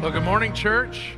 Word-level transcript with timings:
Well, 0.00 0.10
good 0.10 0.22
morning, 0.22 0.54
church. 0.54 1.12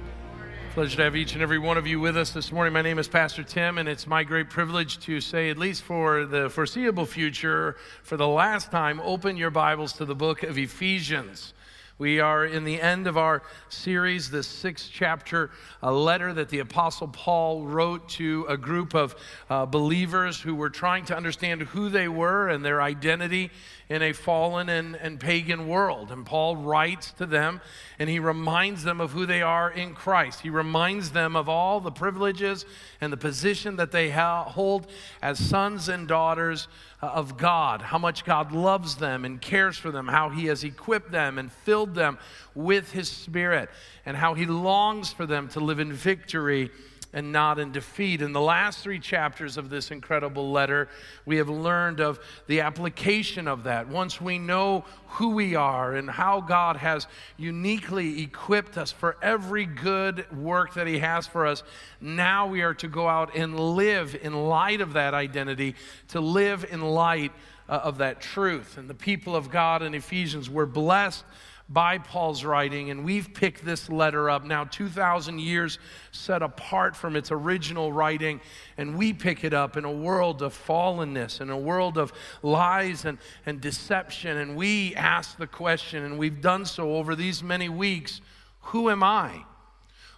Pleasure 0.74 0.96
to 0.96 1.04
have 1.04 1.14
each 1.14 1.34
and 1.34 1.42
every 1.42 1.60
one 1.60 1.78
of 1.78 1.86
you 1.86 2.00
with 2.00 2.16
us 2.16 2.32
this 2.32 2.50
morning. 2.50 2.72
My 2.72 2.82
name 2.82 2.98
is 2.98 3.06
Pastor 3.06 3.44
Tim, 3.44 3.78
and 3.78 3.88
it's 3.88 4.08
my 4.08 4.24
great 4.24 4.50
privilege 4.50 4.98
to 5.04 5.20
say, 5.20 5.50
at 5.50 5.56
least 5.56 5.84
for 5.84 6.26
the 6.26 6.50
foreseeable 6.50 7.06
future, 7.06 7.76
for 8.02 8.16
the 8.16 8.26
last 8.26 8.72
time, 8.72 9.00
open 9.04 9.36
your 9.36 9.50
Bibles 9.50 9.92
to 9.94 10.04
the 10.04 10.16
book 10.16 10.42
of 10.42 10.58
Ephesians. 10.58 11.54
We 11.98 12.18
are 12.18 12.44
in 12.44 12.64
the 12.64 12.80
end 12.80 13.06
of 13.06 13.16
our 13.16 13.44
series, 13.68 14.30
the 14.30 14.42
sixth 14.42 14.90
chapter, 14.92 15.52
a 15.80 15.92
letter 15.92 16.32
that 16.32 16.48
the 16.48 16.58
Apostle 16.58 17.06
Paul 17.06 17.64
wrote 17.64 18.08
to 18.08 18.44
a 18.48 18.56
group 18.56 18.94
of 18.94 19.14
uh, 19.48 19.66
believers 19.66 20.40
who 20.40 20.56
were 20.56 20.70
trying 20.70 21.04
to 21.04 21.16
understand 21.16 21.62
who 21.62 21.88
they 21.88 22.08
were 22.08 22.48
and 22.48 22.64
their 22.64 22.82
identity 22.82 23.52
in 23.92 24.00
a 24.00 24.12
fallen 24.12 24.70
and, 24.70 24.96
and 24.96 25.20
pagan 25.20 25.68
world. 25.68 26.10
And 26.10 26.24
Paul 26.24 26.56
writes 26.56 27.12
to 27.12 27.26
them 27.26 27.60
and 27.98 28.08
he 28.08 28.18
reminds 28.18 28.84
them 28.84 29.02
of 29.02 29.12
who 29.12 29.26
they 29.26 29.42
are 29.42 29.70
in 29.70 29.94
Christ. 29.94 30.40
He 30.40 30.48
reminds 30.48 31.10
them 31.10 31.36
of 31.36 31.46
all 31.46 31.78
the 31.78 31.90
privileges 31.90 32.64
and 33.02 33.12
the 33.12 33.18
position 33.18 33.76
that 33.76 33.92
they 33.92 34.08
ha- 34.08 34.44
hold 34.44 34.86
as 35.20 35.38
sons 35.38 35.90
and 35.90 36.08
daughters 36.08 36.68
uh, 37.02 37.06
of 37.06 37.36
God, 37.36 37.82
how 37.82 37.98
much 37.98 38.24
God 38.24 38.50
loves 38.50 38.96
them 38.96 39.26
and 39.26 39.38
cares 39.42 39.76
for 39.76 39.90
them, 39.90 40.08
how 40.08 40.30
He 40.30 40.46
has 40.46 40.64
equipped 40.64 41.12
them 41.12 41.38
and 41.38 41.52
filled 41.52 41.94
them 41.94 42.16
with 42.54 42.92
His 42.92 43.10
Spirit, 43.10 43.68
and 44.06 44.16
how 44.16 44.32
He 44.32 44.46
longs 44.46 45.12
for 45.12 45.26
them 45.26 45.48
to 45.48 45.60
live 45.60 45.80
in 45.80 45.92
victory 45.92 46.70
and 47.12 47.32
not 47.32 47.58
in 47.58 47.72
defeat. 47.72 48.22
In 48.22 48.32
the 48.32 48.40
last 48.40 48.80
three 48.80 48.98
chapters 48.98 49.56
of 49.56 49.68
this 49.68 49.90
incredible 49.90 50.50
letter, 50.50 50.88
we 51.26 51.36
have 51.36 51.48
learned 51.48 52.00
of 52.00 52.18
the 52.46 52.60
application 52.60 53.46
of 53.46 53.64
that. 53.64 53.88
Once 53.88 54.20
we 54.20 54.38
know 54.38 54.84
who 55.08 55.30
we 55.30 55.54
are 55.54 55.94
and 55.94 56.08
how 56.08 56.40
God 56.40 56.76
has 56.76 57.06
uniquely 57.36 58.22
equipped 58.22 58.78
us 58.78 58.90
for 58.90 59.16
every 59.20 59.66
good 59.66 60.30
work 60.32 60.74
that 60.74 60.86
He 60.86 60.98
has 60.98 61.26
for 61.26 61.46
us, 61.46 61.62
now 62.00 62.46
we 62.46 62.62
are 62.62 62.74
to 62.74 62.88
go 62.88 63.08
out 63.08 63.36
and 63.36 63.58
live 63.58 64.18
in 64.20 64.32
light 64.32 64.80
of 64.80 64.94
that 64.94 65.12
identity, 65.12 65.74
to 66.08 66.20
live 66.20 66.64
in 66.70 66.80
light 66.80 67.32
uh, 67.68 67.80
of 67.84 67.98
that 67.98 68.20
truth. 68.20 68.78
And 68.78 68.88
the 68.88 68.94
people 68.94 69.36
of 69.36 69.50
God 69.50 69.82
in 69.82 69.94
Ephesians 69.94 70.48
were 70.48 70.66
blessed 70.66 71.24
by 71.72 71.98
Paul's 71.98 72.44
writing, 72.44 72.90
and 72.90 73.04
we've 73.04 73.32
picked 73.32 73.64
this 73.64 73.88
letter 73.88 74.28
up 74.28 74.44
now 74.44 74.64
2,000 74.64 75.38
years 75.38 75.78
set 76.10 76.42
apart 76.42 76.94
from 76.94 77.16
its 77.16 77.30
original 77.30 77.92
writing, 77.92 78.40
and 78.76 78.98
we 78.98 79.12
pick 79.12 79.44
it 79.44 79.54
up 79.54 79.76
in 79.76 79.84
a 79.84 79.90
world 79.90 80.42
of 80.42 80.54
fallenness, 80.54 81.40
in 81.40 81.48
a 81.48 81.58
world 81.58 81.96
of 81.96 82.12
lies 82.42 83.04
and, 83.04 83.18
and 83.46 83.60
deception. 83.60 84.36
And 84.36 84.56
we 84.56 84.94
ask 84.94 85.38
the 85.38 85.46
question, 85.46 86.04
and 86.04 86.18
we've 86.18 86.40
done 86.40 86.66
so 86.66 86.96
over 86.96 87.16
these 87.16 87.42
many 87.42 87.68
weeks 87.68 88.20
who 88.66 88.90
am 88.90 89.02
I? 89.02 89.44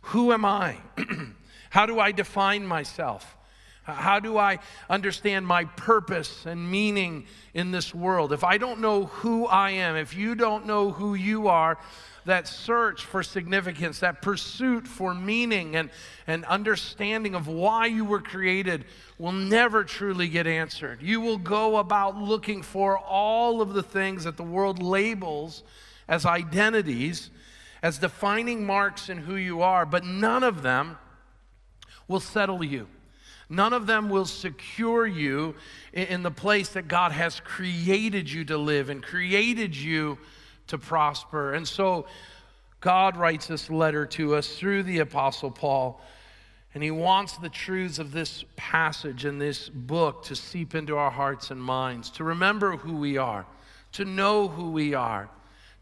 Who 0.02 0.32
am 0.32 0.44
I? 0.44 0.76
How 1.70 1.86
do 1.86 1.98
I 1.98 2.12
define 2.12 2.66
myself? 2.66 3.33
How 3.84 4.18
do 4.18 4.38
I 4.38 4.60
understand 4.88 5.46
my 5.46 5.64
purpose 5.64 6.46
and 6.46 6.70
meaning 6.70 7.26
in 7.52 7.70
this 7.70 7.94
world? 7.94 8.32
If 8.32 8.42
I 8.42 8.56
don't 8.56 8.80
know 8.80 9.06
who 9.06 9.46
I 9.46 9.70
am, 9.70 9.96
if 9.96 10.16
you 10.16 10.34
don't 10.34 10.66
know 10.66 10.90
who 10.90 11.14
you 11.14 11.48
are, 11.48 11.78
that 12.24 12.48
search 12.48 13.04
for 13.04 13.22
significance, 13.22 14.00
that 14.00 14.22
pursuit 14.22 14.88
for 14.88 15.14
meaning 15.14 15.76
and, 15.76 15.90
and 16.26 16.46
understanding 16.46 17.34
of 17.34 17.46
why 17.46 17.84
you 17.84 18.06
were 18.06 18.22
created 18.22 18.86
will 19.18 19.32
never 19.32 19.84
truly 19.84 20.28
get 20.28 20.46
answered. 20.46 21.02
You 21.02 21.20
will 21.20 21.36
go 21.36 21.76
about 21.76 22.16
looking 22.16 22.62
for 22.62 22.98
all 22.98 23.60
of 23.60 23.74
the 23.74 23.82
things 23.82 24.24
that 24.24 24.38
the 24.38 24.42
world 24.42 24.82
labels 24.82 25.62
as 26.08 26.24
identities, 26.24 27.30
as 27.82 27.98
defining 27.98 28.64
marks 28.64 29.10
in 29.10 29.18
who 29.18 29.36
you 29.36 29.60
are, 29.60 29.84
but 29.84 30.04
none 30.04 30.42
of 30.42 30.62
them 30.62 30.96
will 32.08 32.20
settle 32.20 32.64
you. 32.64 32.88
None 33.54 33.72
of 33.72 33.86
them 33.86 34.08
will 34.08 34.26
secure 34.26 35.06
you 35.06 35.54
in 35.92 36.22
the 36.22 36.30
place 36.30 36.70
that 36.70 36.88
God 36.88 37.12
has 37.12 37.40
created 37.40 38.30
you 38.30 38.44
to 38.46 38.58
live 38.58 38.90
and 38.90 39.02
created 39.02 39.76
you 39.76 40.18
to 40.66 40.78
prosper. 40.78 41.54
And 41.54 41.66
so 41.66 42.06
God 42.80 43.16
writes 43.16 43.46
this 43.46 43.70
letter 43.70 44.06
to 44.06 44.34
us 44.34 44.56
through 44.56 44.82
the 44.82 44.98
Apostle 44.98 45.50
Paul. 45.50 46.00
And 46.74 46.82
he 46.82 46.90
wants 46.90 47.36
the 47.36 47.48
truths 47.48 48.00
of 48.00 48.10
this 48.10 48.44
passage 48.56 49.24
and 49.24 49.40
this 49.40 49.68
book 49.68 50.24
to 50.24 50.34
seep 50.34 50.74
into 50.74 50.96
our 50.96 51.10
hearts 51.10 51.52
and 51.52 51.62
minds, 51.62 52.10
to 52.10 52.24
remember 52.24 52.76
who 52.76 52.96
we 52.96 53.16
are, 53.16 53.46
to 53.92 54.04
know 54.04 54.48
who 54.48 54.72
we 54.72 54.92
are, 54.92 55.30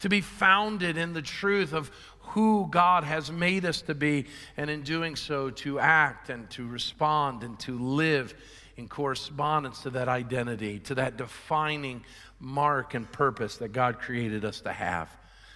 to 0.01 0.11
be 0.11 0.21
founded 0.21 0.99
in 0.99 1.15
the 1.15 1.23
truth 1.23 1.73
of 1.73 1.91
who 2.33 2.67
God 2.71 3.05
has 3.05 3.31
made 3.31 3.65
us 3.65 3.83
to 3.83 3.95
be, 3.95 4.27
and 4.57 4.71
in 4.71 4.83
doing 4.83 5.17
so, 5.17 5.51
to 5.51 5.79
act 5.79 6.31
and 6.31 6.49
to 6.51 6.67
respond 6.67 7.43
and 7.43 7.59
to 7.61 7.79
live 7.79 8.35
in 8.77 8.89
correspondence 8.89 9.83
to 9.83 9.91
that 9.91 10.09
identity, 10.09 10.79
to 10.81 10.95
that 10.95 11.17
defining 11.17 12.03
mark 12.41 12.95
and 12.95 13.11
purpose 13.13 13.57
that 13.59 13.73
God 13.73 13.99
created 13.99 14.45
us 14.45 14.61
to 14.63 14.73
have. 14.73 15.15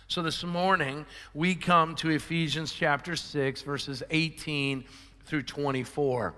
So 0.08 0.22
this 0.22 0.44
morning, 0.44 1.06
we 1.34 1.54
come 1.54 1.94
to 1.96 2.10
Ephesians 2.10 2.72
chapter 2.72 3.16
6, 3.16 3.62
verses 3.62 4.02
18 4.10 4.84
through 5.24 5.42
24. 5.42 6.34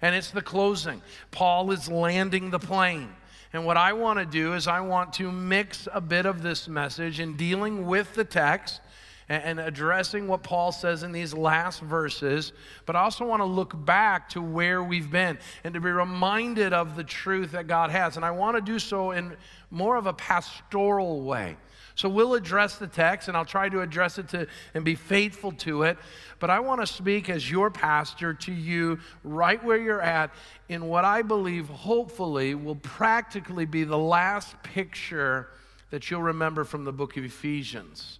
And 0.00 0.14
it's 0.14 0.30
the 0.30 0.42
closing. 0.42 1.02
Paul 1.30 1.70
is 1.70 1.88
landing 1.90 2.50
the 2.50 2.58
plane. 2.58 3.10
And 3.52 3.64
what 3.64 3.76
I 3.76 3.92
want 3.92 4.18
to 4.18 4.26
do 4.26 4.54
is, 4.54 4.66
I 4.66 4.80
want 4.80 5.12
to 5.14 5.30
mix 5.30 5.86
a 5.92 6.00
bit 6.00 6.26
of 6.26 6.42
this 6.42 6.66
message 6.66 7.20
in 7.20 7.36
dealing 7.36 7.86
with 7.86 8.14
the 8.14 8.24
text 8.24 8.80
and 9.28 9.58
addressing 9.58 10.28
what 10.28 10.42
Paul 10.42 10.70
says 10.70 11.02
in 11.02 11.12
these 11.12 11.32
last 11.32 11.80
verses, 11.80 12.52
but 12.84 12.94
I 12.94 13.00
also 13.00 13.24
want 13.24 13.40
to 13.40 13.46
look 13.46 13.72
back 13.84 14.28
to 14.30 14.42
where 14.42 14.82
we've 14.82 15.10
been 15.10 15.38
and 15.64 15.72
to 15.74 15.80
be 15.80 15.90
reminded 15.90 16.72
of 16.72 16.94
the 16.94 17.04
truth 17.04 17.52
that 17.52 17.66
God 17.66 17.90
has. 17.90 18.16
And 18.16 18.24
I 18.24 18.32
want 18.32 18.56
to 18.56 18.60
do 18.60 18.78
so 18.78 19.12
in 19.12 19.36
more 19.70 19.96
of 19.96 20.06
a 20.06 20.12
pastoral 20.12 21.22
way. 21.22 21.56
So 21.96 22.08
we'll 22.08 22.34
address 22.34 22.76
the 22.76 22.86
text 22.86 23.28
and 23.28 23.36
I'll 23.36 23.44
try 23.44 23.68
to 23.68 23.80
address 23.80 24.18
it 24.18 24.28
to 24.30 24.46
and 24.74 24.84
be 24.84 24.96
faithful 24.96 25.52
to 25.52 25.84
it. 25.84 25.96
But 26.40 26.50
I 26.50 26.60
want 26.60 26.80
to 26.80 26.86
speak 26.86 27.30
as 27.30 27.48
your 27.48 27.70
pastor 27.70 28.34
to 28.34 28.52
you 28.52 28.98
right 29.22 29.62
where 29.62 29.78
you're 29.78 30.02
at 30.02 30.30
in 30.68 30.88
what 30.88 31.04
I 31.04 31.22
believe 31.22 31.68
hopefully 31.68 32.54
will 32.54 32.74
practically 32.76 33.64
be 33.64 33.84
the 33.84 33.98
last 33.98 34.60
picture 34.62 35.48
that 35.90 36.10
you'll 36.10 36.22
remember 36.22 36.64
from 36.64 36.84
the 36.84 36.92
book 36.92 37.16
of 37.16 37.24
Ephesians. 37.24 38.18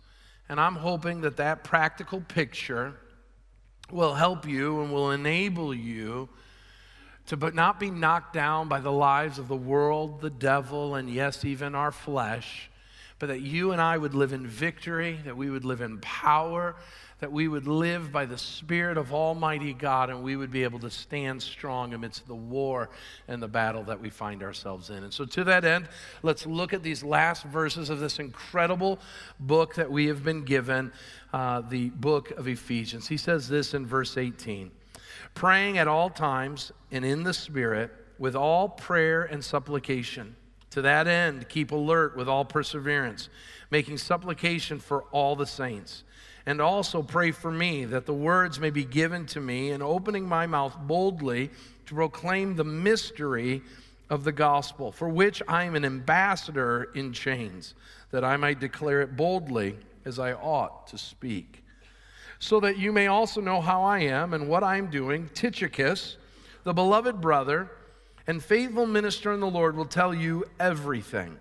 And 0.48 0.60
I'm 0.60 0.76
hoping 0.76 1.22
that 1.22 1.38
that 1.38 1.64
practical 1.64 2.20
picture 2.20 2.94
will 3.90 4.14
help 4.14 4.46
you 4.46 4.82
and 4.82 4.92
will 4.92 5.10
enable 5.10 5.74
you 5.74 6.28
to 7.26 7.36
but 7.36 7.54
not 7.54 7.80
be 7.80 7.90
knocked 7.90 8.34
down 8.34 8.68
by 8.68 8.80
the 8.80 8.92
lives 8.92 9.38
of 9.38 9.48
the 9.48 9.56
world, 9.56 10.20
the 10.20 10.30
devil, 10.30 10.94
and 10.94 11.08
yes, 11.08 11.44
even 11.44 11.74
our 11.74 11.90
flesh, 11.90 12.70
but 13.18 13.26
that 13.26 13.40
you 13.40 13.72
and 13.72 13.80
I 13.80 13.96
would 13.96 14.14
live 14.14 14.32
in 14.32 14.46
victory, 14.46 15.18
that 15.24 15.36
we 15.36 15.48
would 15.48 15.64
live 15.64 15.80
in 15.80 15.98
power, 16.00 16.76
that 17.24 17.32
we 17.32 17.48
would 17.48 17.66
live 17.66 18.12
by 18.12 18.26
the 18.26 18.36
Spirit 18.36 18.98
of 18.98 19.14
Almighty 19.14 19.72
God 19.72 20.10
and 20.10 20.22
we 20.22 20.36
would 20.36 20.50
be 20.50 20.62
able 20.62 20.78
to 20.80 20.90
stand 20.90 21.42
strong 21.42 21.94
amidst 21.94 22.26
the 22.26 22.34
war 22.34 22.90
and 23.28 23.42
the 23.42 23.48
battle 23.48 23.82
that 23.84 23.98
we 23.98 24.10
find 24.10 24.42
ourselves 24.42 24.90
in. 24.90 25.02
And 25.02 25.10
so, 25.10 25.24
to 25.24 25.42
that 25.44 25.64
end, 25.64 25.88
let's 26.22 26.44
look 26.44 26.74
at 26.74 26.82
these 26.82 27.02
last 27.02 27.44
verses 27.44 27.88
of 27.88 27.98
this 27.98 28.18
incredible 28.18 28.98
book 29.40 29.74
that 29.76 29.90
we 29.90 30.04
have 30.08 30.22
been 30.22 30.44
given, 30.44 30.92
uh, 31.32 31.62
the 31.62 31.88
book 31.88 32.30
of 32.32 32.46
Ephesians. 32.46 33.08
He 33.08 33.16
says 33.16 33.48
this 33.48 33.72
in 33.72 33.86
verse 33.86 34.18
18 34.18 34.70
praying 35.32 35.78
at 35.78 35.88
all 35.88 36.10
times 36.10 36.72
and 36.90 37.06
in 37.06 37.22
the 37.22 37.32
Spirit 37.32 37.90
with 38.18 38.36
all 38.36 38.68
prayer 38.68 39.22
and 39.22 39.42
supplication. 39.42 40.36
To 40.72 40.82
that 40.82 41.06
end, 41.06 41.48
keep 41.48 41.72
alert 41.72 42.18
with 42.18 42.28
all 42.28 42.44
perseverance, 42.44 43.30
making 43.70 43.96
supplication 43.96 44.78
for 44.78 45.04
all 45.04 45.36
the 45.36 45.46
saints 45.46 46.03
and 46.46 46.60
also 46.60 47.02
pray 47.02 47.30
for 47.30 47.50
me 47.50 47.84
that 47.86 48.06
the 48.06 48.14
words 48.14 48.60
may 48.60 48.70
be 48.70 48.84
given 48.84 49.26
to 49.26 49.40
me 49.40 49.70
and 49.70 49.82
opening 49.82 50.28
my 50.28 50.46
mouth 50.46 50.76
boldly 50.82 51.50
to 51.86 51.94
proclaim 51.94 52.56
the 52.56 52.64
mystery 52.64 53.62
of 54.10 54.24
the 54.24 54.32
gospel, 54.32 54.92
for 54.92 55.08
which 55.08 55.42
I 55.48 55.64
am 55.64 55.74
an 55.74 55.84
ambassador 55.84 56.90
in 56.94 57.12
chains, 57.12 57.74
that 58.10 58.24
I 58.24 58.36
might 58.36 58.60
declare 58.60 59.00
it 59.00 59.16
boldly 59.16 59.76
as 60.04 60.18
I 60.18 60.34
ought 60.34 60.86
to 60.88 60.98
speak. 60.98 61.62
So 62.38 62.60
that 62.60 62.76
you 62.76 62.92
may 62.92 63.06
also 63.06 63.40
know 63.40 63.62
how 63.62 63.82
I 63.82 64.00
am 64.00 64.34
and 64.34 64.48
what 64.48 64.62
I 64.62 64.76
am 64.76 64.90
doing, 64.90 65.30
Tychicus, 65.32 66.18
the 66.62 66.74
beloved 66.74 67.20
brother 67.20 67.70
and 68.26 68.42
faithful 68.42 68.86
minister 68.86 69.32
in 69.32 69.40
the 69.40 69.46
Lord, 69.46 69.76
will 69.76 69.84
tell 69.86 70.14
you 70.14 70.44
everything. 70.60 71.38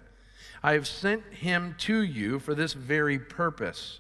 I 0.61 0.73
have 0.73 0.87
sent 0.87 1.23
him 1.33 1.75
to 1.79 2.01
you 2.01 2.39
for 2.39 2.55
this 2.55 2.73
very 2.73 3.19
purpose 3.19 3.99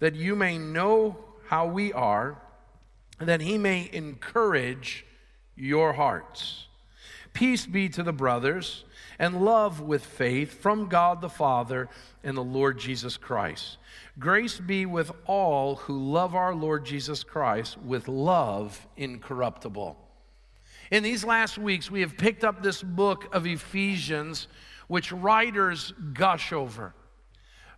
that 0.00 0.14
you 0.14 0.34
may 0.34 0.58
know 0.58 1.16
how 1.46 1.66
we 1.66 1.92
are, 1.92 2.42
that 3.18 3.40
he 3.40 3.56
may 3.56 3.88
encourage 3.92 5.06
your 5.54 5.92
hearts. 5.92 6.66
Peace 7.32 7.66
be 7.66 7.88
to 7.90 8.02
the 8.02 8.12
brothers, 8.12 8.84
and 9.18 9.44
love 9.44 9.80
with 9.80 10.04
faith 10.04 10.60
from 10.60 10.88
God 10.88 11.20
the 11.20 11.28
Father 11.28 11.88
and 12.24 12.36
the 12.36 12.42
Lord 12.42 12.78
Jesus 12.78 13.16
Christ. 13.16 13.76
Grace 14.18 14.58
be 14.58 14.86
with 14.86 15.12
all 15.26 15.76
who 15.76 15.98
love 15.98 16.34
our 16.34 16.54
Lord 16.54 16.84
Jesus 16.84 17.22
Christ 17.22 17.78
with 17.78 18.08
love 18.08 18.86
incorruptible. 18.96 19.96
In 20.90 21.02
these 21.02 21.24
last 21.24 21.58
weeks, 21.58 21.90
we 21.90 22.00
have 22.00 22.16
picked 22.16 22.42
up 22.42 22.62
this 22.62 22.82
book 22.82 23.32
of 23.32 23.46
Ephesians, 23.46 24.48
which 24.88 25.12
writers 25.12 25.92
gush 26.14 26.52
over. 26.52 26.94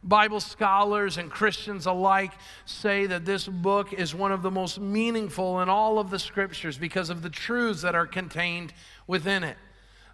Bible 0.04 0.40
scholars 0.40 1.16
and 1.16 1.31
Christians 1.31 1.87
alike 1.87 2.32
say 2.64 3.06
that 3.06 3.25
this 3.25 3.46
book 3.46 3.93
is 3.93 4.14
one 4.14 4.32
of 4.32 4.43
the 4.43 4.50
most 4.50 4.81
meaningful 4.81 5.60
in 5.60 5.69
all 5.69 5.99
of 5.99 6.10
the 6.10 6.19
scriptures 6.19 6.76
because 6.76 7.08
of 7.08 7.22
the 7.22 7.31
truths 7.31 7.82
that 7.82 7.94
are 7.94 8.06
contained 8.06 8.72
within 9.06 9.44
it 9.44 9.56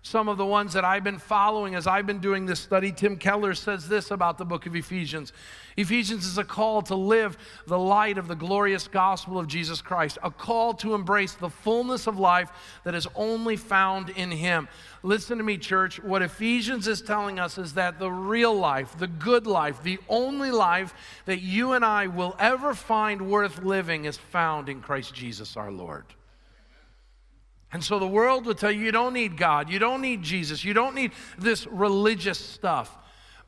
some 0.09 0.29
of 0.29 0.39
the 0.39 0.47
ones 0.47 0.73
that 0.73 0.85
I've 0.85 1.05
been 1.05 1.19
following 1.19 1.75
as 1.75 1.87
I've 1.87 2.07
been 2.07 2.19
doing 2.19 2.47
this 2.47 2.61
study. 2.61 2.93
Tim 2.93 3.17
Keller 3.17 3.55
says 3.55 3.89
this 3.89 4.11
about 4.11 4.39
the 4.39 4.45
book 4.45 4.67
of 4.67 4.75
Ephesians 4.75 5.33
Ephesians 5.77 6.27
is 6.27 6.39
a 6.39 6.45
call 6.45 6.83
to 6.83 6.97
live 6.97 7.39
the 7.67 7.79
light 7.79 8.19
of 8.19 8.27
the 8.27 8.35
glorious 8.35 8.89
gospel 8.89 9.39
of 9.39 9.47
Jesus 9.47 9.81
Christ, 9.81 10.19
a 10.25 10.31
call 10.31 10.75
to 10.75 10.95
embrace 10.95 11.35
the 11.35 11.51
fullness 11.51 12.09
of 12.09 12.19
life 12.19 12.51
that 12.83 12.97
is 12.97 13.07
only 13.15 13.57
found 13.57 14.09
in 14.11 14.33
Him. 14.33 14.67
Listen 15.05 15.39
to 15.39 15.45
me, 15.45 15.57
church. 15.57 16.03
What 16.03 16.23
Ephesians 16.23 16.89
is 16.89 17.01
telling 17.01 17.39
us 17.39 17.59
is 17.59 17.75
that 17.75 18.01
the 18.01 18.11
real 18.11 18.55
life, 18.55 18.99
the 18.99 19.07
good 19.07 19.47
life, 19.47 19.83
the 19.85 20.01
only 20.09 20.51
life 20.51 20.95
that 21.27 21.43
you 21.43 21.75
and 21.75 21.85
I 21.85 22.09
will 22.09 22.35
ever 22.41 22.75
find 22.75 23.31
worth 23.31 23.63
living 23.63 24.05
is 24.05 24.17
found 24.17 24.69
in 24.69 24.81
Christ 24.81 25.15
Jesus 25.15 25.57
our 25.57 25.71
Lord. 25.71 26.07
And 27.73 27.85
so 27.85 27.99
the 27.99 28.07
world 28.07 28.47
will 28.47 28.55
tell 28.55 28.71
you 28.71 28.85
you 28.85 28.93
don't 28.93 29.13
need 29.13 29.37
God, 29.37 29.69
you 29.69 29.79
don't 29.79 30.01
need 30.01 30.23
Jesus, 30.23 30.65
you 30.65 30.73
don't 30.73 30.95
need 30.95 31.13
this 31.39 31.67
religious 31.67 32.39
stuff. 32.39 32.97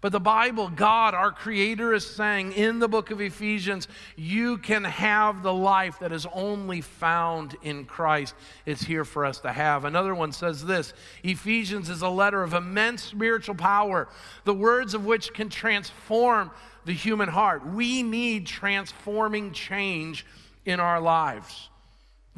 But 0.03 0.13
the 0.13 0.21
Bible, 0.21 0.69
God, 0.69 1.13
our 1.13 1.31
Creator, 1.31 1.93
is 1.93 2.07
saying 2.07 2.53
in 2.53 2.79
the 2.79 2.89
book 2.89 3.11
of 3.11 3.21
Ephesians, 3.21 3.87
you 4.17 4.57
can 4.57 4.85
have 4.85 5.43
the 5.43 5.53
life 5.53 5.99
that 5.99 6.11
is 6.11 6.27
only 6.33 6.81
found 6.81 7.55
in 7.63 7.85
Christ. 7.85 8.35
It's 8.65 8.83
here 8.83 9.05
for 9.05 9.27
us 9.27 9.41
to 9.41 9.53
have. 9.53 9.85
Another 9.85 10.15
one 10.15 10.33
says 10.33 10.65
this 10.65 10.95
Ephesians 11.23 11.91
is 11.91 12.01
a 12.01 12.09
letter 12.09 12.43
of 12.43 12.55
immense 12.55 13.03
spiritual 13.03 13.57
power, 13.57 14.09
the 14.45 14.55
words 14.55 14.95
of 14.95 15.05
which 15.05 15.35
can 15.35 15.51
transform 15.51 16.51
the 16.87 16.95
human 16.95 17.29
heart. 17.29 17.67
We 17.67 18.03
need 18.03 18.47
transforming 18.47 19.53
change 19.53 20.25
in 20.65 20.81
our 20.81 21.01
lives. 21.01 21.70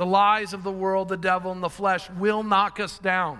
The 0.02 0.06
lies 0.06 0.52
of 0.52 0.64
the 0.64 0.72
world, 0.72 1.10
the 1.10 1.16
devil, 1.16 1.52
and 1.52 1.62
the 1.62 1.70
flesh 1.70 2.10
will 2.10 2.43
knock 2.43 2.81
us 2.81 2.99
down. 2.99 3.38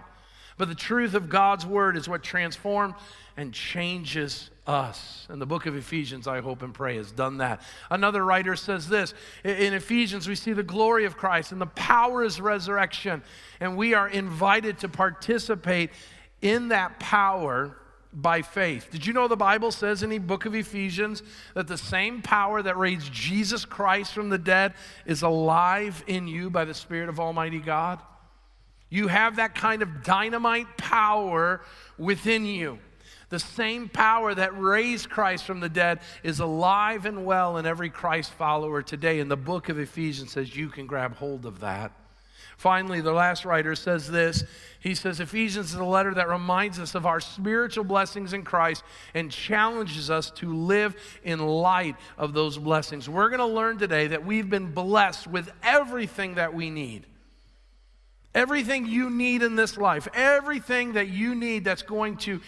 But 0.57 0.69
the 0.69 0.77
truth 0.77 1.15
of 1.15 1.29
God's 1.29 1.67
word 1.67 1.97
is 1.97 2.09
what 2.09 2.23
transforms 2.23 2.95
and 3.37 3.53
changes 3.53 4.49
us. 4.65 5.27
And 5.29 5.43
the 5.43 5.47
book 5.47 5.67
of 5.67 5.75
Ephesians, 5.75 6.29
I 6.29 6.41
hope 6.41 6.63
and 6.63 6.73
pray, 6.73 6.99
has 6.99 7.11
done 7.11 7.39
that. 7.39 7.63
Another 7.91 8.25
writer 8.25 8.55
says 8.55 8.89
this 8.89 9.13
In 9.43 9.75
Ephesians, 9.75 10.29
we 10.29 10.37
see 10.37 10.53
the 10.53 10.63
glory 10.63 11.05
of 11.05 11.17
Christ 11.17 11.51
and 11.51 11.61
the 11.61 11.67
power 11.67 12.23
is 12.23 12.41
resurrection. 12.41 13.25
And 13.59 13.77
we 13.77 13.95
are 13.95 14.09
invited 14.09 14.79
to 14.79 14.89
participate 14.89 15.91
in 16.43 16.69
that 16.69 17.01
power 17.01 17.77
by 18.13 18.43
faith. 18.43 18.89
Did 18.91 19.07
you 19.07 19.13
know 19.13 19.27
the 19.27 19.37
Bible 19.37 19.73
says 19.73 20.03
in 20.03 20.11
the 20.11 20.19
book 20.19 20.45
of 20.45 20.55
Ephesians 20.55 21.23
that 21.55 21.67
the 21.67 21.79
same 21.79 22.21
power 22.21 22.63
that 22.63 22.77
raised 22.77 23.13
Jesus 23.13 23.65
Christ 23.65 24.13
from 24.13 24.29
the 24.29 24.39
dead 24.39 24.75
is 25.07 25.23
alive 25.23 26.05
in 26.07 26.29
you 26.29 26.51
by 26.51 26.65
the 26.65 26.75
Spirit 26.75 27.09
of 27.09 27.19
Almighty 27.19 27.59
God? 27.59 28.01
You 28.91 29.09
have 29.09 29.37
that 29.37 29.55
kind 29.55 29.81
of 29.81 30.03
dynamite 30.03 30.77
power 30.77 31.63
within 31.97 32.45
you. 32.45 32.79
The 33.31 33.39
same 33.39 33.89
power 33.89 34.35
that 34.35 34.61
raised 34.61 35.09
Christ 35.09 35.47
from 35.47 35.61
the 35.61 35.71
dead 35.71 36.01
is 36.23 36.41
alive 36.41 37.07
and 37.07 37.25
well 37.25 37.57
in 37.57 37.65
every 37.65 37.89
Christ 37.89 38.31
follower 38.33 38.83
today. 38.83 39.21
And 39.21 39.31
the 39.31 39.37
book 39.39 39.71
of 39.71 39.79
Ephesians 39.79 40.33
says 40.33 40.55
you 40.55 40.69
can 40.69 40.87
grab 40.87 41.17
hold 41.17 41.47
of 41.47 41.61
that. 41.61 41.93
Finally, 42.63 43.01
the 43.01 43.13
last 43.13 43.45
writer 43.45 43.75
says 43.75 44.09
this. 44.09 44.45
He 44.79 44.95
says 44.95 45.19
Ephesians 45.19 45.75
is 45.75 45.81
a 45.81 45.85
letter 45.85 46.15
that 46.15 46.29
reminds 46.29 46.79
us 46.79 46.95
of 46.95 47.07
our 47.07 47.19
spiritual 47.19 47.83
blessings 47.83 48.35
in 48.35 48.45
Christ 48.45 48.85
and 49.15 49.33
challenges 49.33 50.11
us 50.11 50.31
to 50.37 50.55
live 50.55 50.95
in 51.25 51.41
light 51.41 51.97
of 52.17 52.35
those 52.35 52.59
blessings. 52.59 53.09
We're 53.09 53.31
going 53.31 53.41
to 53.41 53.47
learn 53.47 53.79
today 53.79 54.07
that 54.07 54.25
we've 54.25 54.49
been 54.49 54.71
blessed 54.71 55.27
with 55.27 55.51
everything 55.65 56.37
that 56.37 56.55
we 56.55 56.71
need. 56.71 57.05
Everything 58.33 58.87
you 58.87 59.11
need 59.11 59.43
in 59.43 59.57
this 59.57 59.77
life, 59.77 60.07
everything 60.15 60.93
that 60.93 61.09
you 61.09 61.35
need 61.35 61.65
that's 61.65 61.83
going 61.83 62.17
to 62.19 62.41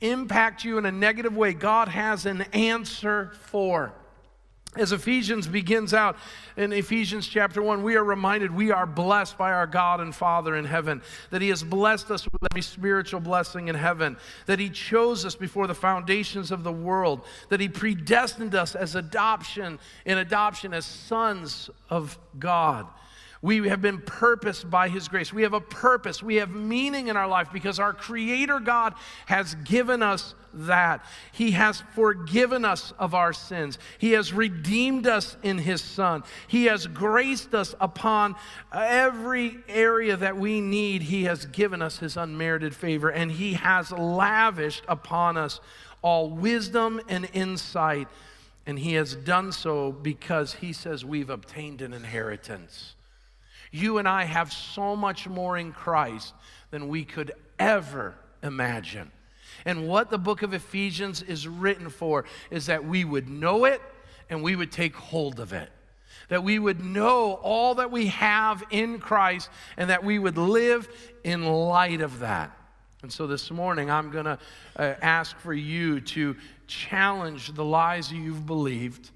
impact 0.00 0.64
you 0.64 0.78
in 0.78 0.86
a 0.86 0.90
negative 0.90 1.36
way, 1.36 1.52
God 1.52 1.86
has 1.86 2.26
an 2.26 2.42
answer 2.52 3.30
for. 3.42 3.94
As 4.76 4.92
Ephesians 4.92 5.48
begins 5.48 5.92
out 5.92 6.16
in 6.56 6.72
Ephesians 6.72 7.26
chapter 7.26 7.60
1, 7.60 7.82
we 7.82 7.96
are 7.96 8.04
reminded 8.04 8.54
we 8.54 8.70
are 8.70 8.86
blessed 8.86 9.36
by 9.36 9.50
our 9.50 9.66
God 9.66 10.00
and 10.00 10.14
Father 10.14 10.54
in 10.54 10.64
heaven, 10.64 11.02
that 11.30 11.42
He 11.42 11.48
has 11.48 11.64
blessed 11.64 12.08
us 12.12 12.24
with 12.30 12.40
every 12.52 12.62
spiritual 12.62 13.18
blessing 13.18 13.66
in 13.66 13.74
heaven, 13.74 14.16
that 14.46 14.60
He 14.60 14.70
chose 14.70 15.24
us 15.24 15.34
before 15.34 15.66
the 15.66 15.74
foundations 15.74 16.52
of 16.52 16.62
the 16.62 16.70
world, 16.70 17.22
that 17.48 17.58
He 17.58 17.68
predestined 17.68 18.54
us 18.54 18.76
as 18.76 18.94
adoption, 18.94 19.80
in 20.04 20.18
adoption 20.18 20.72
as 20.72 20.86
sons 20.86 21.68
of 21.88 22.16
God 22.38 22.86
we 23.42 23.68
have 23.68 23.80
been 23.80 24.02
purposed 24.02 24.68
by 24.68 24.90
His 24.90 25.08
grace. 25.08 25.32
We 25.32 25.42
have 25.42 25.54
a 25.54 25.60
purpose. 25.60 26.22
We 26.22 26.36
have 26.36 26.50
meaning 26.50 27.08
in 27.08 27.16
our 27.16 27.26
life 27.26 27.48
because 27.52 27.78
our 27.78 27.94
Creator 27.94 28.60
God 28.60 28.94
has 29.26 29.54
given 29.64 30.02
us 30.02 30.34
that. 30.52 31.02
He 31.32 31.52
has 31.52 31.82
forgiven 31.94 32.66
us 32.66 32.92
of 32.98 33.14
our 33.14 33.32
sins. 33.32 33.78
He 33.96 34.12
has 34.12 34.34
redeemed 34.34 35.06
us 35.06 35.38
in 35.42 35.56
His 35.56 35.80
Son. 35.80 36.22
He 36.48 36.66
has 36.66 36.86
graced 36.86 37.54
us 37.54 37.74
upon 37.80 38.36
every 38.74 39.56
area 39.68 40.18
that 40.18 40.36
we 40.36 40.60
need. 40.60 41.02
He 41.02 41.24
has 41.24 41.46
given 41.46 41.80
us 41.80 41.98
His 41.98 42.18
unmerited 42.18 42.74
favor, 42.74 43.08
and 43.08 43.32
He 43.32 43.54
has 43.54 43.90
lavished 43.90 44.84
upon 44.86 45.38
us 45.38 45.60
all 46.02 46.28
wisdom 46.28 47.00
and 47.08 47.26
insight. 47.32 48.08
And 48.66 48.78
He 48.78 48.94
has 48.94 49.14
done 49.14 49.52
so 49.52 49.92
because 49.92 50.54
He 50.54 50.74
says 50.74 51.06
we've 51.06 51.30
obtained 51.30 51.80
an 51.80 51.94
inheritance. 51.94 52.96
You 53.70 53.98
and 53.98 54.08
I 54.08 54.24
have 54.24 54.52
so 54.52 54.96
much 54.96 55.28
more 55.28 55.56
in 55.56 55.72
Christ 55.72 56.34
than 56.70 56.88
we 56.88 57.04
could 57.04 57.32
ever 57.58 58.14
imagine. 58.42 59.10
And 59.64 59.88
what 59.88 60.10
the 60.10 60.18
book 60.18 60.42
of 60.42 60.54
Ephesians 60.54 61.22
is 61.22 61.46
written 61.46 61.88
for 61.88 62.24
is 62.50 62.66
that 62.66 62.84
we 62.84 63.04
would 63.04 63.28
know 63.28 63.64
it 63.64 63.80
and 64.28 64.42
we 64.42 64.56
would 64.56 64.72
take 64.72 64.94
hold 64.94 65.40
of 65.40 65.52
it. 65.52 65.70
That 66.28 66.44
we 66.44 66.58
would 66.58 66.84
know 66.84 67.34
all 67.42 67.74
that 67.76 67.90
we 67.90 68.06
have 68.06 68.62
in 68.70 68.98
Christ 69.00 69.50
and 69.76 69.90
that 69.90 70.04
we 70.04 70.18
would 70.18 70.38
live 70.38 70.88
in 71.24 71.44
light 71.44 72.00
of 72.00 72.20
that. 72.20 72.56
And 73.02 73.12
so 73.12 73.26
this 73.26 73.50
morning, 73.50 73.90
I'm 73.90 74.10
going 74.10 74.26
to 74.26 74.38
uh, 74.76 74.94
ask 75.00 75.36
for 75.38 75.54
you 75.54 76.00
to 76.02 76.36
challenge 76.66 77.52
the 77.54 77.64
lies 77.64 78.12
you've 78.12 78.46
believed 78.46 79.10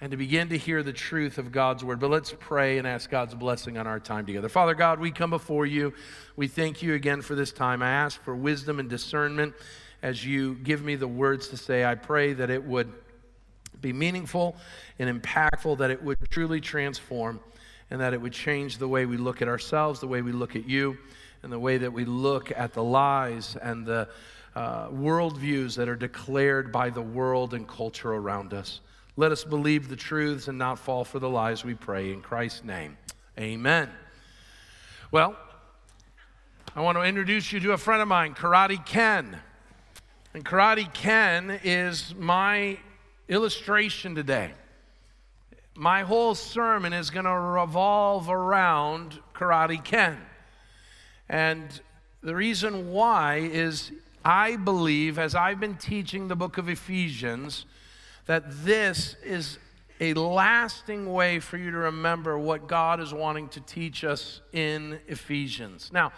and 0.00 0.10
to 0.10 0.16
begin 0.16 0.48
to 0.50 0.58
hear 0.58 0.82
the 0.82 0.92
truth 0.92 1.38
of 1.38 1.52
God's 1.52 1.82
word. 1.82 2.00
But 2.00 2.10
let's 2.10 2.34
pray 2.38 2.78
and 2.78 2.86
ask 2.86 3.08
God's 3.08 3.34
blessing 3.34 3.78
on 3.78 3.86
our 3.86 3.98
time 3.98 4.26
together. 4.26 4.48
Father 4.48 4.74
God, 4.74 5.00
we 5.00 5.10
come 5.10 5.30
before 5.30 5.64
you. 5.64 5.94
We 6.36 6.48
thank 6.48 6.82
you 6.82 6.94
again 6.94 7.22
for 7.22 7.34
this 7.34 7.50
time. 7.50 7.82
I 7.82 7.90
ask 7.90 8.22
for 8.22 8.36
wisdom 8.36 8.78
and 8.78 8.90
discernment 8.90 9.54
as 10.02 10.24
you 10.24 10.54
give 10.56 10.84
me 10.84 10.96
the 10.96 11.08
words 11.08 11.48
to 11.48 11.56
say. 11.56 11.84
I 11.84 11.94
pray 11.94 12.34
that 12.34 12.50
it 12.50 12.62
would 12.62 12.92
be 13.80 13.92
meaningful 13.92 14.56
and 14.98 15.22
impactful, 15.22 15.78
that 15.78 15.90
it 15.90 16.02
would 16.02 16.18
truly 16.30 16.60
transform, 16.60 17.40
and 17.90 18.00
that 18.00 18.12
it 18.12 18.20
would 18.20 18.32
change 18.32 18.78
the 18.78 18.88
way 18.88 19.06
we 19.06 19.16
look 19.16 19.40
at 19.40 19.48
ourselves, 19.48 20.00
the 20.00 20.06
way 20.06 20.20
we 20.20 20.32
look 20.32 20.56
at 20.56 20.68
you, 20.68 20.98
and 21.42 21.50
the 21.50 21.58
way 21.58 21.78
that 21.78 21.92
we 21.92 22.04
look 22.04 22.52
at 22.54 22.74
the 22.74 22.82
lies 22.82 23.56
and 23.62 23.86
the 23.86 24.08
uh, 24.54 24.88
worldviews 24.88 25.76
that 25.76 25.88
are 25.88 25.96
declared 25.96 26.72
by 26.72 26.90
the 26.90 27.02
world 27.02 27.54
and 27.54 27.68
culture 27.68 28.12
around 28.12 28.52
us. 28.52 28.80
Let 29.18 29.32
us 29.32 29.44
believe 29.44 29.88
the 29.88 29.96
truths 29.96 30.46
and 30.48 30.58
not 30.58 30.78
fall 30.78 31.02
for 31.02 31.18
the 31.18 31.28
lies, 31.28 31.64
we 31.64 31.72
pray. 31.72 32.12
In 32.12 32.20
Christ's 32.20 32.64
name, 32.64 32.98
amen. 33.38 33.88
Well, 35.10 35.34
I 36.74 36.82
want 36.82 36.98
to 36.98 37.02
introduce 37.02 37.50
you 37.50 37.60
to 37.60 37.72
a 37.72 37.78
friend 37.78 38.02
of 38.02 38.08
mine, 38.08 38.34
Karate 38.34 38.84
Ken. 38.84 39.38
And 40.34 40.44
Karate 40.44 40.92
Ken 40.92 41.60
is 41.64 42.14
my 42.14 42.76
illustration 43.30 44.14
today. 44.14 44.50
My 45.74 46.02
whole 46.02 46.34
sermon 46.34 46.92
is 46.92 47.08
going 47.08 47.24
to 47.24 47.32
revolve 47.32 48.28
around 48.28 49.18
Karate 49.34 49.82
Ken. 49.82 50.18
And 51.30 51.80
the 52.22 52.34
reason 52.34 52.90
why 52.90 53.36
is 53.36 53.92
I 54.22 54.56
believe, 54.56 55.18
as 55.18 55.34
I've 55.34 55.60
been 55.60 55.76
teaching 55.76 56.28
the 56.28 56.36
book 56.36 56.58
of 56.58 56.68
Ephesians, 56.68 57.64
that 58.26 58.64
this 58.64 59.16
is 59.24 59.58
a 60.00 60.12
lasting 60.14 61.10
way 61.10 61.40
for 61.40 61.56
you 61.56 61.70
to 61.70 61.76
remember 61.78 62.38
what 62.38 62.66
God 62.66 63.00
is 63.00 63.14
wanting 63.14 63.48
to 63.50 63.60
teach 63.60 64.04
us 64.04 64.40
in 64.52 65.00
Ephesians. 65.08 65.90
Now, 65.92 66.12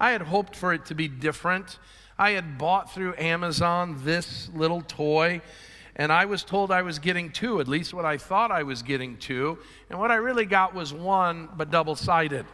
I 0.00 0.10
had 0.10 0.22
hoped 0.22 0.56
for 0.56 0.72
it 0.72 0.86
to 0.86 0.94
be 0.94 1.06
different. 1.06 1.78
I 2.18 2.30
had 2.30 2.58
bought 2.58 2.92
through 2.92 3.14
Amazon 3.16 4.00
this 4.02 4.50
little 4.54 4.80
toy, 4.80 5.42
and 5.94 6.10
I 6.10 6.24
was 6.24 6.42
told 6.42 6.72
I 6.72 6.82
was 6.82 6.98
getting 6.98 7.30
two, 7.30 7.60
at 7.60 7.68
least 7.68 7.94
what 7.94 8.04
I 8.04 8.16
thought 8.16 8.50
I 8.50 8.62
was 8.62 8.82
getting 8.82 9.16
two. 9.18 9.58
And 9.90 9.98
what 9.98 10.10
I 10.10 10.16
really 10.16 10.46
got 10.46 10.74
was 10.74 10.92
one, 10.92 11.50
but 11.56 11.70
double 11.70 11.94
sided. 11.94 12.46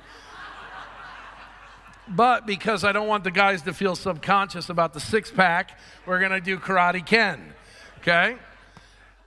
but 2.09 2.47
because 2.47 2.85
I 2.85 2.93
don't 2.93 3.09
want 3.09 3.25
the 3.25 3.31
guys 3.31 3.63
to 3.63 3.73
feel 3.73 3.95
subconscious 3.95 4.69
about 4.69 4.93
the 4.93 5.01
six 5.01 5.31
pack, 5.31 5.79
we're 6.05 6.19
going 6.19 6.33
to 6.33 6.41
do 6.41 6.59
Karate 6.59 7.07
Ken. 7.07 7.55
Okay? 7.99 8.37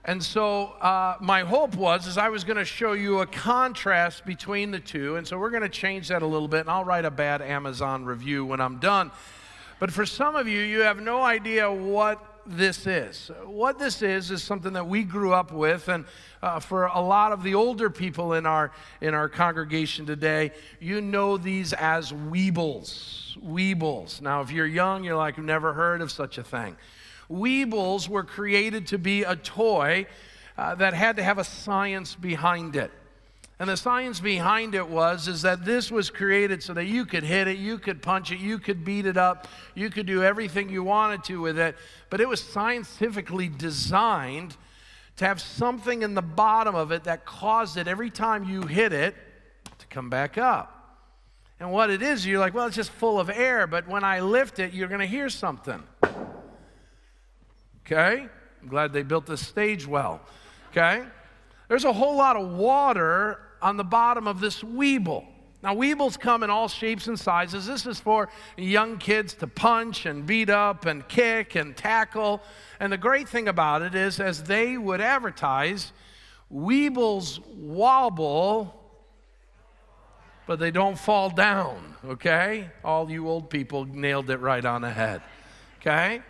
And 0.04 0.22
so 0.22 0.64
uh, 0.80 1.16
my 1.20 1.42
hope 1.42 1.74
was 1.74 2.06
is 2.06 2.16
I 2.16 2.30
was 2.30 2.44
going 2.44 2.56
to 2.56 2.64
show 2.64 2.92
you 2.92 3.20
a 3.20 3.26
contrast 3.26 4.24
between 4.24 4.70
the 4.70 4.80
two. 4.80 5.16
And 5.16 5.26
so 5.26 5.38
we're 5.38 5.50
going 5.50 5.62
to 5.62 5.68
change 5.68 6.08
that 6.08 6.22
a 6.22 6.26
little 6.26 6.48
bit, 6.48 6.60
and 6.60 6.70
I'll 6.70 6.84
write 6.84 7.04
a 7.04 7.10
bad 7.10 7.42
Amazon 7.42 8.04
review 8.04 8.44
when 8.46 8.60
I'm 8.60 8.78
done. 8.78 9.10
But 9.78 9.92
for 9.92 10.06
some 10.06 10.36
of 10.36 10.48
you, 10.48 10.60
you 10.60 10.80
have 10.80 11.00
no 11.00 11.22
idea 11.22 11.70
what 11.70 12.24
this 12.46 12.86
is. 12.86 13.30
What 13.44 13.78
this 13.78 14.02
is 14.02 14.30
is 14.30 14.42
something 14.42 14.72
that 14.72 14.86
we 14.86 15.04
grew 15.04 15.32
up 15.32 15.52
with, 15.52 15.88
and 15.88 16.04
uh, 16.42 16.60
for 16.60 16.86
a 16.86 17.00
lot 17.00 17.32
of 17.32 17.42
the 17.42 17.54
older 17.54 17.90
people 17.90 18.32
in 18.34 18.46
our 18.46 18.72
in 19.00 19.14
our 19.14 19.28
congregation 19.28 20.06
today, 20.06 20.52
you 20.80 21.00
know 21.00 21.36
these 21.36 21.72
as 21.74 22.12
Weebles. 22.12 23.38
Weebles. 23.38 24.20
Now, 24.20 24.40
if 24.40 24.50
you're 24.50 24.66
young, 24.66 25.04
you're 25.04 25.16
like, 25.16 25.38
never 25.38 25.72
heard 25.72 26.00
of 26.00 26.10
such 26.10 26.38
a 26.38 26.42
thing. 26.42 26.76
Weebles 27.30 28.08
were 28.08 28.24
created 28.24 28.88
to 28.88 28.98
be 28.98 29.22
a 29.22 29.36
toy 29.36 30.06
uh, 30.58 30.74
that 30.74 30.94
had 30.94 31.16
to 31.16 31.22
have 31.22 31.38
a 31.38 31.44
science 31.44 32.14
behind 32.14 32.76
it. 32.76 32.90
And 33.60 33.68
the 33.68 33.76
science 33.76 34.20
behind 34.20 34.74
it 34.74 34.88
was 34.88 35.28
is 35.28 35.42
that 35.42 35.66
this 35.66 35.90
was 35.90 36.08
created 36.08 36.62
so 36.62 36.72
that 36.72 36.86
you 36.86 37.04
could 37.04 37.22
hit 37.22 37.46
it, 37.46 37.58
you 37.58 37.78
could 37.78 38.00
punch 38.00 38.32
it, 38.32 38.40
you 38.40 38.58
could 38.58 38.86
beat 38.86 39.04
it 39.04 39.18
up, 39.18 39.48
you 39.74 39.90
could 39.90 40.06
do 40.06 40.22
everything 40.22 40.70
you 40.70 40.82
wanted 40.82 41.24
to 41.24 41.42
with 41.42 41.58
it, 41.58 41.76
but 42.08 42.22
it 42.22 42.28
was 42.28 42.42
scientifically 42.42 43.48
designed 43.48 44.56
to 45.16 45.26
have 45.26 45.42
something 45.42 46.00
in 46.00 46.14
the 46.14 46.22
bottom 46.22 46.74
of 46.74 46.90
it 46.90 47.04
that 47.04 47.26
caused 47.26 47.76
it 47.76 47.86
every 47.86 48.08
time 48.08 48.44
you 48.44 48.62
hit 48.62 48.94
it 48.94 49.14
to 49.78 49.86
come 49.88 50.08
back 50.08 50.38
up. 50.38 50.80
And 51.60 51.70
what 51.70 51.90
it 51.90 52.00
is, 52.00 52.26
you're 52.26 52.40
like, 52.40 52.54
well, 52.54 52.66
it's 52.66 52.76
just 52.76 52.90
full 52.90 53.20
of 53.20 53.28
air, 53.28 53.66
but 53.66 53.86
when 53.86 54.02
I 54.02 54.20
lift 54.20 54.58
it, 54.58 54.72
you're 54.72 54.88
going 54.88 55.00
to 55.00 55.06
hear 55.06 55.28
something. 55.28 55.82
Okay? 57.86 58.28
I'm 58.62 58.68
glad 58.68 58.92
they 58.92 59.02
built 59.02 59.26
this 59.26 59.46
stage 59.46 59.86
well. 59.86 60.20
Okay? 60.70 61.04
There's 61.68 61.84
a 61.84 61.92
whole 61.92 62.16
lot 62.16 62.36
of 62.36 62.52
water 62.52 63.38
on 63.62 63.76
the 63.76 63.84
bottom 63.84 64.26
of 64.26 64.40
this 64.40 64.62
Weeble. 64.62 65.26
Now, 65.62 65.74
Weebles 65.74 66.18
come 66.18 66.42
in 66.42 66.48
all 66.48 66.68
shapes 66.68 67.06
and 67.06 67.20
sizes. 67.20 67.66
This 67.66 67.84
is 67.84 68.00
for 68.00 68.30
young 68.56 68.96
kids 68.96 69.34
to 69.34 69.46
punch 69.46 70.06
and 70.06 70.24
beat 70.24 70.48
up 70.48 70.86
and 70.86 71.06
kick 71.06 71.54
and 71.54 71.76
tackle. 71.76 72.40
And 72.80 72.90
the 72.90 72.96
great 72.96 73.28
thing 73.28 73.46
about 73.46 73.82
it 73.82 73.94
is, 73.94 74.20
as 74.20 74.44
they 74.44 74.78
would 74.78 75.02
advertise, 75.02 75.92
Weebles 76.50 77.40
wobble, 77.56 78.74
but 80.46 80.58
they 80.58 80.70
don't 80.70 80.98
fall 80.98 81.28
down, 81.28 81.94
okay? 82.06 82.70
All 82.82 83.10
you 83.10 83.28
old 83.28 83.50
people 83.50 83.84
nailed 83.84 84.30
it 84.30 84.38
right 84.38 84.64
on 84.64 84.80
the 84.80 84.90
head, 84.90 85.20
okay? 85.80 86.22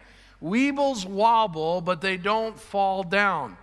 Weebles 0.42 1.04
wobble, 1.04 1.80
but 1.80 2.00
they 2.00 2.16
don't 2.16 2.58
fall 2.58 3.02
down. 3.02 3.56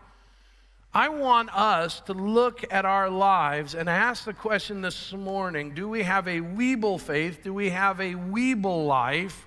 I 0.94 1.10
want 1.10 1.56
us 1.56 2.00
to 2.02 2.14
look 2.14 2.64
at 2.72 2.86
our 2.86 3.10
lives 3.10 3.76
and 3.76 3.90
ask 3.90 4.26
the 4.26 4.34
question 4.34 4.82
this 4.82 5.14
morning 5.14 5.74
do 5.76 5.88
we 5.88 6.04
have 6.04 6.28
a 6.28 6.40
Weeble 6.40 7.00
faith? 7.00 7.44
Do 7.44 7.54
we 7.54 7.70
have 7.70 8.00
a 8.00 8.14
Weeble 8.14 8.88
life? 8.88 9.46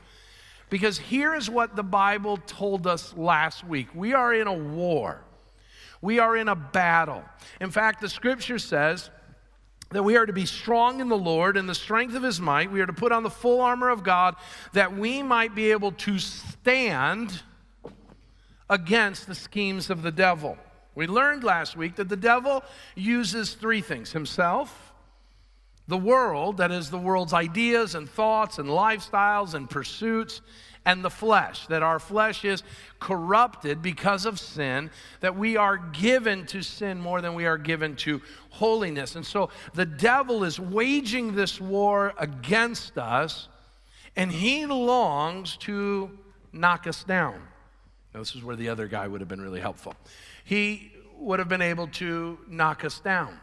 Because 0.68 0.98
here 0.98 1.34
is 1.34 1.50
what 1.50 1.74
the 1.74 1.82
Bible 1.82 2.36
told 2.36 2.86
us 2.86 3.14
last 3.16 3.66
week 3.66 3.88
we 3.94 4.12
are 4.12 4.32
in 4.32 4.46
a 4.46 4.54
war, 4.54 5.24
we 6.00 6.18
are 6.18 6.36
in 6.36 6.48
a 6.48 6.54
battle. 6.54 7.24
In 7.60 7.70
fact, 7.70 8.00
the 8.00 8.08
scripture 8.08 8.58
says, 8.58 9.10
that 9.90 10.04
we 10.04 10.16
are 10.16 10.24
to 10.24 10.32
be 10.32 10.46
strong 10.46 11.00
in 11.00 11.08
the 11.08 11.18
Lord 11.18 11.56
and 11.56 11.68
the 11.68 11.74
strength 11.74 12.14
of 12.14 12.22
his 12.22 12.40
might. 12.40 12.70
We 12.70 12.80
are 12.80 12.86
to 12.86 12.92
put 12.92 13.10
on 13.10 13.24
the 13.24 13.30
full 13.30 13.60
armor 13.60 13.88
of 13.88 14.04
God 14.04 14.36
that 14.72 14.96
we 14.96 15.22
might 15.22 15.54
be 15.54 15.72
able 15.72 15.92
to 15.92 16.18
stand 16.18 17.42
against 18.68 19.26
the 19.26 19.34
schemes 19.34 19.90
of 19.90 20.02
the 20.02 20.12
devil. 20.12 20.56
We 20.94 21.08
learned 21.08 21.42
last 21.42 21.76
week 21.76 21.96
that 21.96 22.08
the 22.08 22.16
devil 22.16 22.62
uses 22.94 23.54
three 23.54 23.80
things 23.80 24.12
himself, 24.12 24.92
the 25.88 25.96
world, 25.96 26.58
that 26.58 26.70
is, 26.70 26.88
the 26.90 26.98
world's 26.98 27.32
ideas 27.32 27.96
and 27.96 28.08
thoughts 28.08 28.58
and 28.58 28.68
lifestyles 28.68 29.54
and 29.54 29.68
pursuits, 29.68 30.40
and 30.90 31.04
the 31.04 31.10
flesh, 31.10 31.66
that 31.68 31.82
our 31.82 31.98
flesh 31.98 32.44
is 32.44 32.62
corrupted 32.98 33.82
because 33.82 34.26
of 34.26 34.40
sin, 34.40 34.90
that 35.20 35.36
we 35.36 35.56
are 35.56 35.76
given 35.76 36.46
to 36.46 36.62
sin 36.62 37.00
more 37.00 37.20
than 37.20 37.34
we 37.34 37.46
are 37.46 37.58
given 37.58 37.96
to 37.96 38.20
holiness. 38.50 39.16
And 39.16 39.24
so 39.24 39.50
the 39.74 39.86
devil 39.86 40.44
is 40.44 40.58
waging 40.58 41.34
this 41.34 41.60
war 41.60 42.12
against 42.18 42.98
us, 42.98 43.48
and 44.16 44.32
he 44.32 44.66
longs 44.66 45.56
to 45.58 46.10
knock 46.52 46.86
us 46.86 47.04
down. 47.04 47.40
Now, 48.12 48.20
this 48.20 48.34
is 48.34 48.42
where 48.42 48.56
the 48.56 48.68
other 48.68 48.88
guy 48.88 49.06
would 49.06 49.20
have 49.20 49.28
been 49.28 49.40
really 49.40 49.60
helpful 49.60 49.94
he 50.50 50.90
would 51.16 51.38
have 51.38 51.48
been 51.48 51.62
able 51.62 51.86
to 51.86 52.36
knock 52.48 52.84
us 52.84 52.98
down. 52.98 53.38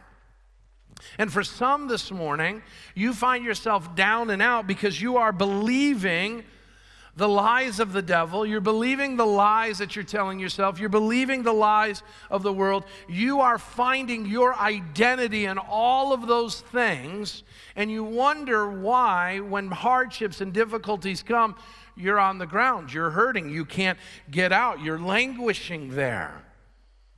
And 1.16 1.32
for 1.32 1.42
some 1.42 1.88
this 1.88 2.10
morning, 2.10 2.62
you 2.94 3.14
find 3.14 3.44
yourself 3.44 3.94
down 3.94 4.28
and 4.28 4.42
out 4.42 4.66
because 4.66 5.00
you 5.00 5.16
are 5.16 5.32
believing 5.32 6.44
the 7.18 7.28
lies 7.28 7.80
of 7.80 7.92
the 7.92 8.00
devil. 8.00 8.46
You're 8.46 8.60
believing 8.60 9.16
the 9.16 9.26
lies 9.26 9.78
that 9.78 9.96
you're 9.96 10.04
telling 10.04 10.38
yourself. 10.38 10.78
You're 10.78 10.88
believing 10.88 11.42
the 11.42 11.52
lies 11.52 12.04
of 12.30 12.44
the 12.44 12.52
world. 12.52 12.84
You 13.08 13.40
are 13.40 13.58
finding 13.58 14.24
your 14.24 14.54
identity 14.54 15.46
in 15.46 15.58
all 15.58 16.12
of 16.12 16.28
those 16.28 16.60
things. 16.60 17.42
And 17.74 17.90
you 17.90 18.04
wonder 18.04 18.70
why, 18.70 19.40
when 19.40 19.68
hardships 19.68 20.40
and 20.40 20.52
difficulties 20.52 21.24
come, 21.24 21.56
you're 21.96 22.20
on 22.20 22.38
the 22.38 22.46
ground. 22.46 22.92
You're 22.92 23.10
hurting. 23.10 23.50
You 23.50 23.64
can't 23.64 23.98
get 24.30 24.52
out. 24.52 24.80
You're 24.80 25.00
languishing 25.00 25.96
there. 25.96 26.44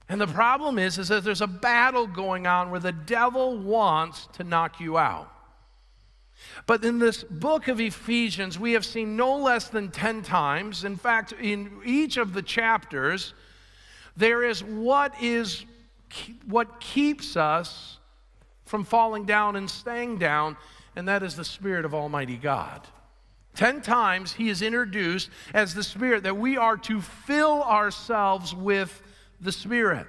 And 0.09 0.19
the 0.19 0.26
problem 0.26 0.78
is, 0.78 0.97
is 0.97 1.09
that 1.09 1.25
there's 1.25 1.42
a 1.42 1.47
battle 1.47 2.07
going 2.07 2.47
on 2.47 2.71
where 2.71 2.80
the 2.80 2.92
devil 2.92 3.59
wants 3.59 4.28
to 4.33 4.45
knock 4.45 4.80
you 4.80 4.97
out. 4.97 5.30
But 6.67 6.85
in 6.85 6.99
this 6.99 7.25
book 7.25 7.69
of 7.69 7.81
Ephesians, 7.81 8.59
we 8.59 8.73
have 8.73 8.85
seen 8.85 9.17
no 9.17 9.37
less 9.37 9.69
than 9.69 9.91
10 9.91 10.23
times. 10.23 10.85
In 10.85 10.97
fact, 10.97 11.33
in 11.33 11.81
each 11.85 12.17
of 12.17 12.33
the 12.33 12.43
chapters, 12.43 13.35
there 14.17 14.43
is 14.43 14.63
what 14.63 15.15
is 15.21 15.65
what 16.47 16.81
keeps 16.81 17.37
us 17.37 17.99
from 18.65 18.85
falling 18.85 19.25
down 19.25 19.57
and 19.57 19.71
staying 19.71 20.19
down, 20.19 20.57
and 20.97 21.07
that 21.09 21.23
is 21.23 21.37
the 21.37 21.45
Spirit 21.45 21.85
of 21.85 21.95
Almighty 21.95 22.37
God. 22.37 22.87
Ten 23.55 23.81
times 23.81 24.33
he 24.33 24.49
is 24.49 24.63
introduced 24.63 25.31
as 25.55 25.75
the 25.75 25.83
Spirit 25.83 26.23
that 26.23 26.37
we 26.37 26.57
are 26.57 26.77
to 26.79 27.01
fill 27.01 27.63
ourselves 27.63 28.55
with 28.55 29.03
the 29.41 29.53
Spirit. 29.53 30.07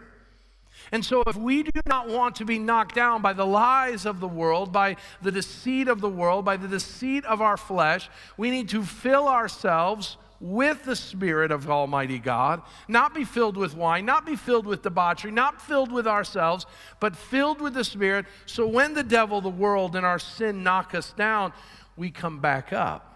And 0.91 1.05
so, 1.05 1.23
if 1.25 1.37
we 1.37 1.63
do 1.63 1.79
not 1.85 2.09
want 2.09 2.35
to 2.35 2.45
be 2.45 2.59
knocked 2.59 2.95
down 2.95 3.21
by 3.21 3.31
the 3.31 3.45
lies 3.45 4.05
of 4.05 4.19
the 4.19 4.27
world, 4.27 4.73
by 4.73 4.97
the 5.21 5.31
deceit 5.31 5.87
of 5.87 6.01
the 6.01 6.09
world, 6.09 6.43
by 6.43 6.57
the 6.57 6.67
deceit 6.67 7.23
of 7.25 7.41
our 7.41 7.55
flesh, 7.55 8.09
we 8.35 8.51
need 8.51 8.67
to 8.69 8.83
fill 8.83 9.29
ourselves 9.29 10.17
with 10.41 10.83
the 10.83 10.95
Spirit 10.95 11.51
of 11.51 11.69
Almighty 11.69 12.19
God, 12.19 12.61
not 12.87 13.13
be 13.13 13.23
filled 13.23 13.55
with 13.55 13.75
wine, 13.75 14.05
not 14.05 14.25
be 14.25 14.35
filled 14.35 14.65
with 14.65 14.81
debauchery, 14.81 15.31
not 15.31 15.61
filled 15.61 15.91
with 15.91 16.07
ourselves, 16.07 16.65
but 16.99 17.15
filled 17.15 17.61
with 17.61 17.73
the 17.73 17.83
Spirit. 17.85 18.25
So, 18.45 18.67
when 18.67 18.93
the 18.93 19.03
devil, 19.03 19.39
the 19.39 19.49
world, 19.49 19.95
and 19.95 20.05
our 20.05 20.19
sin 20.19 20.61
knock 20.61 20.93
us 20.93 21.13
down, 21.13 21.53
we 21.95 22.11
come 22.11 22.39
back 22.39 22.73
up. 22.73 23.07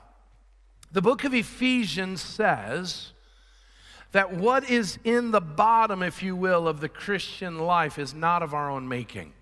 The 0.94 1.02
book 1.02 1.26
of 1.26 1.34
Ephesians 1.34 2.22
says, 2.22 3.12
that 4.16 4.32
what 4.32 4.70
is 4.70 4.98
in 5.04 5.32
the 5.32 5.42
bottom, 5.42 6.02
if 6.02 6.24
you 6.24 6.38
will, 6.38 6.70
of 6.70 6.80
the 6.80 6.88
Christian 6.88 7.60
life 7.60 8.00
is 8.00 8.14
not 8.14 8.42
of 8.44 8.54
our 8.54 8.72
own 8.72 8.88
making. 8.88 9.34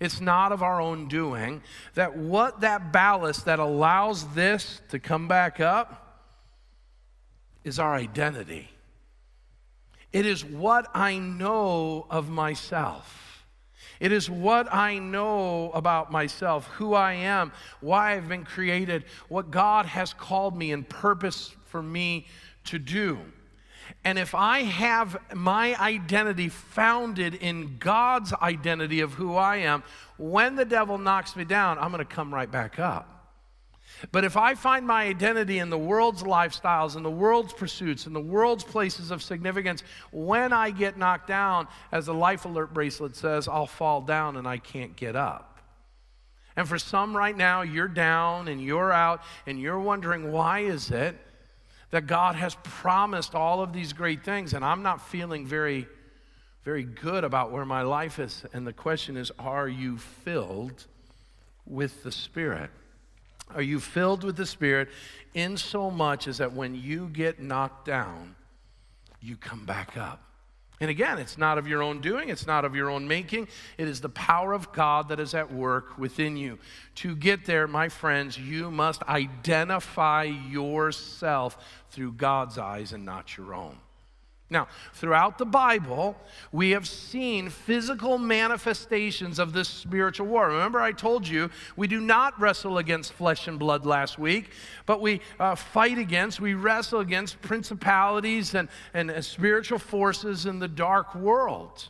It's 0.00 0.20
not 0.20 0.52
of 0.52 0.62
our 0.62 0.82
own 0.82 1.08
doing. 1.08 1.62
That 1.94 2.14
what 2.14 2.60
that 2.60 2.92
ballast 2.92 3.46
that 3.46 3.58
allows 3.58 4.34
this 4.34 4.82
to 4.90 4.98
come 4.98 5.28
back 5.28 5.60
up 5.60 6.28
is 7.64 7.78
our 7.78 7.94
identity. 7.94 8.68
It 10.12 10.26
is 10.26 10.44
what 10.44 10.88
I 10.92 11.16
know 11.16 12.06
of 12.10 12.28
myself. 12.28 13.46
It 13.98 14.12
is 14.12 14.28
what 14.28 14.70
I 14.70 14.98
know 14.98 15.70
about 15.70 16.12
myself, 16.12 16.66
who 16.66 16.92
I 16.92 17.14
am, 17.14 17.50
why 17.80 18.12
I've 18.12 18.28
been 18.28 18.44
created, 18.44 19.06
what 19.30 19.50
God 19.50 19.86
has 19.86 20.12
called 20.12 20.54
me 20.54 20.70
and 20.70 20.86
purpose 20.86 21.56
for 21.64 21.82
me 21.82 22.26
to 22.64 22.78
do. 22.78 23.18
And 24.04 24.18
if 24.18 24.34
I 24.34 24.62
have 24.62 25.16
my 25.32 25.78
identity 25.80 26.48
founded 26.48 27.34
in 27.34 27.76
God's 27.78 28.32
identity 28.32 29.00
of 29.00 29.12
who 29.12 29.36
I 29.36 29.58
am, 29.58 29.84
when 30.18 30.56
the 30.56 30.64
devil 30.64 30.98
knocks 30.98 31.36
me 31.36 31.44
down, 31.44 31.78
I'm 31.78 31.92
going 31.92 32.04
to 32.04 32.14
come 32.14 32.34
right 32.34 32.50
back 32.50 32.78
up. 32.78 33.08
But 34.10 34.24
if 34.24 34.36
I 34.36 34.54
find 34.54 34.84
my 34.86 35.04
identity 35.04 35.60
in 35.60 35.70
the 35.70 35.78
world's 35.78 36.24
lifestyles, 36.24 36.96
in 36.96 37.04
the 37.04 37.10
world's 37.10 37.52
pursuits, 37.52 38.06
in 38.06 38.12
the 38.12 38.20
world's 38.20 38.64
places 38.64 39.12
of 39.12 39.22
significance, 39.22 39.84
when 40.10 40.52
I 40.52 40.70
get 40.70 40.98
knocked 40.98 41.28
down, 41.28 41.68
as 41.92 42.06
the 42.06 42.14
life 42.14 42.44
alert 42.44 42.74
bracelet 42.74 43.14
says, 43.14 43.46
I'll 43.46 43.66
fall 43.66 44.00
down 44.00 44.36
and 44.36 44.48
I 44.48 44.58
can't 44.58 44.96
get 44.96 45.14
up. 45.14 45.60
And 46.56 46.68
for 46.68 46.78
some 46.78 47.16
right 47.16 47.36
now, 47.36 47.62
you're 47.62 47.86
down 47.86 48.48
and 48.48 48.60
you're 48.60 48.92
out 48.92 49.22
and 49.46 49.60
you're 49.60 49.78
wondering, 49.78 50.32
why 50.32 50.60
is 50.60 50.90
it 50.90 51.16
that 51.92 52.06
God 52.06 52.34
has 52.34 52.56
promised 52.64 53.34
all 53.34 53.62
of 53.62 53.72
these 53.72 53.92
great 53.92 54.24
things 54.24 54.54
and 54.54 54.64
I'm 54.64 54.82
not 54.82 55.06
feeling 55.08 55.46
very, 55.46 55.86
very 56.64 56.82
good 56.82 57.22
about 57.22 57.52
where 57.52 57.64
my 57.64 57.82
life 57.82 58.18
is? 58.18 58.44
And 58.52 58.66
the 58.66 58.72
question 58.72 59.16
is, 59.16 59.30
are 59.38 59.68
you 59.68 59.98
filled 59.98 60.86
with 61.66 62.02
the 62.02 62.10
Spirit? 62.10 62.70
Are 63.54 63.62
you 63.62 63.78
filled 63.78 64.24
with 64.24 64.36
the 64.36 64.46
Spirit 64.46 64.88
in 65.34 65.56
so 65.58 65.90
much 65.90 66.26
as 66.26 66.38
that 66.38 66.54
when 66.54 66.74
you 66.74 67.08
get 67.08 67.40
knocked 67.40 67.84
down, 67.84 68.34
you 69.20 69.36
come 69.36 69.66
back 69.66 69.96
up? 69.96 70.31
And 70.82 70.90
again, 70.90 71.20
it's 71.20 71.38
not 71.38 71.58
of 71.58 71.68
your 71.68 71.80
own 71.80 72.00
doing, 72.00 72.28
it's 72.28 72.44
not 72.44 72.64
of 72.64 72.74
your 72.74 72.90
own 72.90 73.06
making. 73.06 73.46
It 73.78 73.86
is 73.86 74.00
the 74.00 74.08
power 74.08 74.52
of 74.52 74.72
God 74.72 75.10
that 75.10 75.20
is 75.20 75.32
at 75.32 75.52
work 75.52 75.96
within 75.96 76.36
you. 76.36 76.58
To 76.96 77.14
get 77.14 77.44
there, 77.44 77.68
my 77.68 77.88
friends, 77.88 78.36
you 78.36 78.68
must 78.68 79.00
identify 79.04 80.24
yourself 80.24 81.56
through 81.90 82.14
God's 82.14 82.58
eyes 82.58 82.92
and 82.92 83.04
not 83.04 83.36
your 83.36 83.54
own. 83.54 83.78
Now, 84.52 84.68
throughout 84.92 85.38
the 85.38 85.46
Bible, 85.46 86.14
we 86.52 86.70
have 86.70 86.86
seen 86.86 87.48
physical 87.48 88.18
manifestations 88.18 89.38
of 89.38 89.54
this 89.54 89.68
spiritual 89.68 90.26
war. 90.26 90.48
Remember, 90.48 90.80
I 90.80 90.92
told 90.92 91.26
you 91.26 91.50
we 91.74 91.88
do 91.88 92.00
not 92.00 92.38
wrestle 92.38 92.76
against 92.76 93.14
flesh 93.14 93.48
and 93.48 93.58
blood 93.58 93.86
last 93.86 94.18
week, 94.18 94.50
but 94.84 95.00
we 95.00 95.22
uh, 95.40 95.54
fight 95.54 95.96
against, 95.96 96.38
we 96.38 96.52
wrestle 96.52 97.00
against 97.00 97.40
principalities 97.40 98.54
and, 98.54 98.68
and 98.92 99.10
uh, 99.10 99.22
spiritual 99.22 99.78
forces 99.78 100.44
in 100.44 100.58
the 100.58 100.68
dark 100.68 101.14
world. 101.14 101.88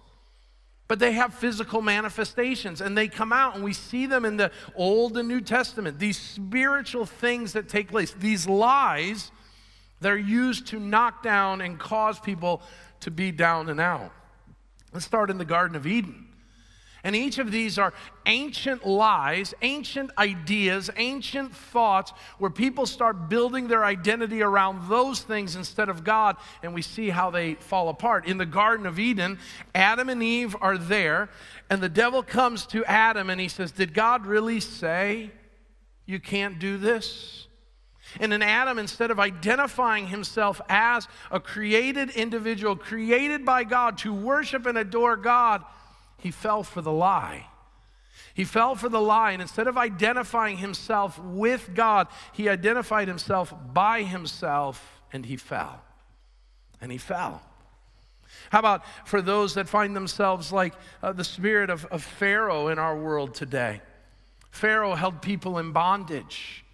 But 0.86 1.00
they 1.00 1.12
have 1.12 1.34
physical 1.34 1.82
manifestations 1.82 2.80
and 2.80 2.96
they 2.96 3.08
come 3.08 3.32
out, 3.32 3.56
and 3.56 3.64
we 3.64 3.72
see 3.72 4.06
them 4.06 4.24
in 4.24 4.36
the 4.36 4.52
Old 4.76 5.18
and 5.18 5.26
New 5.26 5.40
Testament. 5.40 5.98
These 5.98 6.18
spiritual 6.18 7.06
things 7.06 7.54
that 7.54 7.68
take 7.68 7.88
place, 7.88 8.12
these 8.12 8.46
lies 8.46 9.32
they're 10.02 10.16
used 10.16 10.66
to 10.68 10.80
knock 10.80 11.22
down 11.22 11.60
and 11.60 11.78
cause 11.78 12.18
people 12.18 12.62
to 13.00 13.10
be 13.10 13.30
down 13.30 13.68
and 13.68 13.80
out. 13.80 14.12
Let's 14.92 15.06
start 15.06 15.30
in 15.30 15.38
the 15.38 15.44
Garden 15.44 15.76
of 15.76 15.86
Eden. 15.86 16.28
And 17.04 17.16
each 17.16 17.38
of 17.38 17.50
these 17.50 17.78
are 17.78 17.92
ancient 18.26 18.86
lies, 18.86 19.54
ancient 19.62 20.10
ideas, 20.18 20.88
ancient 20.96 21.54
thoughts 21.54 22.12
where 22.38 22.50
people 22.50 22.86
start 22.86 23.28
building 23.28 23.66
their 23.66 23.84
identity 23.84 24.40
around 24.40 24.88
those 24.88 25.20
things 25.20 25.56
instead 25.56 25.88
of 25.88 26.04
God, 26.04 26.36
and 26.62 26.74
we 26.74 26.82
see 26.82 27.10
how 27.10 27.30
they 27.30 27.54
fall 27.54 27.88
apart. 27.88 28.26
In 28.26 28.38
the 28.38 28.46
Garden 28.46 28.86
of 28.86 29.00
Eden, 29.00 29.38
Adam 29.74 30.08
and 30.10 30.22
Eve 30.22 30.54
are 30.60 30.78
there, 30.78 31.28
and 31.68 31.82
the 31.82 31.88
devil 31.88 32.22
comes 32.22 32.66
to 32.66 32.84
Adam 32.84 33.30
and 33.30 33.40
he 33.40 33.48
says, 33.48 33.72
Did 33.72 33.94
God 33.94 34.24
really 34.24 34.60
say 34.60 35.32
you 36.06 36.20
can't 36.20 36.60
do 36.60 36.78
this? 36.78 37.48
And 38.20 38.32
in 38.32 38.42
Adam, 38.42 38.78
instead 38.78 39.10
of 39.10 39.18
identifying 39.18 40.08
himself 40.08 40.60
as 40.68 41.08
a 41.30 41.40
created 41.40 42.10
individual, 42.10 42.76
created 42.76 43.44
by 43.44 43.64
God 43.64 43.98
to 43.98 44.12
worship 44.12 44.66
and 44.66 44.76
adore 44.76 45.16
God, 45.16 45.62
he 46.18 46.30
fell 46.30 46.62
for 46.62 46.82
the 46.82 46.92
lie. 46.92 47.46
He 48.34 48.44
fell 48.44 48.74
for 48.74 48.88
the 48.88 49.00
lie, 49.00 49.32
and 49.32 49.42
instead 49.42 49.66
of 49.66 49.76
identifying 49.76 50.56
himself 50.56 51.18
with 51.18 51.70
God, 51.74 52.08
he 52.32 52.48
identified 52.48 53.08
himself 53.08 53.52
by 53.72 54.02
himself, 54.02 55.02
and 55.12 55.26
he 55.26 55.36
fell. 55.36 55.82
And 56.80 56.90
he 56.90 56.98
fell. 56.98 57.42
How 58.50 58.58
about 58.58 58.84
for 59.06 59.22
those 59.22 59.54
that 59.54 59.68
find 59.68 59.94
themselves 59.94 60.52
like 60.52 60.74
uh, 61.02 61.12
the 61.12 61.24
spirit 61.24 61.70
of, 61.70 61.84
of 61.86 62.02
Pharaoh 62.02 62.68
in 62.68 62.78
our 62.78 62.96
world 62.96 63.34
today? 63.34 63.82
Pharaoh 64.50 64.94
held 64.94 65.22
people 65.22 65.58
in 65.58 65.72
bondage. 65.72 66.64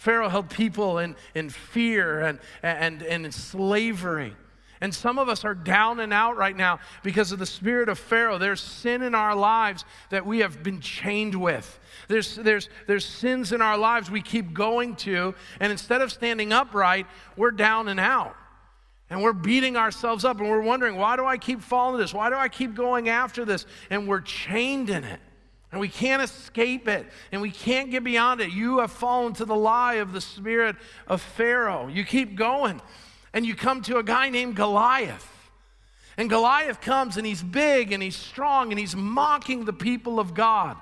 Pharaoh 0.00 0.30
held 0.30 0.48
people 0.48 0.98
in, 0.98 1.14
in 1.34 1.50
fear 1.50 2.20
and, 2.20 2.38
and, 2.62 3.02
and 3.02 3.26
in 3.26 3.32
slavery. 3.32 4.34
And 4.80 4.94
some 4.94 5.18
of 5.18 5.28
us 5.28 5.44
are 5.44 5.54
down 5.54 6.00
and 6.00 6.10
out 6.10 6.38
right 6.38 6.56
now 6.56 6.80
because 7.02 7.32
of 7.32 7.38
the 7.38 7.44
spirit 7.44 7.90
of 7.90 7.98
Pharaoh. 7.98 8.38
There's 8.38 8.62
sin 8.62 9.02
in 9.02 9.14
our 9.14 9.36
lives 9.36 9.84
that 10.08 10.24
we 10.24 10.38
have 10.38 10.62
been 10.62 10.80
chained 10.80 11.34
with. 11.34 11.78
There's, 12.08 12.36
there's, 12.36 12.70
there's 12.86 13.04
sins 13.04 13.52
in 13.52 13.60
our 13.60 13.76
lives 13.76 14.10
we 14.10 14.22
keep 14.22 14.54
going 14.54 14.96
to, 14.96 15.34
and 15.60 15.70
instead 15.70 16.00
of 16.00 16.10
standing 16.10 16.50
upright, 16.50 17.06
we're 17.36 17.50
down 17.50 17.88
and 17.88 18.00
out. 18.00 18.34
And 19.10 19.22
we're 19.22 19.34
beating 19.34 19.76
ourselves 19.76 20.24
up 20.24 20.40
and 20.40 20.48
we're 20.48 20.62
wondering, 20.62 20.96
why 20.96 21.16
do 21.16 21.26
I 21.26 21.36
keep 21.36 21.60
falling 21.60 22.00
this? 22.00 22.14
Why 22.14 22.30
do 22.30 22.36
I 22.36 22.48
keep 22.48 22.74
going 22.74 23.10
after 23.10 23.44
this? 23.44 23.66
And 23.90 24.08
we're 24.08 24.22
chained 24.22 24.88
in 24.88 25.04
it. 25.04 25.20
And 25.72 25.80
we 25.80 25.88
can't 25.88 26.22
escape 26.22 26.88
it. 26.88 27.06
And 27.30 27.40
we 27.40 27.50
can't 27.50 27.90
get 27.90 28.02
beyond 28.02 28.40
it. 28.40 28.50
You 28.50 28.78
have 28.80 28.90
fallen 28.90 29.34
to 29.34 29.44
the 29.44 29.54
lie 29.54 29.94
of 29.94 30.12
the 30.12 30.20
spirit 30.20 30.76
of 31.06 31.22
Pharaoh. 31.22 31.88
You 31.88 32.04
keep 32.04 32.34
going. 32.34 32.80
And 33.32 33.46
you 33.46 33.54
come 33.54 33.82
to 33.82 33.98
a 33.98 34.02
guy 34.02 34.30
named 34.30 34.56
Goliath. 34.56 35.28
And 36.16 36.28
Goliath 36.28 36.80
comes 36.80 37.16
and 37.16 37.24
he's 37.24 37.42
big 37.42 37.92
and 37.92 38.02
he's 38.02 38.16
strong 38.16 38.72
and 38.72 38.78
he's 38.78 38.96
mocking 38.96 39.64
the 39.64 39.72
people 39.72 40.18
of 40.18 40.34
God. 40.34 40.76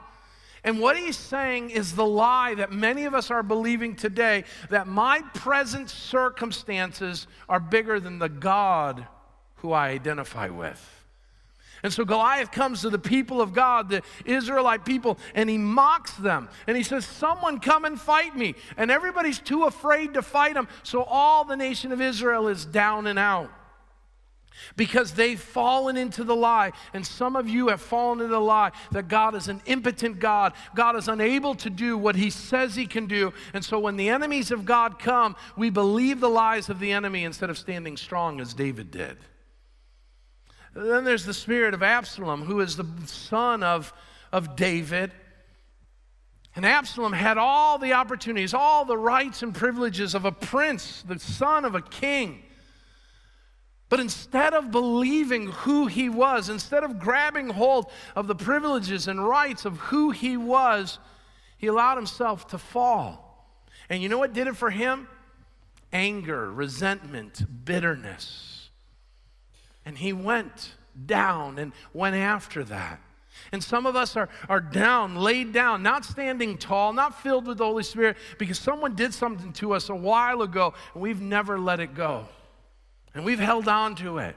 And 0.64 0.81
what 0.81 0.96
he's 0.96 1.16
saying 1.16 1.70
is 1.70 1.94
the 1.94 2.05
lie 2.05 2.55
that 2.55 2.72
many 2.72 3.05
of 3.05 3.14
us 3.14 3.31
are 3.31 3.42
believing 3.42 3.94
today 3.94 4.44
that 4.70 4.87
my 4.87 5.20
present 5.35 5.88
circumstances 5.90 7.27
are 7.48 7.61
bigger 7.61 8.01
than 8.01 8.18
the 8.18 8.29
God 8.29 9.07
who 9.57 9.72
I 9.72 9.90
identify 9.90 10.48
with. 10.48 10.97
And 11.82 11.92
so 11.92 12.04
Goliath 12.04 12.50
comes 12.50 12.80
to 12.82 12.90
the 12.90 12.98
people 12.98 13.40
of 13.40 13.52
God, 13.52 13.88
the 13.88 14.02
Israelite 14.24 14.84
people, 14.84 15.18
and 15.34 15.48
he 15.48 15.58
mocks 15.58 16.12
them. 16.14 16.48
And 16.66 16.76
he 16.76 16.82
says, 16.82 17.04
Someone 17.04 17.60
come 17.60 17.84
and 17.84 18.00
fight 18.00 18.36
me. 18.36 18.54
And 18.76 18.90
everybody's 18.90 19.38
too 19.38 19.64
afraid 19.64 20.14
to 20.14 20.22
fight 20.22 20.56
him. 20.56 20.68
So 20.82 21.02
all 21.04 21.44
the 21.44 21.56
nation 21.56 21.92
of 21.92 22.00
Israel 22.00 22.48
is 22.48 22.64
down 22.64 23.06
and 23.06 23.18
out 23.18 23.50
because 24.76 25.12
they've 25.12 25.40
fallen 25.40 25.96
into 25.96 26.24
the 26.24 26.34
lie. 26.34 26.72
And 26.92 27.06
some 27.06 27.36
of 27.36 27.48
you 27.48 27.68
have 27.68 27.80
fallen 27.80 28.20
into 28.20 28.32
the 28.32 28.40
lie 28.40 28.72
that 28.92 29.08
God 29.08 29.34
is 29.34 29.48
an 29.48 29.60
impotent 29.66 30.18
God. 30.18 30.52
God 30.74 30.96
is 30.96 31.08
unable 31.08 31.54
to 31.56 31.70
do 31.70 31.96
what 31.96 32.16
he 32.16 32.30
says 32.30 32.74
he 32.74 32.86
can 32.86 33.06
do. 33.06 33.32
And 33.52 33.64
so 33.64 33.78
when 33.78 33.96
the 33.96 34.08
enemies 34.08 34.50
of 34.50 34.64
God 34.64 34.98
come, 34.98 35.36
we 35.56 35.70
believe 35.70 36.20
the 36.20 36.28
lies 36.28 36.68
of 36.68 36.80
the 36.80 36.92
enemy 36.92 37.24
instead 37.24 37.50
of 37.50 37.58
standing 37.58 37.96
strong 37.96 38.40
as 38.40 38.54
David 38.54 38.90
did. 38.90 39.16
Then 40.78 41.02
there's 41.02 41.24
the 41.24 41.34
spirit 41.34 41.74
of 41.74 41.82
Absalom, 41.82 42.42
who 42.42 42.60
is 42.60 42.76
the 42.76 42.86
son 43.06 43.64
of, 43.64 43.92
of 44.30 44.54
David. 44.54 45.12
And 46.54 46.64
Absalom 46.64 47.12
had 47.12 47.36
all 47.36 47.78
the 47.78 47.94
opportunities, 47.94 48.54
all 48.54 48.84
the 48.84 48.96
rights 48.96 49.42
and 49.42 49.52
privileges 49.52 50.14
of 50.14 50.24
a 50.24 50.30
prince, 50.30 51.02
the 51.02 51.18
son 51.18 51.64
of 51.64 51.74
a 51.74 51.82
king. 51.82 52.42
But 53.88 53.98
instead 53.98 54.54
of 54.54 54.70
believing 54.70 55.48
who 55.48 55.86
he 55.86 56.08
was, 56.08 56.48
instead 56.48 56.84
of 56.84 57.00
grabbing 57.00 57.48
hold 57.48 57.90
of 58.14 58.28
the 58.28 58.36
privileges 58.36 59.08
and 59.08 59.26
rights 59.26 59.64
of 59.64 59.78
who 59.78 60.12
he 60.12 60.36
was, 60.36 61.00
he 61.56 61.66
allowed 61.66 61.96
himself 61.96 62.46
to 62.48 62.58
fall. 62.58 63.50
And 63.90 64.00
you 64.00 64.08
know 64.08 64.18
what 64.18 64.32
did 64.32 64.46
it 64.46 64.56
for 64.56 64.70
him? 64.70 65.08
Anger, 65.92 66.52
resentment, 66.52 67.64
bitterness. 67.64 68.57
And 69.88 69.96
he 69.96 70.12
went 70.12 70.74
down 71.07 71.59
and 71.59 71.72
went 71.94 72.14
after 72.14 72.62
that. 72.64 73.01
And 73.53 73.64
some 73.64 73.87
of 73.87 73.96
us 73.96 74.18
are, 74.18 74.29
are 74.46 74.61
down, 74.61 75.16
laid 75.16 75.55
down, 75.55 75.83
not 75.83 76.05
standing 76.05 76.59
tall, 76.59 76.92
not 76.92 77.22
filled 77.22 77.46
with 77.46 77.57
the 77.57 77.64
Holy 77.64 77.83
Spirit, 77.83 78.18
because 78.37 78.59
someone 78.59 78.94
did 78.94 79.14
something 79.14 79.51
to 79.55 79.72
us 79.72 79.88
a 79.88 79.94
while 79.94 80.42
ago 80.42 80.74
and 80.92 81.03
we've 81.03 81.22
never 81.22 81.59
let 81.59 81.81
it 81.81 81.94
go. 81.94 82.29
And 83.14 83.24
we've 83.24 83.38
held 83.38 83.66
on 83.66 83.94
to 83.96 84.18
it. 84.18 84.37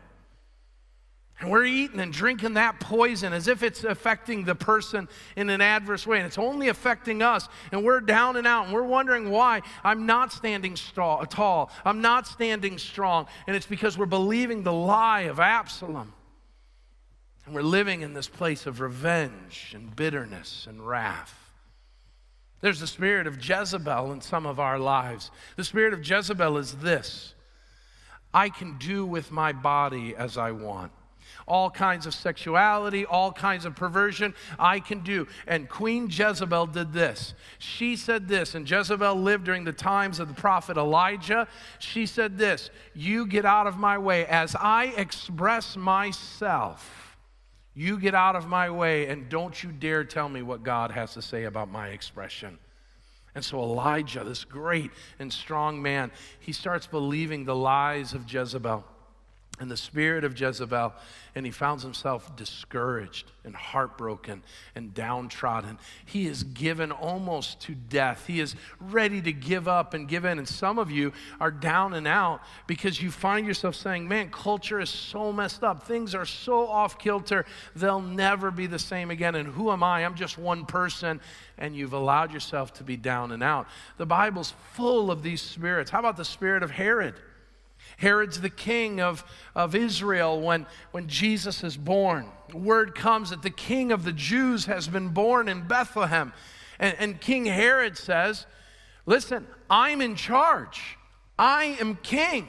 And 1.41 1.49
we're 1.49 1.65
eating 1.65 1.99
and 1.99 2.13
drinking 2.13 2.53
that 2.53 2.79
poison 2.79 3.33
as 3.33 3.47
if 3.47 3.63
it's 3.63 3.83
affecting 3.83 4.45
the 4.45 4.53
person 4.53 5.09
in 5.35 5.49
an 5.49 5.59
adverse 5.59 6.05
way. 6.05 6.17
And 6.17 6.27
it's 6.27 6.37
only 6.37 6.67
affecting 6.67 7.23
us. 7.23 7.49
And 7.71 7.83
we're 7.83 7.99
down 7.99 8.37
and 8.37 8.45
out. 8.45 8.65
And 8.65 8.73
we're 8.73 8.83
wondering 8.83 9.31
why 9.31 9.63
I'm 9.83 10.05
not 10.05 10.31
standing 10.31 10.75
tall. 10.75 11.23
At 11.23 11.39
all. 11.39 11.71
I'm 11.83 11.99
not 11.99 12.27
standing 12.27 12.77
strong. 12.77 13.25
And 13.47 13.55
it's 13.55 13.65
because 13.65 13.97
we're 13.97 14.05
believing 14.05 14.61
the 14.61 14.71
lie 14.71 15.21
of 15.21 15.39
Absalom. 15.39 16.13
And 17.47 17.55
we're 17.55 17.63
living 17.63 18.01
in 18.01 18.13
this 18.13 18.27
place 18.27 18.67
of 18.67 18.79
revenge 18.79 19.73
and 19.75 19.95
bitterness 19.95 20.67
and 20.69 20.87
wrath. 20.87 21.35
There's 22.59 22.79
the 22.79 22.85
spirit 22.85 23.25
of 23.25 23.43
Jezebel 23.43 24.11
in 24.11 24.21
some 24.21 24.45
of 24.45 24.59
our 24.59 24.77
lives. 24.77 25.31
The 25.55 25.63
spirit 25.63 25.93
of 25.93 26.07
Jezebel 26.07 26.57
is 26.59 26.73
this 26.75 27.33
I 28.31 28.49
can 28.49 28.77
do 28.77 29.07
with 29.07 29.31
my 29.31 29.53
body 29.53 30.15
as 30.15 30.37
I 30.37 30.51
want. 30.51 30.91
All 31.47 31.69
kinds 31.69 32.05
of 32.05 32.13
sexuality, 32.13 33.05
all 33.05 33.31
kinds 33.31 33.65
of 33.65 33.75
perversion 33.75 34.33
I 34.59 34.79
can 34.79 34.99
do. 34.99 35.27
And 35.47 35.69
Queen 35.69 36.07
Jezebel 36.09 36.67
did 36.67 36.93
this. 36.93 37.33
She 37.59 37.95
said 37.95 38.27
this, 38.27 38.55
and 38.55 38.69
Jezebel 38.69 39.15
lived 39.15 39.45
during 39.45 39.63
the 39.63 39.73
times 39.73 40.19
of 40.19 40.27
the 40.27 40.33
prophet 40.33 40.77
Elijah. 40.77 41.47
She 41.79 42.05
said 42.05 42.37
this 42.37 42.69
You 42.93 43.25
get 43.25 43.45
out 43.45 43.67
of 43.67 43.77
my 43.77 43.97
way 43.97 44.25
as 44.25 44.55
I 44.55 44.93
express 44.97 45.75
myself. 45.75 47.17
You 47.73 47.97
get 47.97 48.13
out 48.13 48.35
of 48.35 48.47
my 48.47 48.69
way, 48.69 49.07
and 49.07 49.29
don't 49.29 49.63
you 49.63 49.71
dare 49.71 50.03
tell 50.03 50.27
me 50.27 50.41
what 50.41 50.63
God 50.63 50.91
has 50.91 51.13
to 51.13 51.21
say 51.21 51.45
about 51.45 51.71
my 51.71 51.87
expression. 51.89 52.59
And 53.33 53.45
so 53.45 53.61
Elijah, 53.61 54.25
this 54.25 54.43
great 54.43 54.91
and 55.17 55.31
strong 55.31 55.81
man, 55.81 56.11
he 56.39 56.51
starts 56.51 56.85
believing 56.85 57.45
the 57.45 57.55
lies 57.55 58.13
of 58.13 58.31
Jezebel 58.31 58.83
and 59.61 59.69
the 59.69 59.77
spirit 59.77 60.23
of 60.23 60.37
Jezebel, 60.37 60.91
and 61.35 61.45
he 61.45 61.51
finds 61.51 61.83
himself 61.83 62.35
discouraged 62.35 63.31
and 63.43 63.55
heartbroken 63.55 64.41
and 64.73 64.91
downtrodden. 64.91 65.77
He 66.03 66.25
is 66.25 66.41
given 66.41 66.91
almost 66.91 67.61
to 67.61 67.75
death. 67.75 68.25
He 68.25 68.39
is 68.39 68.55
ready 68.79 69.21
to 69.21 69.31
give 69.31 69.67
up 69.67 69.93
and 69.93 70.07
give 70.07 70.25
in. 70.25 70.39
And 70.39 70.47
some 70.47 70.79
of 70.79 70.89
you 70.89 71.13
are 71.39 71.51
down 71.51 71.93
and 71.93 72.07
out 72.07 72.41
because 72.65 72.99
you 72.99 73.11
find 73.11 73.45
yourself 73.45 73.75
saying, 73.75 74.07
Man, 74.07 74.31
culture 74.31 74.79
is 74.79 74.89
so 74.89 75.31
messed 75.31 75.63
up. 75.63 75.83
Things 75.83 76.15
are 76.15 76.25
so 76.25 76.67
off 76.67 76.97
kilter, 76.97 77.45
they'll 77.75 78.01
never 78.01 78.49
be 78.49 78.65
the 78.65 78.79
same 78.79 79.11
again. 79.11 79.35
And 79.35 79.47
who 79.47 79.71
am 79.71 79.83
I? 79.83 80.03
I'm 80.03 80.15
just 80.15 80.39
one 80.39 80.65
person. 80.65 81.21
And 81.59 81.75
you've 81.75 81.93
allowed 81.93 82.33
yourself 82.33 82.73
to 82.73 82.83
be 82.83 82.97
down 82.97 83.31
and 83.31 83.43
out. 83.43 83.67
The 83.97 84.07
Bible's 84.07 84.55
full 84.73 85.11
of 85.11 85.21
these 85.21 85.41
spirits. 85.43 85.91
How 85.91 85.99
about 85.99 86.17
the 86.17 86.25
spirit 86.25 86.63
of 86.63 86.71
Herod? 86.71 87.13
Herod's 87.97 88.41
the 88.41 88.49
king 88.49 88.99
of, 88.99 89.23
of 89.55 89.75
Israel 89.75 90.39
when, 90.41 90.65
when 90.91 91.07
Jesus 91.07 91.63
is 91.63 91.77
born. 91.77 92.27
Word 92.53 92.95
comes 92.95 93.29
that 93.29 93.43
the 93.43 93.49
king 93.49 93.91
of 93.91 94.03
the 94.03 94.13
Jews 94.13 94.65
has 94.65 94.87
been 94.87 95.09
born 95.09 95.47
in 95.47 95.67
Bethlehem. 95.67 96.33
And, 96.79 96.95
and 96.99 97.21
King 97.21 97.45
Herod 97.45 97.97
says, 97.97 98.45
Listen, 99.05 99.47
I'm 99.69 100.01
in 100.01 100.15
charge, 100.15 100.97
I 101.37 101.77
am 101.79 101.97
king. 102.03 102.47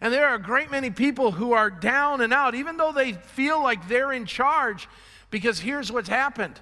And 0.00 0.12
there 0.12 0.28
are 0.28 0.36
a 0.36 0.42
great 0.42 0.70
many 0.70 0.90
people 0.90 1.32
who 1.32 1.52
are 1.52 1.70
down 1.70 2.20
and 2.20 2.32
out, 2.32 2.54
even 2.54 2.76
though 2.76 2.92
they 2.92 3.12
feel 3.12 3.60
like 3.62 3.88
they're 3.88 4.12
in 4.12 4.26
charge, 4.26 4.88
because 5.30 5.58
here's 5.58 5.90
what's 5.90 6.08
happened 6.08 6.60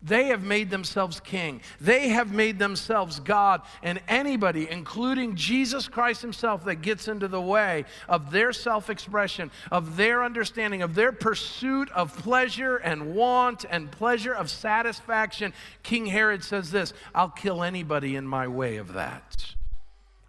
they 0.00 0.26
have 0.26 0.44
made 0.44 0.70
themselves 0.70 1.18
king. 1.18 1.60
They 1.80 2.10
have 2.10 2.32
made 2.32 2.58
themselves 2.58 3.18
God. 3.18 3.62
And 3.82 4.00
anybody, 4.06 4.70
including 4.70 5.34
Jesus 5.34 5.88
Christ 5.88 6.22
himself, 6.22 6.64
that 6.66 6.76
gets 6.82 7.08
into 7.08 7.26
the 7.26 7.40
way 7.40 7.84
of 8.08 8.30
their 8.30 8.52
self 8.52 8.90
expression, 8.90 9.50
of 9.72 9.96
their 9.96 10.22
understanding, 10.22 10.82
of 10.82 10.94
their 10.94 11.10
pursuit 11.10 11.90
of 11.90 12.16
pleasure 12.16 12.76
and 12.76 13.14
want 13.14 13.64
and 13.68 13.90
pleasure 13.90 14.32
of 14.32 14.50
satisfaction, 14.50 15.52
King 15.82 16.06
Herod 16.06 16.44
says 16.44 16.70
this 16.70 16.92
I'll 17.12 17.30
kill 17.30 17.64
anybody 17.64 18.14
in 18.14 18.26
my 18.26 18.46
way 18.46 18.76
of 18.76 18.92
that. 18.92 19.54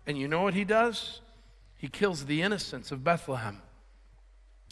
And 0.08 0.18
you 0.18 0.28
know 0.28 0.42
what 0.42 0.56
he 0.56 0.64
does? 0.64 1.22
He 1.78 1.88
kills 1.88 2.26
the 2.26 2.42
innocents 2.42 2.92
of 2.92 3.04
Bethlehem, 3.04 3.62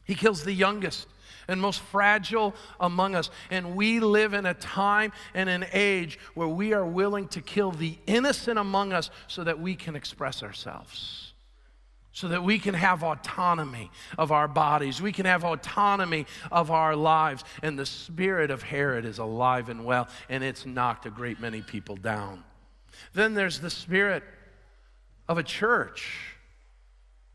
he 0.08 0.16
kills 0.16 0.44
the 0.44 0.54
youngest 0.54 1.08
and 1.48 1.62
most 1.62 1.80
fragile 1.80 2.56
among 2.80 3.16
us. 3.16 3.30
And 3.52 3.76
we 3.76 4.00
live 4.00 4.34
in 4.34 4.46
a 4.46 4.54
time 4.54 5.12
and 5.34 5.50
an 5.50 5.66
age 5.74 6.18
where 6.34 6.48
we 6.48 6.74
are 6.74 6.86
willing 6.86 7.28
to 7.30 7.42
kill 7.42 7.72
the 7.72 7.98
innocent 8.08 8.58
among 8.58 8.94
us 8.94 9.10
so 9.28 9.44
that 9.44 9.60
we 9.60 9.76
can 9.76 9.96
express 9.96 10.42
ourselves 10.42 11.28
so 12.18 12.30
that 12.30 12.44
we 12.44 12.58
can 12.58 12.74
have 12.74 13.04
autonomy 13.04 13.92
of 14.18 14.32
our 14.32 14.48
bodies. 14.48 15.00
We 15.00 15.12
can 15.12 15.28
have 15.28 15.44
autonomy 15.44 16.26
of 16.52 16.72
our 16.72 16.96
lives. 16.96 17.44
And 17.62 17.78
the 17.78 17.86
spirit 17.86 18.50
of 18.50 18.64
Herod 18.64 19.06
is 19.06 19.20
alive 19.20 19.70
and 19.70 19.86
well, 19.86 20.08
and 20.28 20.44
it's 20.44 20.66
knocked 20.66 21.06
a 21.06 21.12
great 21.12 21.40
many 21.40 21.62
people 21.62 21.96
down. 21.96 22.44
Then 23.14 23.36
there's 23.36 23.60
the 23.60 23.70
spirit 23.70 24.24
of 25.30 25.38
a 25.38 25.44
church 25.44 26.37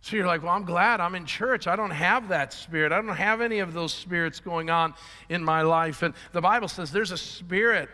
so 0.02 0.16
you're 0.16 0.26
like, 0.26 0.42
well, 0.42 0.52
I'm 0.52 0.64
glad 0.64 1.00
I'm 1.00 1.14
in 1.14 1.26
church. 1.26 1.68
I 1.68 1.76
don't 1.76 1.92
have 1.92 2.28
that 2.28 2.52
spirit. 2.52 2.90
I 2.90 2.96
don't 3.00 3.16
have 3.16 3.40
any 3.40 3.60
of 3.60 3.72
those 3.72 3.94
spirits 3.94 4.40
going 4.40 4.68
on 4.68 4.94
in 5.28 5.44
my 5.44 5.62
life. 5.62 6.02
And 6.02 6.12
the 6.32 6.40
Bible 6.40 6.66
says 6.66 6.90
there's 6.90 7.12
a 7.12 7.16
spirit 7.16 7.88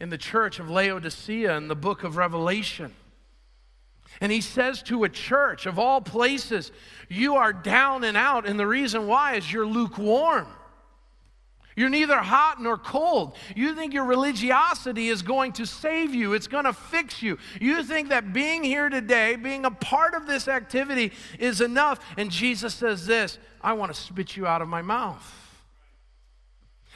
in 0.00 0.10
the 0.10 0.18
church 0.18 0.58
of 0.58 0.68
Laodicea 0.68 1.56
in 1.56 1.68
the 1.68 1.76
book 1.76 2.02
of 2.02 2.16
Revelation. 2.16 2.92
And 4.20 4.32
he 4.32 4.40
says 4.40 4.82
to 4.84 5.04
a 5.04 5.08
church 5.08 5.66
of 5.66 5.78
all 5.78 6.00
places, 6.00 6.72
You 7.08 7.36
are 7.36 7.52
down 7.52 8.02
and 8.02 8.16
out. 8.16 8.44
And 8.44 8.58
the 8.58 8.66
reason 8.66 9.06
why 9.06 9.36
is 9.36 9.52
you're 9.52 9.66
lukewarm. 9.66 10.48
You're 11.78 11.88
neither 11.88 12.16
hot 12.18 12.60
nor 12.60 12.76
cold. 12.76 13.36
You 13.54 13.72
think 13.72 13.94
your 13.94 14.04
religiosity 14.04 15.10
is 15.10 15.22
going 15.22 15.52
to 15.52 15.64
save 15.64 16.12
you, 16.12 16.32
it's 16.32 16.48
going 16.48 16.64
to 16.64 16.72
fix 16.72 17.22
you. 17.22 17.38
You 17.60 17.84
think 17.84 18.08
that 18.08 18.32
being 18.32 18.64
here 18.64 18.88
today, 18.88 19.36
being 19.36 19.64
a 19.64 19.70
part 19.70 20.14
of 20.14 20.26
this 20.26 20.48
activity, 20.48 21.12
is 21.38 21.60
enough. 21.60 22.00
And 22.16 22.32
Jesus 22.32 22.74
says 22.74 23.06
this 23.06 23.38
I 23.60 23.74
want 23.74 23.94
to 23.94 24.00
spit 24.00 24.36
you 24.36 24.44
out 24.44 24.60
of 24.60 24.66
my 24.66 24.82
mouth. 24.82 25.47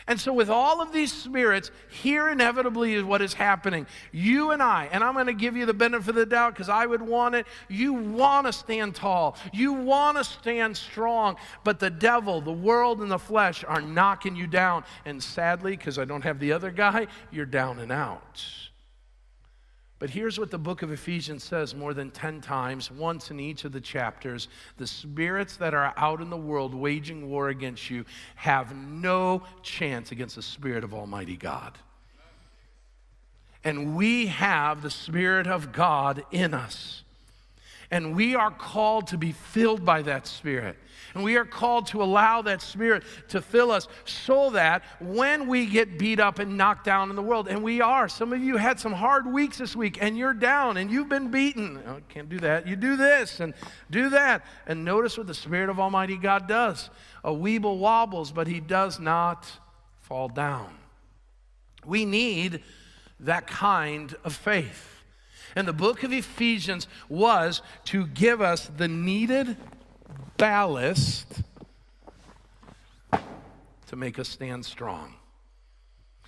And 0.07 0.21
so, 0.21 0.33
with 0.33 0.51
all 0.51 0.81
of 0.81 0.93
these 0.93 1.13
spirits, 1.13 1.71
here 1.89 2.29
inevitably 2.29 2.95
is 2.95 3.05
what 3.05 3.23
is 3.23 3.35
happening. 3.35 3.87
You 4.11 4.51
and 4.51 4.63
I, 4.63 4.89
and 4.91 5.05
I'm 5.05 5.15
going 5.15 5.27
to 5.27 5.33
give 5.33 5.57
you 5.57 5.65
the 5.65 5.75
benefit 5.75 6.11
of 6.11 6.15
the 6.17 6.27
doubt 6.27 6.55
because 6.55 6.69
I 6.69 6.87
would 6.87 7.03
want 7.03 7.35
it. 7.35 7.47
You 7.69 7.93
want 7.93 8.47
to 8.47 8.53
stand 8.53 8.95
tall, 8.95 9.37
you 9.53 9.73
want 9.73 10.19
to 10.19 10.25
stand 10.25 10.77
strong, 10.77 11.37
but 11.65 11.79
the 11.79 11.91
devil, 11.91 12.41
the 12.41 12.53
world, 12.53 13.01
and 13.01 13.11
the 13.11 13.19
flesh 13.19 13.65
are 13.65 13.81
knocking 13.81 14.35
you 14.35 14.47
down. 14.47 14.85
And 15.05 15.23
sadly, 15.23 15.77
because 15.77 15.99
I 15.99 16.05
don't 16.05 16.23
have 16.23 16.41
the 16.41 16.53
other 16.53 16.71
guy, 16.71 17.07
you're 17.31 17.47
down 17.47 17.79
and 17.79 17.93
out. 17.93 18.45
But 20.03 20.11
here's 20.11 20.37
what 20.37 20.51
the 20.51 20.59
book 20.59 20.83
of 20.83 20.91
Ephesians 20.91 21.45
says 21.45 21.77
more 21.77 21.95
than 21.95 22.11
10 22.11 22.41
times, 22.41 22.91
once 22.91 23.31
in 23.31 23.39
each 23.39 23.65
of 23.65 23.71
the 23.71 23.81
chapters 23.81 24.49
the 24.77 24.85
spirits 24.85 25.55
that 25.59 25.75
are 25.75 25.95
out 25.97 26.21
in 26.21 26.29
the 26.29 26.37
world 26.37 26.75
waging 26.75 27.31
war 27.31 27.51
against 27.51 27.89
you 27.89 28.05
have 28.35 28.75
no 28.75 29.45
chance 29.63 30.11
against 30.11 30.35
the 30.35 30.43
Spirit 30.43 30.83
of 30.83 30.93
Almighty 30.93 31.37
God. 31.37 31.79
And 33.63 33.95
we 33.95 34.27
have 34.27 34.83
the 34.83 34.91
Spirit 34.91 35.47
of 35.47 35.71
God 35.71 36.25
in 36.33 36.53
us. 36.53 37.05
And 37.89 38.17
we 38.17 38.35
are 38.35 38.51
called 38.51 39.07
to 39.07 39.17
be 39.17 39.31
filled 39.31 39.85
by 39.85 40.03
that 40.03 40.27
Spirit. 40.27 40.77
And 41.15 41.23
we 41.23 41.37
are 41.37 41.45
called 41.45 41.87
to 41.89 42.03
allow 42.03 42.43
that 42.43 42.63
Spirit 42.63 43.03
to 43.29 43.43
fill 43.43 43.71
us 43.71 43.89
so 44.05 44.51
that 44.51 44.83
when 45.01 45.47
we 45.47 45.67
get 45.67 45.99
beat 45.99 46.21
up 46.21 46.39
and 46.39 46.57
knocked 46.57 46.85
down 46.85 47.11
in 47.11 47.17
the 47.17 47.23
world, 47.23 47.49
and 47.49 47.63
we 47.63 47.81
are, 47.81 48.09
some 48.09 48.33
of 48.33 48.43
you 48.43 48.57
had 48.57 48.81
some 48.81 48.93
hard 48.93 49.27
weeks 49.27 49.59
this 49.59 49.77
week 49.77 49.99
and 50.01 50.17
you're 50.17 50.33
down 50.33 50.77
and 50.77 50.91
you've 50.91 51.09
been 51.09 51.31
beaten. 51.31 51.83
Oh, 51.87 52.01
can't 52.09 52.29
do 52.29 52.39
that. 52.41 52.67
You 52.67 52.77
do 52.77 52.97
this 52.97 53.41
and 53.41 53.53
do 53.91 54.11
that. 54.11 54.45
And 54.67 54.85
notice 54.85 55.19
what 55.19 55.27
the 55.27 55.35
Spirit 55.35 55.69
of 55.69 55.79
Almighty 55.79 56.17
God 56.17 56.49
does. 56.49 56.89
A 57.25 57.31
weeble 57.31 57.79
wobbles, 57.79 58.33
but 58.33 58.47
he 58.47 58.61
does 58.61 58.99
not 58.99 59.51
fall 60.01 60.29
down. 60.29 60.75
We 61.85 62.05
need 62.05 62.63
that 63.21 63.47
kind 63.47 64.15
of 64.25 64.35
faith. 64.35 64.89
And 65.55 65.69
the 65.69 65.73
book 65.73 66.03
of 66.03 66.13
Ephesians 66.13 66.89
was 67.09 67.61
to 67.85 68.07
give 68.07 68.41
us 68.41 68.71
the 68.77 68.89
needed 68.89 69.57
ballast 70.43 71.41
to 73.87 73.95
make 73.95 74.19
us 74.19 74.29
stand 74.29 74.65
strong. 74.65 75.15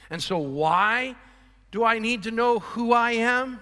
And 0.08 0.22
so, 0.22 0.38
why 0.38 1.16
do 1.72 1.82
I 1.82 1.98
need 1.98 2.22
to 2.22 2.30
know 2.30 2.60
who 2.60 2.92
I 2.92 3.10
am? 3.14 3.58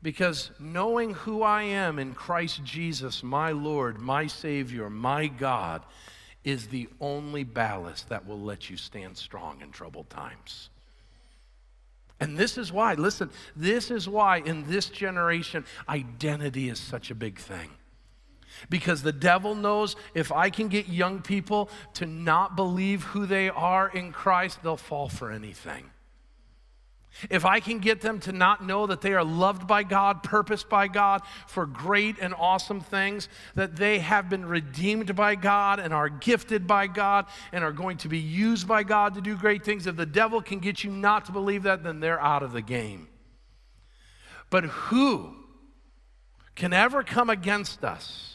Because 0.00 0.50
knowing 0.58 1.12
who 1.12 1.42
I 1.42 1.64
am 1.64 1.98
in 1.98 2.14
Christ 2.14 2.64
Jesus, 2.64 3.22
my 3.22 3.52
Lord, 3.52 3.98
my 3.98 4.28
Savior, 4.28 4.88
my 4.88 5.26
God, 5.26 5.82
is 6.42 6.68
the 6.68 6.88
only 6.98 7.44
ballast 7.44 8.08
that 8.08 8.26
will 8.26 8.40
let 8.40 8.70
you 8.70 8.78
stand 8.78 9.18
strong 9.18 9.60
in 9.60 9.72
troubled 9.72 10.08
times. 10.08 10.70
And 12.18 12.38
this 12.38 12.56
is 12.56 12.72
why, 12.72 12.94
listen, 12.94 13.28
this 13.54 13.90
is 13.90 14.08
why 14.08 14.38
in 14.38 14.66
this 14.70 14.88
generation, 14.88 15.66
identity 15.86 16.70
is 16.70 16.78
such 16.78 17.10
a 17.10 17.14
big 17.14 17.38
thing. 17.38 17.68
Because 18.70 19.02
the 19.02 19.12
devil 19.12 19.54
knows 19.54 19.96
if 20.14 20.32
I 20.32 20.50
can 20.50 20.68
get 20.68 20.88
young 20.88 21.22
people 21.22 21.68
to 21.94 22.06
not 22.06 22.56
believe 22.56 23.02
who 23.04 23.26
they 23.26 23.48
are 23.48 23.88
in 23.88 24.12
Christ, 24.12 24.62
they'll 24.62 24.76
fall 24.76 25.08
for 25.08 25.30
anything. 25.30 25.90
If 27.30 27.44
I 27.44 27.60
can 27.60 27.78
get 27.78 28.00
them 28.00 28.18
to 28.20 28.32
not 28.32 28.64
know 28.64 28.86
that 28.86 29.00
they 29.00 29.14
are 29.14 29.24
loved 29.24 29.68
by 29.68 29.84
God, 29.84 30.24
purposed 30.24 30.68
by 30.68 30.88
God 30.88 31.22
for 31.46 31.64
great 31.64 32.16
and 32.20 32.34
awesome 32.34 32.80
things, 32.80 33.28
that 33.54 33.76
they 33.76 34.00
have 34.00 34.28
been 34.28 34.44
redeemed 34.44 35.14
by 35.14 35.36
God 35.36 35.78
and 35.78 35.94
are 35.94 36.08
gifted 36.08 36.66
by 36.66 36.88
God 36.88 37.26
and 37.52 37.62
are 37.62 37.72
going 37.72 37.98
to 37.98 38.08
be 38.08 38.18
used 38.18 38.66
by 38.66 38.82
God 38.82 39.14
to 39.14 39.20
do 39.20 39.36
great 39.36 39.64
things, 39.64 39.86
if 39.86 39.96
the 39.96 40.06
devil 40.06 40.42
can 40.42 40.58
get 40.58 40.82
you 40.82 40.90
not 40.90 41.26
to 41.26 41.32
believe 41.32 41.62
that, 41.62 41.84
then 41.84 42.00
they're 42.00 42.20
out 42.20 42.42
of 42.42 42.52
the 42.52 42.62
game. 42.62 43.08
But 44.50 44.64
who 44.64 45.36
can 46.56 46.72
ever 46.72 47.04
come 47.04 47.30
against 47.30 47.84
us? 47.84 48.33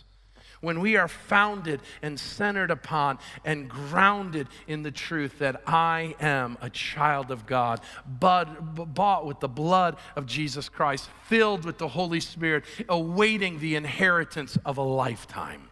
When 0.61 0.79
we 0.79 0.97
are 0.97 1.07
founded 1.07 1.81
and 2.01 2.19
centered 2.19 2.71
upon 2.71 3.19
and 3.45 3.69
grounded 3.69 4.47
in 4.67 4.83
the 4.83 4.91
truth 4.91 5.39
that 5.39 5.61
I 5.65 6.15
am 6.19 6.57
a 6.61 6.69
child 6.69 7.31
of 7.31 7.45
God, 7.45 7.81
bought 8.05 9.25
with 9.25 9.39
the 9.39 9.47
blood 9.47 9.97
of 10.15 10.25
Jesus 10.25 10.69
Christ, 10.69 11.09
filled 11.25 11.65
with 11.65 11.77
the 11.77 11.87
Holy 11.87 12.19
Spirit, 12.19 12.65
awaiting 12.87 13.59
the 13.59 13.75
inheritance 13.75 14.57
of 14.65 14.77
a 14.77 14.83
lifetime. 14.83 15.69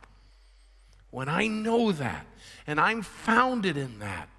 When 1.10 1.30
I 1.30 1.47
know 1.47 1.91
that 1.91 2.26
and 2.65 2.80
I'm 2.80 3.02
founded 3.02 3.78
in 3.78 4.00
that, 4.00 4.30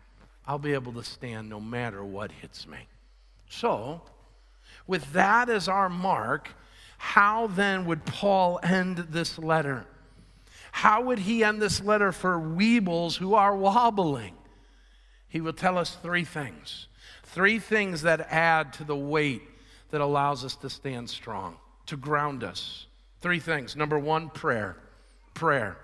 I'll 0.47 0.59
be 0.59 0.75
able 0.75 0.93
to 0.95 1.05
stand 1.05 1.49
no 1.51 1.61
matter 1.61 2.03
what 2.03 2.33
hits 2.33 2.67
me. 2.67 2.79
So, 3.51 4.03
with 4.87 5.13
that 5.13 5.51
as 5.51 5.69
our 5.69 5.91
mark, 5.91 6.51
how 6.97 7.47
then 7.49 7.85
would 7.85 8.05
Paul 8.07 8.59
end 8.63 9.09
this 9.11 9.39
letter? 9.39 9.87
How 10.73 11.03
would 11.03 11.21
he 11.21 11.45
end 11.45 11.61
this 11.61 11.83
letter 11.83 12.13
for 12.13 12.39
weebles 12.39 13.17
who 13.17 13.35
are 13.35 13.57
wobbling? 13.57 14.35
He 15.29 15.41
will 15.41 15.53
tell 15.53 15.77
us 15.77 15.97
three 16.03 16.25
things. 16.25 16.89
Three 17.25 17.59
things 17.59 18.03
that 18.03 18.27
add 18.31 18.73
to 18.75 18.85
the 18.85 18.97
weight 18.97 19.43
that 19.91 20.01
allows 20.01 20.45
us 20.45 20.57
to 20.57 20.71
stand 20.71 21.11
strong, 21.11 21.57
to 21.87 21.97
ground 21.97 22.45
us. 22.45 22.87
Three 23.21 23.39
things. 23.39 23.77
Number 23.77 23.99
one, 23.99 24.31
prayer. 24.31 24.77
Prayer. 25.35 25.77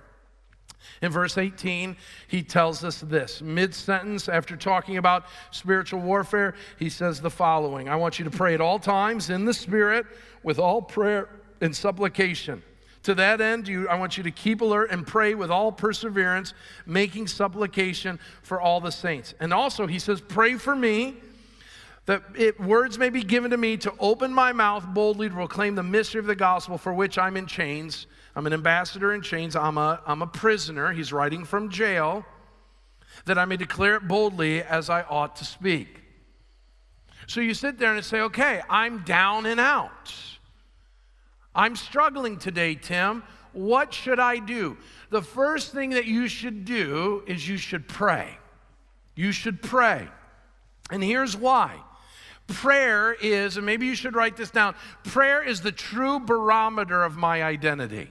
In 1.01 1.11
verse 1.11 1.39
18, 1.39 1.97
he 2.29 2.43
tells 2.43 2.85
us 2.85 3.01
this. 3.01 3.41
Mid 3.41 3.75
sentence, 3.75 4.29
after 4.29 4.57
talking 4.57 4.99
about 4.99 5.25
spiritual 5.51 6.01
warfare, 6.01 6.55
he 6.79 6.89
says 6.91 7.21
the 7.21 7.31
following 7.31 7.89
I 7.89 7.97
want 7.97 8.19
you 8.19 8.25
to 8.25 8.31
pray 8.31 8.55
at 8.55 8.61
all 8.61 8.79
times 8.79 9.31
in 9.31 9.45
the 9.45 9.55
Spirit 9.55 10.07
with 10.43 10.59
all 10.59 10.83
prayer 10.83 11.29
and 11.61 11.75
supplication 11.75 12.63
to 13.05 13.15
that 13.15 13.41
end, 13.41 13.69
you, 13.69 13.89
I 13.89 13.97
want 13.97 14.17
you 14.17 14.23
to 14.25 14.31
keep 14.31 14.61
alert 14.61 14.91
and 14.91 15.07
pray 15.07 15.35
with 15.35 15.51
all 15.51 15.71
perseverance, 15.71 16.55
making 16.87 17.27
supplication 17.29 18.19
for 18.43 18.61
all 18.61 18.81
the 18.81 18.91
saints. 18.91 19.35
And 19.41 19.53
also, 19.53 19.87
he 19.87 19.99
says, 19.99 20.21
Pray 20.21 20.57
for 20.57 20.75
me 20.75 21.15
that 22.07 22.23
it, 22.37 22.59
words 22.61 22.99
may 22.99 23.11
be 23.11 23.23
given 23.23 23.51
to 23.51 23.57
me 23.57 23.77
to 23.79 23.93
open 23.99 24.33
my 24.33 24.53
mouth 24.53 24.87
boldly 24.87 25.29
to 25.29 25.35
proclaim 25.35 25.75
the 25.75 25.83
mystery 25.83 26.19
of 26.19 26.27
the 26.27 26.35
gospel 26.35 26.77
for 26.77 26.93
which 26.93 27.17
I'm 27.19 27.37
in 27.37 27.47
chains. 27.47 28.07
I'm 28.37 28.47
an 28.47 28.53
ambassador 28.53 29.15
in 29.15 29.23
chains. 29.23 29.55
I'm 29.55 29.79
a, 29.79 30.01
I'm 30.07 30.23
a 30.23 30.27
prisoner. 30.27 30.93
He's 30.93 31.13
writing 31.13 31.45
from 31.45 31.71
jail. 31.71 32.25
That 33.27 33.39
I 33.39 33.45
may 33.45 33.57
declare 33.57 33.95
it 33.97 34.09
boldly 34.09 34.63
as 34.63 34.91
I 34.91 35.03
ought 35.03 35.37
to 35.37 35.45
speak. 35.45 36.01
So 37.27 37.41
you 37.41 37.55
sit 37.55 37.79
there 37.79 37.95
and 37.95 38.05
say, 38.05 38.21
okay, 38.21 38.61
I'm 38.69 39.03
down 39.05 39.47
and 39.47 39.61
out. 39.61 40.15
I'm 41.55 41.77
struggling 41.77 42.39
today, 42.39 42.75
Tim. 42.75 43.23
What 43.53 43.95
should 43.95 44.19
I 44.19 44.39
do? 44.39 44.77
The 45.11 45.23
first 45.23 45.73
thing 45.73 45.91
that 45.91 46.07
you 46.07 46.27
should 46.27 46.65
do 46.65 47.23
is 47.27 47.49
you 47.49 47.57
should 47.57 47.87
pray. 47.87 48.37
You 49.15 49.31
should 49.31 49.63
pray. 49.63 50.09
And 50.91 51.03
here's 51.03 51.37
why. 51.37 51.81
Prayer 52.47 53.15
is, 53.15 53.57
and 53.57 53.65
maybe 53.65 53.87
you 53.87 53.95
should 53.95 54.15
write 54.15 54.37
this 54.37 54.51
down 54.51 54.75
prayer 55.03 55.43
is 55.43 55.63
the 55.63 55.73
true 55.73 56.21
barometer 56.21 57.03
of 57.03 57.17
my 57.17 57.43
identity. 57.43 58.11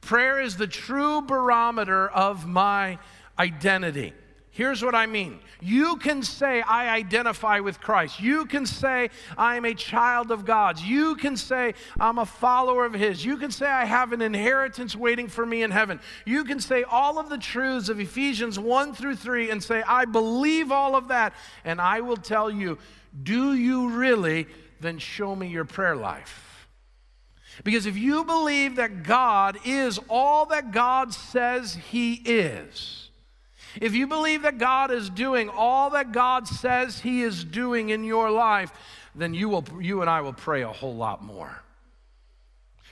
Prayer 0.00 0.40
is 0.40 0.56
the 0.56 0.66
true 0.66 1.20
barometer 1.20 2.08
of 2.08 2.46
my 2.46 2.98
identity. 3.38 4.14
Here's 4.54 4.84
what 4.84 4.94
I 4.94 5.06
mean. 5.06 5.38
You 5.62 5.96
can 5.96 6.22
say, 6.22 6.60
I 6.60 6.94
identify 6.94 7.60
with 7.60 7.80
Christ. 7.80 8.20
You 8.20 8.44
can 8.44 8.66
say, 8.66 9.08
I 9.38 9.56
am 9.56 9.64
a 9.64 9.72
child 9.72 10.30
of 10.30 10.44
God's. 10.44 10.84
You 10.84 11.14
can 11.14 11.38
say, 11.38 11.72
I'm 11.98 12.18
a 12.18 12.26
follower 12.26 12.84
of 12.84 12.92
His. 12.92 13.24
You 13.24 13.38
can 13.38 13.50
say, 13.50 13.64
I 13.64 13.86
have 13.86 14.12
an 14.12 14.20
inheritance 14.20 14.94
waiting 14.94 15.26
for 15.26 15.46
me 15.46 15.62
in 15.62 15.70
heaven. 15.70 16.00
You 16.26 16.44
can 16.44 16.60
say 16.60 16.82
all 16.82 17.18
of 17.18 17.30
the 17.30 17.38
truths 17.38 17.88
of 17.88 17.98
Ephesians 17.98 18.58
1 18.58 18.92
through 18.92 19.16
3 19.16 19.48
and 19.50 19.62
say, 19.62 19.82
I 19.88 20.04
believe 20.04 20.70
all 20.70 20.96
of 20.96 21.08
that. 21.08 21.32
And 21.64 21.80
I 21.80 22.02
will 22.02 22.18
tell 22.18 22.50
you, 22.50 22.76
do 23.22 23.54
you 23.54 23.88
really? 23.88 24.46
Then 24.80 24.98
show 24.98 25.34
me 25.34 25.48
your 25.48 25.64
prayer 25.64 25.96
life. 25.96 26.68
Because 27.64 27.86
if 27.86 27.96
you 27.96 28.22
believe 28.24 28.76
that 28.76 29.02
God 29.02 29.56
is 29.64 29.98
all 30.10 30.44
that 30.46 30.72
God 30.72 31.14
says 31.14 31.74
He 31.74 32.14
is, 32.16 33.08
if 33.80 33.94
you 33.94 34.06
believe 34.06 34.42
that 34.42 34.58
God 34.58 34.90
is 34.90 35.10
doing 35.10 35.48
all 35.48 35.90
that 35.90 36.12
God 36.12 36.46
says 36.46 37.00
He 37.00 37.22
is 37.22 37.44
doing 37.44 37.90
in 37.90 38.04
your 38.04 38.30
life, 38.30 38.72
then 39.14 39.34
you, 39.34 39.48
will, 39.48 39.64
you 39.80 40.00
and 40.00 40.10
I 40.10 40.20
will 40.20 40.32
pray 40.32 40.62
a 40.62 40.68
whole 40.68 40.94
lot 40.94 41.22
more. 41.22 41.62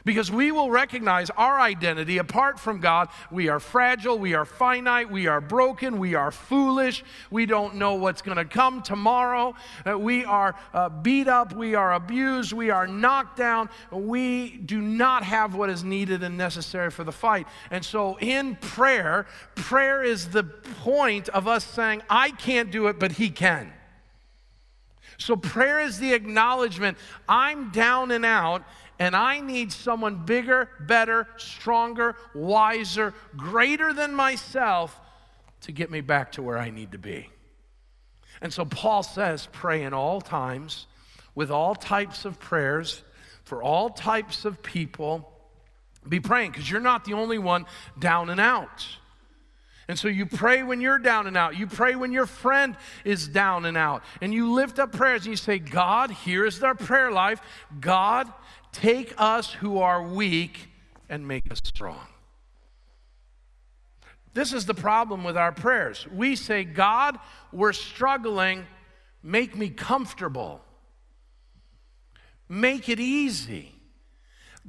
Because 0.05 0.31
we 0.31 0.51
will 0.51 0.71
recognize 0.71 1.31
our 1.31 1.61
identity 1.61 2.19
apart 2.19 2.59
from 2.59 2.81
God. 2.81 3.09
We 3.31 3.49
are 3.49 3.61
fragile, 3.61 4.19
we 4.19 4.35
are 4.35 4.45
finite, 4.45 5.11
we 5.11 5.27
are 5.27 5.41
broken, 5.41 5.99
we 5.99 6.15
are 6.15 6.31
foolish, 6.31 7.05
we 7.31 7.47
don't 7.47 7.77
know 7.77 7.95
what's 7.95 8.23
going 8.23 8.39
to 8.39 8.45
come 8.45 8.83
tomorrow. 8.83 9.55
Uh, 9.87 9.99
we 9.99 10.25
are 10.25 10.55
uh, 10.73 10.89
beat 10.89 11.29
up, 11.29 11.55
we 11.55 11.75
are 11.75 11.95
abused, 11.95 12.53
we 12.53 12.71
are 12.71 12.87
knocked 12.87 13.37
down. 13.37 13.69
We 13.91 14.57
do 14.57 14.81
not 14.81 15.23
have 15.25 15.55
what 15.55 15.71
is 15.71 15.85
needed 15.85 16.23
and 16.23 16.37
necessary 16.37 16.91
for 16.91 17.05
the 17.05 17.13
fight. 17.13 17.47
And 17.71 17.85
so 17.85 18.19
in 18.19 18.57
prayer, 18.57 19.27
prayer 19.55 20.03
is 20.03 20.31
the 20.31 20.45
point 20.45 21.29
of 21.29 21.47
us 21.47 21.65
saying, 21.65 22.03
I 22.09 22.31
can't 22.31 22.71
do 22.71 22.87
it, 22.89 22.99
but 22.99 23.13
He 23.13 23.31
can. 23.31 23.73
So 25.21 25.37
prayer 25.37 25.81
is 25.81 25.99
the 25.99 26.15
acknowledgement 26.15 26.97
I'm 27.29 27.71
down 27.71 28.11
and 28.11 28.25
out 28.25 28.65
and 29.01 29.17
I 29.17 29.41
need 29.41 29.73
someone 29.73 30.27
bigger, 30.27 30.69
better, 30.79 31.27
stronger, 31.39 32.15
wiser, 32.35 33.15
greater 33.35 33.95
than 33.95 34.15
myself 34.15 35.01
to 35.63 35.73
get 35.73 35.91
me 35.91 36.03
back 36.03 36.33
to 36.33 36.43
where 36.43 36.59
I 36.59 36.69
need 36.69 36.93
to 36.93 36.99
be. 36.99 37.31
And 38.43 38.53
so 38.53 38.67
Paul 38.67 39.03
says, 39.03 39.49
pray 39.53 39.83
in 39.83 39.95
all 39.95 40.21
times, 40.21 40.87
with 41.35 41.51
all 41.51 41.75
types 41.75 42.27
of 42.27 42.39
prayers, 42.39 43.03
for 43.45 43.63
all 43.63 43.89
types 43.89 44.45
of 44.45 44.63
people. 44.63 45.33
Be 46.07 46.21
praying 46.21 46.53
because 46.53 46.71
you're 46.71 46.81
not 46.81 47.05
the 47.07 47.15
only 47.15 47.39
one 47.39 47.65
down 47.99 48.29
and 48.29 48.41
out. 48.41 48.87
And 49.89 49.99
so 49.99 50.07
you 50.07 50.25
pray 50.25 50.63
when 50.63 50.81
you're 50.81 51.01
down 51.01 51.27
and 51.27 51.37
out. 51.37 51.59
You 51.59 51.67
pray 51.67 51.97
when 51.97 52.13
your 52.13 52.27
friend 52.27 52.77
is 53.05 53.27
down 53.27 53.65
and 53.65 53.77
out. 53.77 54.05
And 54.21 54.33
you 54.33 54.53
lift 54.53 54.79
up 54.79 54.93
prayers 54.93 55.23
and 55.23 55.33
you 55.33 55.37
say, 55.37 55.59
God, 55.59 56.13
here's 56.13 56.63
our 56.63 56.77
prayer 56.77 57.11
life. 57.11 57.41
God, 57.81 58.33
Take 58.72 59.14
us 59.18 59.52
who 59.52 59.78
are 59.78 60.02
weak 60.02 60.68
and 61.09 61.26
make 61.26 61.50
us 61.50 61.61
strong. 61.64 62.06
This 64.33 64.52
is 64.52 64.66
the 64.66 64.74
problem 64.74 65.24
with 65.24 65.37
our 65.37 65.52
prayers. 65.52 66.06
We 66.12 66.37
say, 66.37 66.62
God, 66.62 67.18
we're 67.52 67.72
struggling, 67.72 68.66
make 69.22 69.56
me 69.56 69.70
comfortable, 69.70 70.61
make 72.48 72.88
it 72.88 73.00
easy. 73.00 73.74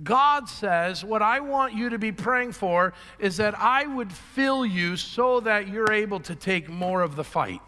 God 0.02 0.50
says, 0.50 1.04
What 1.04 1.22
I 1.22 1.42
want 1.42 1.74
you 1.74 1.90
to 1.90 2.00
be 2.00 2.12
praying 2.12 2.54
for 2.54 2.94
is 3.20 3.38
that 3.38 3.58
I 3.60 3.86
would 3.86 4.12
fill 4.12 4.66
you 4.66 4.98
so 4.98 5.42
that 5.42 5.68
you're 5.68 5.92
able 5.92 6.20
to 6.22 6.34
take 6.34 6.68
more 6.70 7.02
of 7.02 7.16
the 7.16 7.24
fight 7.24 7.62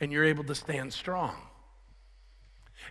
and 0.00 0.10
you're 0.10 0.24
able 0.24 0.44
to 0.44 0.54
stand 0.54 0.92
strong. 0.92 1.36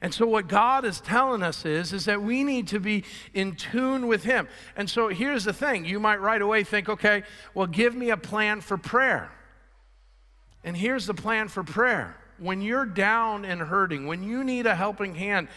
And 0.01 0.13
so 0.13 0.25
what 0.25 0.47
God 0.47 0.85
is 0.85 0.99
telling 0.99 1.41
us 1.41 1.65
is 1.65 1.93
is 1.93 2.05
that 2.05 2.21
we 2.21 2.43
need 2.43 2.67
to 2.69 2.79
be 2.79 3.03
in 3.33 3.55
tune 3.55 4.07
with 4.07 4.23
him. 4.23 4.47
And 4.75 4.89
so 4.89 5.07
here's 5.07 5.45
the 5.45 5.53
thing, 5.53 5.85
you 5.85 5.99
might 5.99 6.19
right 6.19 6.41
away 6.41 6.63
think, 6.63 6.89
okay, 6.89 7.23
well 7.53 7.67
give 7.67 7.95
me 7.95 8.09
a 8.09 8.17
plan 8.17 8.61
for 8.61 8.77
prayer. 8.77 9.31
And 10.63 10.75
here's 10.75 11.05
the 11.05 11.13
plan 11.13 11.47
for 11.47 11.63
prayer. 11.63 12.17
When 12.37 12.61
you're 12.61 12.85
down 12.85 13.45
and 13.45 13.61
hurting, 13.61 14.07
when 14.07 14.23
you 14.23 14.43
need 14.43 14.65
a 14.65 14.75
helping 14.75 15.15
hand, 15.15 15.47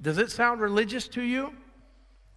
does 0.00 0.18
it 0.18 0.30
sound 0.30 0.60
religious 0.60 1.06
to 1.08 1.22
you? 1.22 1.52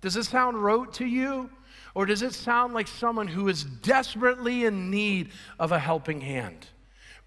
Does 0.02 0.16
it 0.16 0.26
sound 0.26 0.64
rote 0.64 0.94
to 0.96 1.06
you? 1.06 1.50
Or 1.96 2.06
does 2.06 2.22
it 2.22 2.34
sound 2.34 2.74
like 2.74 2.88
someone 2.88 3.28
who 3.28 3.48
is 3.48 3.64
desperately 3.64 4.66
in 4.66 4.92
need 4.92 5.32
of 5.58 5.72
a 5.72 5.80
helping 5.80 6.22
hand? 6.22 6.68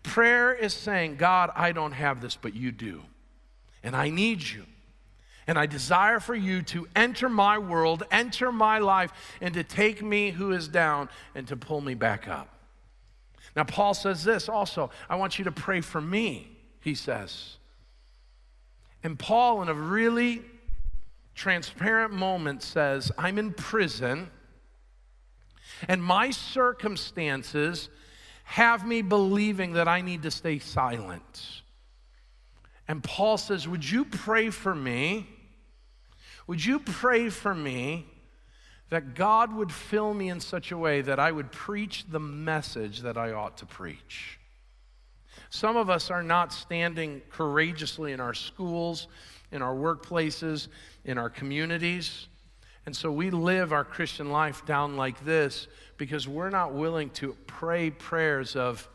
Prayer 0.02 0.52
is 0.52 0.72
saying, 0.72 1.16
God, 1.16 1.50
I 1.54 1.72
don't 1.72 1.92
have 1.92 2.20
this, 2.20 2.36
but 2.36 2.54
you 2.54 2.70
do 2.70 3.02
and 3.82 3.96
I 3.96 4.10
need 4.10 4.42
you. 4.42 4.64
And 5.46 5.58
I 5.58 5.66
desire 5.66 6.20
for 6.20 6.34
you 6.34 6.62
to 6.62 6.86
enter 6.94 7.28
my 7.28 7.58
world, 7.58 8.04
enter 8.10 8.52
my 8.52 8.78
life, 8.78 9.12
and 9.40 9.54
to 9.54 9.64
take 9.64 10.02
me 10.02 10.30
who 10.30 10.52
is 10.52 10.68
down 10.68 11.08
and 11.34 11.48
to 11.48 11.56
pull 11.56 11.80
me 11.80 11.94
back 11.94 12.28
up. 12.28 12.48
Now, 13.56 13.64
Paul 13.64 13.94
says 13.94 14.24
this 14.24 14.48
also 14.48 14.90
I 15.10 15.16
want 15.16 15.38
you 15.38 15.44
to 15.44 15.52
pray 15.52 15.80
for 15.80 16.00
me, 16.00 16.56
he 16.80 16.94
says. 16.94 17.56
And 19.02 19.18
Paul, 19.18 19.62
in 19.62 19.68
a 19.68 19.74
really 19.74 20.42
transparent 21.34 22.12
moment, 22.12 22.62
says, 22.62 23.10
I'm 23.18 23.38
in 23.38 23.52
prison, 23.52 24.30
and 25.88 26.02
my 26.02 26.30
circumstances 26.30 27.88
have 28.44 28.86
me 28.86 29.02
believing 29.02 29.72
that 29.72 29.88
I 29.88 30.02
need 30.02 30.22
to 30.22 30.30
stay 30.30 30.58
silent. 30.60 31.61
And 32.88 33.02
Paul 33.02 33.38
says, 33.38 33.68
Would 33.68 33.88
you 33.88 34.04
pray 34.04 34.50
for 34.50 34.74
me? 34.74 35.26
Would 36.46 36.64
you 36.64 36.78
pray 36.80 37.28
for 37.28 37.54
me 37.54 38.06
that 38.92 39.14
God 39.14 39.54
would 39.54 39.72
fill 39.72 40.12
me 40.12 40.28
in 40.28 40.38
such 40.38 40.70
a 40.70 40.76
way 40.76 41.00
that 41.00 41.18
I 41.18 41.32
would 41.32 41.50
preach 41.50 42.04
the 42.10 42.20
message 42.20 43.00
that 43.00 43.16
I 43.16 43.32
ought 43.32 43.56
to 43.56 43.66
preach. 43.66 44.38
Some 45.48 45.78
of 45.78 45.88
us 45.88 46.10
are 46.10 46.22
not 46.22 46.52
standing 46.52 47.22
courageously 47.30 48.12
in 48.12 48.20
our 48.20 48.34
schools, 48.34 49.08
in 49.50 49.62
our 49.62 49.74
workplaces, 49.74 50.68
in 51.06 51.16
our 51.16 51.30
communities. 51.30 52.28
And 52.84 52.94
so 52.94 53.10
we 53.10 53.30
live 53.30 53.72
our 53.72 53.82
Christian 53.82 54.30
life 54.30 54.66
down 54.66 54.98
like 54.98 55.24
this 55.24 55.68
because 55.96 56.28
we're 56.28 56.50
not 56.50 56.74
willing 56.74 57.08
to 57.12 57.34
pray 57.46 57.90
prayers 57.90 58.56
of, 58.56 58.86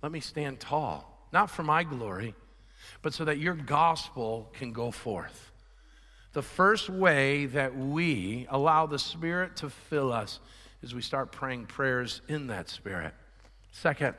let 0.00 0.12
me 0.12 0.20
stand 0.20 0.60
tall, 0.60 1.26
not 1.32 1.50
for 1.50 1.64
my 1.64 1.82
glory, 1.82 2.36
but 3.08 3.14
so 3.14 3.24
that 3.24 3.38
your 3.38 3.54
gospel 3.54 4.50
can 4.52 4.70
go 4.70 4.90
forth. 4.90 5.50
The 6.34 6.42
first 6.42 6.90
way 6.90 7.46
that 7.46 7.74
we 7.74 8.46
allow 8.50 8.84
the 8.84 8.98
Spirit 8.98 9.56
to 9.56 9.70
fill 9.70 10.12
us 10.12 10.40
is 10.82 10.94
we 10.94 11.00
start 11.00 11.32
praying 11.32 11.64
prayers 11.64 12.20
in 12.28 12.48
that 12.48 12.68
Spirit. 12.68 13.14
Second, 13.72 14.14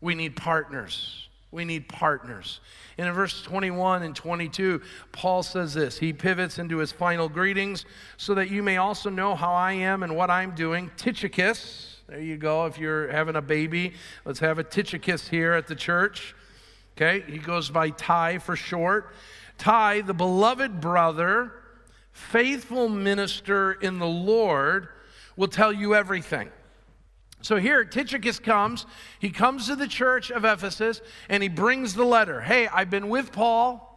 we 0.00 0.14
need 0.14 0.36
partners. 0.36 1.28
We 1.50 1.66
need 1.66 1.86
partners. 1.86 2.60
And 2.96 3.06
in 3.06 3.12
verse 3.12 3.42
21 3.42 4.02
and 4.04 4.16
22, 4.16 4.80
Paul 5.12 5.42
says 5.42 5.74
this. 5.74 5.98
He 5.98 6.14
pivots 6.14 6.58
into 6.58 6.78
his 6.78 6.92
final 6.92 7.28
greetings 7.28 7.84
so 8.16 8.32
that 8.36 8.48
you 8.48 8.62
may 8.62 8.78
also 8.78 9.10
know 9.10 9.34
how 9.34 9.52
I 9.52 9.72
am 9.72 10.02
and 10.02 10.16
what 10.16 10.30
I'm 10.30 10.54
doing. 10.54 10.90
Tychicus, 10.96 12.00
there 12.08 12.22
you 12.22 12.38
go. 12.38 12.64
If 12.64 12.78
you're 12.78 13.12
having 13.12 13.36
a 13.36 13.42
baby, 13.42 13.92
let's 14.24 14.38
have 14.38 14.58
a 14.58 14.64
Tychicus 14.64 15.28
here 15.28 15.52
at 15.52 15.66
the 15.66 15.76
church. 15.76 16.34
Okay, 16.96 17.24
he 17.28 17.38
goes 17.38 17.70
by 17.70 17.90
Ty 17.90 18.38
for 18.38 18.54
short. 18.54 19.12
Ty, 19.58 20.02
the 20.02 20.14
beloved 20.14 20.80
brother, 20.80 21.52
faithful 22.12 22.88
minister 22.88 23.72
in 23.72 23.98
the 23.98 24.06
Lord, 24.06 24.88
will 25.36 25.48
tell 25.48 25.72
you 25.72 25.94
everything. 25.94 26.50
So 27.42 27.56
here, 27.56 27.84
Tychicus 27.84 28.38
comes. 28.38 28.86
He 29.18 29.30
comes 29.30 29.66
to 29.66 29.76
the 29.76 29.88
church 29.88 30.30
of 30.30 30.44
Ephesus 30.44 31.02
and 31.28 31.42
he 31.42 31.48
brings 31.48 31.94
the 31.94 32.04
letter. 32.04 32.40
Hey, 32.40 32.68
I've 32.68 32.90
been 32.90 33.08
with 33.08 33.32
Paul. 33.32 33.90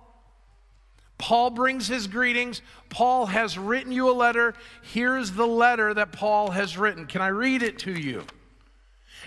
Paul 1.18 1.52
brings 1.52 1.88
his 1.88 2.08
greetings. 2.08 2.62
Paul 2.90 3.28
has 3.28 3.58
written 3.58 3.92
you 3.92 4.10
a 4.10 4.12
letter. 4.12 4.54
Here's 4.82 5.32
the 5.32 5.48
letter 5.48 5.94
that 5.94 6.12
Paul 6.12 6.52
has 6.52 6.78
written. 6.78 7.06
Can 7.06 7.22
I 7.22 7.30
read 7.30 7.64
it 7.64 7.80
to 7.80 7.92
you? 7.92 8.26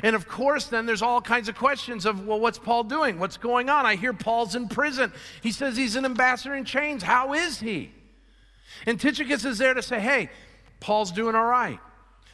And 0.02 0.16
of 0.16 0.26
course, 0.28 0.66
then 0.66 0.86
there's 0.86 1.02
all 1.02 1.20
kinds 1.20 1.48
of 1.48 1.56
questions 1.56 2.06
of, 2.06 2.26
well, 2.26 2.40
what's 2.40 2.58
Paul 2.58 2.84
doing? 2.84 3.18
What's 3.18 3.36
going 3.36 3.68
on? 3.68 3.86
I 3.86 3.96
hear 3.96 4.12
Paul's 4.12 4.54
in 4.54 4.68
prison. 4.68 5.12
He 5.42 5.52
says 5.52 5.76
he's 5.76 5.96
an 5.96 6.04
ambassador 6.04 6.54
in 6.54 6.64
chains. 6.64 7.02
How 7.02 7.34
is 7.34 7.60
he? 7.60 7.92
And 8.86 8.98
Tychicus 8.98 9.44
is 9.44 9.58
there 9.58 9.74
to 9.74 9.82
say, 9.82 10.00
hey, 10.00 10.30
Paul's 10.80 11.12
doing 11.12 11.34
all 11.34 11.44
right. 11.44 11.78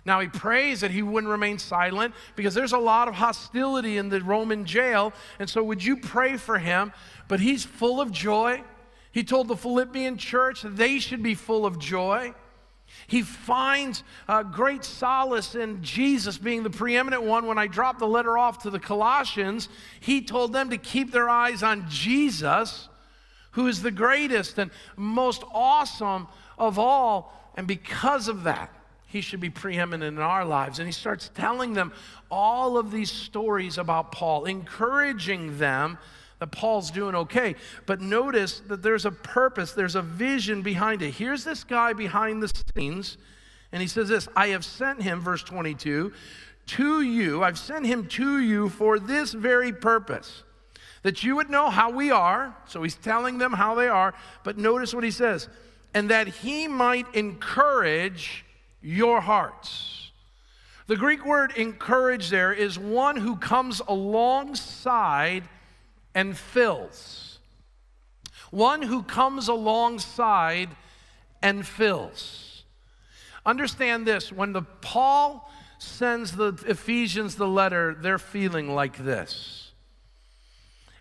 Now, 0.05 0.21
he 0.21 0.29
prays 0.29 0.83
that 0.83 0.93
he 0.93 1.03
wouldn't 1.03 1.31
remain 1.31 1.59
silent 1.59 2.15
because 2.37 2.55
there's 2.55 2.73
a 2.73 2.79
lot 2.79 3.09
of 3.09 3.15
hostility 3.15 3.99
in 3.99 4.09
the 4.09 4.21
Roman 4.23 4.65
jail. 4.65 5.13
And 5.41 5.51
so, 5.51 5.65
would 5.65 5.83
you 5.83 5.97
pray 5.97 6.37
for 6.37 6.59
him? 6.59 6.93
But 7.27 7.41
he's 7.41 7.65
full 7.65 8.01
of 8.01 8.13
joy. 8.13 8.63
He 9.11 9.25
told 9.25 9.49
the 9.49 9.57
Philippian 9.57 10.17
church 10.17 10.63
they 10.63 11.01
should 11.01 11.25
be 11.25 11.35
full 11.35 11.67
of 11.67 11.81
joy. 11.81 12.35
He 13.07 13.23
finds 13.23 14.03
uh, 14.29 14.43
great 14.43 14.85
solace 14.85 15.55
in 15.55 15.83
Jesus 15.83 16.39
being 16.39 16.63
the 16.63 16.71
preeminent 16.71 17.23
one. 17.23 17.47
When 17.47 17.59
I 17.59 17.67
dropped 17.67 18.01
the 18.01 18.07
letter 18.07 18.37
off 18.37 18.63
to 18.63 18.71
the 18.71 18.81
Colossians, 18.81 19.69
he 20.01 20.23
told 20.23 20.53
them 20.53 20.71
to 20.71 20.77
keep 20.77 21.13
their 21.13 21.29
eyes 21.29 21.63
on 21.63 21.87
Jesus, 21.89 22.89
who 23.53 23.69
is 23.69 23.83
the 23.83 23.93
greatest 23.93 24.59
and 24.59 24.71
most 24.97 25.45
awesome 25.53 26.27
of 26.59 26.79
all. 26.79 27.33
And 27.57 27.67
because 27.67 28.29
of 28.29 28.43
that, 28.43 28.73
he 29.07 29.21
should 29.21 29.41
be 29.41 29.51
preeminent 29.51 30.17
in 30.17 30.23
our 30.23 30.45
lives. 30.45 30.81
And 30.81 30.89
he 30.89 30.93
starts 30.93 31.31
telling 31.35 31.75
them 31.75 31.93
all 32.29 32.77
of 32.77 32.91
these 32.91 33.11
stories 33.11 33.79
about 33.79 34.11
Paul, 34.11 34.47
encouraging 34.47 35.59
them 35.59 35.97
that 36.39 36.53
Paul's 36.53 36.91
doing 36.91 37.15
okay. 37.15 37.55
But 37.87 38.01
notice 38.01 38.61
that 38.69 38.83
there's 38.83 39.07
a 39.07 39.11
purpose, 39.11 39.73
there's 39.73 39.95
a 39.95 40.03
vision 40.03 40.63
behind 40.63 41.03
it. 41.03 41.13
Here's 41.13 41.45
this 41.45 41.65
guy 41.65 41.93
behind 41.93 42.43
the 42.43 42.53
scenes, 42.75 43.17
and 43.73 43.81
he 43.81 43.89
says 43.89 44.09
this 44.09 44.29
I 44.37 44.49
have 44.49 44.65
sent 44.65 45.03
him, 45.03 45.21
verse 45.21 45.43
22, 45.43 46.13
to 46.67 47.03
you. 47.03 47.43
I've 47.43 47.59
sent 47.59 47.87
him 47.87 48.07
to 48.09 48.39
you 48.41 48.69
for 48.69 48.99
this 48.99 49.33
very 49.33 49.73
purpose. 49.73 50.43
That 51.03 51.23
you 51.23 51.37
would 51.37 51.51
know 51.51 51.71
how 51.71 51.91
we 51.91 52.11
are. 52.11 52.57
So 52.67 52.83
he's 52.83 52.97
telling 52.97 53.39
them 53.39 53.53
how 53.53 53.77
they 53.77 53.87
are. 53.87 54.13
But 54.43 54.59
notice 54.59 54.93
what 54.93 55.05
he 55.05 55.13
says. 55.13 55.49
And 55.95 56.11
that 56.11 56.27
he 56.27 56.67
might 56.67 57.15
encourage 57.15 58.45
your 58.83 59.21
hearts. 59.21 60.11
The 60.89 60.97
Greek 60.97 61.25
word 61.25 61.53
encourage 61.57 62.31
there 62.31 62.53
is 62.53 62.79
one 62.79 63.17
who 63.17 63.37
comes 63.37 63.81
alongside 63.87 65.45
and 66.17 66.37
fills. 66.37 67.39
One 68.51 68.81
who 68.81 69.03
comes 69.03 69.49
alongside 69.49 70.71
and 71.43 71.65
fills. 71.65 72.65
Understand 73.45 74.07
this 74.07 74.33
when 74.33 74.53
the 74.53 74.63
Paul 74.63 75.49
sends 75.79 76.33
the 76.33 76.59
Ephesians 76.67 77.37
the 77.37 77.47
letter, 77.47 77.95
they're 78.01 78.19
feeling 78.19 78.75
like 78.75 78.97
this. 78.97 79.73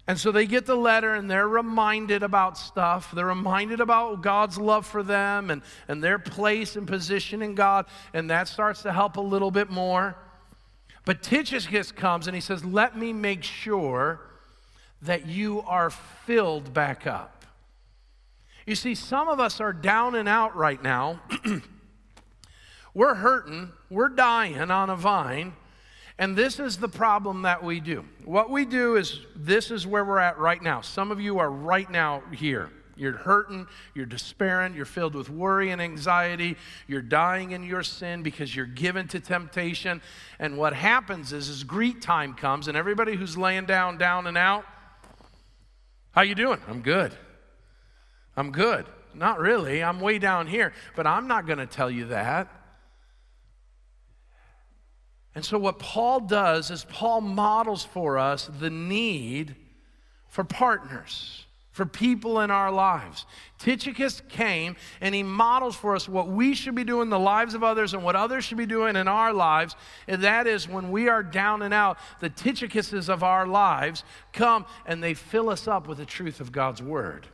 And 0.05 0.19
so 0.19 0.31
they 0.31 0.45
get 0.45 0.65
the 0.65 0.75
letter 0.75 1.15
and 1.15 1.31
they're 1.31 1.47
reminded 1.47 2.21
about 2.21 2.57
stuff. 2.57 3.11
They're 3.11 3.25
reminded 3.25 3.79
about 3.79 4.21
God's 4.21 4.57
love 4.57 4.85
for 4.85 5.01
them 5.01 5.49
and, 5.49 5.63
and 5.87 6.03
their 6.03 6.19
place 6.19 6.75
and 6.75 6.85
position 6.85 7.41
in 7.41 7.55
God. 7.55 7.85
And 8.13 8.29
that 8.29 8.47
starts 8.47 8.83
to 8.83 8.91
help 8.93 9.15
a 9.15 9.21
little 9.21 9.49
bit 9.49 9.71
more. 9.71 10.15
But 11.05 11.23
Tychicus 11.23 11.91
comes 11.91 12.27
and 12.27 12.35
he 12.35 12.41
says, 12.41 12.63
Let 12.63 12.97
me 12.97 13.13
make 13.13 13.43
sure 13.43 14.19
that 15.01 15.27
you 15.27 15.61
are 15.61 15.89
filled 15.89 16.73
back 16.73 17.05
up. 17.05 17.45
You 18.65 18.75
see, 18.75 18.95
some 18.95 19.27
of 19.27 19.39
us 19.39 19.61
are 19.61 19.73
down 19.73 20.15
and 20.15 20.27
out 20.27 20.55
right 20.55 20.81
now. 20.81 21.21
we're 22.93 23.15
hurting, 23.15 23.71
we're 23.89 24.09
dying 24.09 24.71
on 24.71 24.89
a 24.89 24.95
vine, 24.95 25.53
and 26.17 26.35
this 26.35 26.59
is 26.59 26.77
the 26.77 26.87
problem 26.87 27.43
that 27.43 27.63
we 27.63 27.79
do. 27.79 28.05
What 28.23 28.49
we 28.49 28.65
do 28.65 28.95
is 28.95 29.19
this 29.35 29.69
is 29.69 29.85
where 29.85 30.03
we're 30.03 30.19
at 30.19 30.39
right 30.39 30.61
now. 30.61 30.81
Some 30.81 31.11
of 31.11 31.19
you 31.19 31.39
are 31.39 31.51
right 31.51 31.89
now 31.89 32.23
here. 32.33 32.69
You're 32.97 33.17
hurting, 33.17 33.67
you're 33.93 34.05
despairing, 34.05 34.73
you're 34.73 34.85
filled 34.85 35.15
with 35.15 35.29
worry 35.29 35.71
and 35.71 35.81
anxiety, 35.81 36.55
you're 36.87 37.01
dying 37.01 37.51
in 37.51 37.63
your 37.63 37.83
sin 37.83 38.23
because 38.23 38.55
you're 38.55 38.65
given 38.65 39.09
to 39.09 39.19
temptation. 39.19 40.01
And 40.39 40.57
what 40.57 40.73
happens 40.73 41.33
is 41.33 41.49
as 41.49 41.65
greet 41.65 42.01
time 42.01 42.33
comes 42.33 42.69
and 42.69 42.77
everybody 42.77 43.15
who's 43.15 43.37
laying 43.37 43.65
down 43.65 43.97
down 43.97 44.27
and 44.27 44.37
out, 44.37 44.65
how 46.15 46.21
you 46.21 46.33
doing? 46.33 46.59
I'm 46.67 46.81
good. 46.81 47.13
I'm 48.37 48.51
good. 48.51 48.85
Not 49.13 49.39
really. 49.39 49.83
I'm 49.83 49.99
way 49.99 50.17
down 50.17 50.47
here, 50.47 50.73
but 50.95 51.05
I'm 51.05 51.27
not 51.27 51.45
going 51.45 51.59
to 51.59 51.67
tell 51.67 51.91
you 51.91 52.05
that. 52.05 52.49
And 55.35 55.43
so, 55.43 55.59
what 55.59 55.79
Paul 55.79 56.21
does 56.21 56.71
is, 56.71 56.85
Paul 56.85 57.19
models 57.19 57.83
for 57.83 58.17
us 58.17 58.49
the 58.59 58.69
need 58.69 59.57
for 60.29 60.45
partners 60.45 61.44
for 61.75 61.85
people 61.85 62.39
in 62.39 62.49
our 62.51 62.71
lives. 62.71 63.25
Tychicus 63.59 64.21
came 64.29 64.77
and 65.01 65.13
he 65.13 65.23
models 65.23 65.75
for 65.75 65.93
us 65.93 66.07
what 66.07 66.29
we 66.29 66.53
should 66.53 66.73
be 66.73 66.85
doing 66.85 67.07
in 67.07 67.09
the 67.09 67.19
lives 67.19 67.53
of 67.53 67.65
others 67.65 67.93
and 67.93 68.01
what 68.01 68.15
others 68.15 68.45
should 68.45 68.57
be 68.57 68.65
doing 68.65 68.95
in 68.95 69.09
our 69.09 69.33
lives. 69.33 69.75
And 70.07 70.23
that 70.23 70.47
is 70.47 70.69
when 70.69 70.89
we 70.89 71.09
are 71.09 71.21
down 71.21 71.61
and 71.61 71.73
out, 71.73 71.97
the 72.21 72.29
Tychicuses 72.29 73.09
of 73.09 73.23
our 73.23 73.45
lives 73.45 74.05
come 74.31 74.65
and 74.85 75.03
they 75.03 75.13
fill 75.13 75.49
us 75.49 75.67
up 75.67 75.85
with 75.85 75.97
the 75.97 76.05
truth 76.05 76.39
of 76.39 76.53
God's 76.53 76.81
word. 76.81 77.27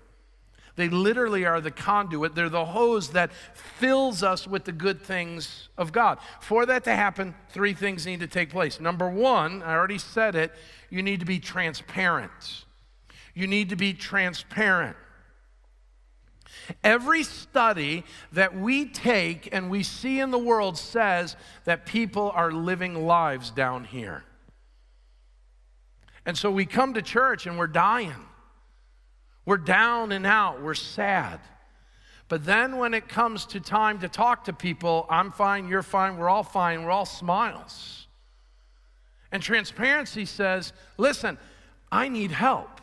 They 0.75 0.89
literally 0.89 1.45
are 1.45 1.62
the 1.62 1.69
conduit. 1.69 2.34
They're 2.34 2.49
the 2.49 2.65
hose 2.65 3.10
that 3.10 3.32
fills 3.54 4.23
us 4.23 4.47
with 4.47 4.65
the 4.65 4.71
good 4.71 5.04
things 5.04 5.69
of 5.77 5.91
God. 5.91 6.17
For 6.39 6.65
that 6.65 6.84
to 6.86 6.95
happen, 6.95 7.36
three 7.51 7.75
things 7.75 8.08
need 8.08 8.21
to 8.21 8.27
take 8.27 8.49
place. 8.49 8.80
Number 8.80 9.08
one, 9.08 9.62
I 9.62 9.75
already 9.75 9.99
said 9.99 10.34
it, 10.34 10.51
you 10.89 11.04
need 11.04 11.19
to 11.19 11.27
be 11.27 11.39
transparent. 11.39 12.65
You 13.34 13.48
need 13.48 13.70
to 13.70 13.76
be 13.76 13.94
transparent. 13.94 14.98
Every 16.84 17.24
study 17.24 18.04
that 18.34 18.58
we 18.58 18.86
take 18.86 19.50
and 19.52 19.70
we 19.70 19.84
see 19.84 20.20
in 20.20 20.32
the 20.32 20.38
world 20.38 20.77
says 20.77 21.36
that 21.65 21.86
people 21.86 22.32
are 22.36 22.52
living 22.52 23.06
lives 23.06 23.52
down 23.52 23.86
here. 23.86 24.23
And 26.25 26.38
so 26.38 26.52
we 26.52 26.65
come 26.65 26.94
to 26.94 27.02
church 27.02 27.48
and 27.48 27.58
we're 27.58 27.67
dying. 27.67 28.27
We're 29.46 29.58
down 29.58 30.12
and 30.12 30.25
out. 30.25 30.62
We're 30.62 30.73
sad. 30.73 31.40
But 32.27 32.46
then 32.46 32.77
when 32.77 32.94
it 32.94 33.08
comes 33.10 33.46
to 33.48 33.60
time 33.60 34.00
to 34.00 34.08
talk 34.08 34.46
to 34.46 34.54
people, 34.54 35.06
I'm 35.10 35.32
fine, 35.32 35.67
you're 35.67 35.84
fine, 35.84 36.17
we're 36.17 36.29
all 36.29 36.44
fine, 36.44 36.84
we're 36.84 36.92
all 36.92 37.06
smiles. 37.06 38.08
And 39.32 39.42
transparency 39.42 40.25
says, 40.25 40.71
listen, 40.98 41.38
I 41.92 42.08
need 42.08 42.32
help. 42.32 42.81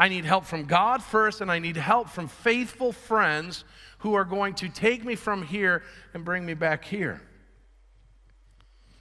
I 0.00 0.08
need 0.08 0.24
help 0.24 0.46
from 0.46 0.64
God 0.64 1.02
first, 1.02 1.42
and 1.42 1.52
I 1.52 1.58
need 1.58 1.76
help 1.76 2.08
from 2.08 2.26
faithful 2.26 2.90
friends 2.90 3.64
who 3.98 4.14
are 4.14 4.24
going 4.24 4.54
to 4.54 4.70
take 4.70 5.04
me 5.04 5.14
from 5.14 5.42
here 5.42 5.82
and 6.14 6.24
bring 6.24 6.46
me 6.46 6.54
back 6.54 6.86
here. 6.86 7.20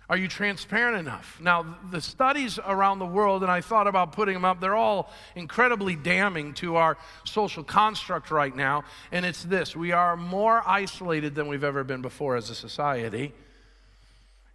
Are 0.09 0.17
you 0.17 0.27
transparent 0.27 0.97
enough? 0.97 1.39
Now, 1.41 1.77
the 1.89 2.01
studies 2.01 2.59
around 2.59 2.99
the 2.99 3.05
world, 3.05 3.43
and 3.43 3.51
I 3.51 3.61
thought 3.61 3.87
about 3.87 4.11
putting 4.11 4.33
them 4.33 4.43
up, 4.43 4.59
they're 4.59 4.75
all 4.75 5.09
incredibly 5.37 5.95
damning 5.95 6.53
to 6.55 6.75
our 6.75 6.97
social 7.23 7.63
construct 7.63 8.29
right 8.29 8.53
now. 8.53 8.83
And 9.13 9.25
it's 9.25 9.43
this 9.43 9.77
we 9.77 9.93
are 9.93 10.17
more 10.17 10.61
isolated 10.67 11.33
than 11.33 11.47
we've 11.47 11.63
ever 11.63 11.85
been 11.85 12.01
before 12.01 12.35
as 12.35 12.49
a 12.49 12.55
society. 12.55 13.33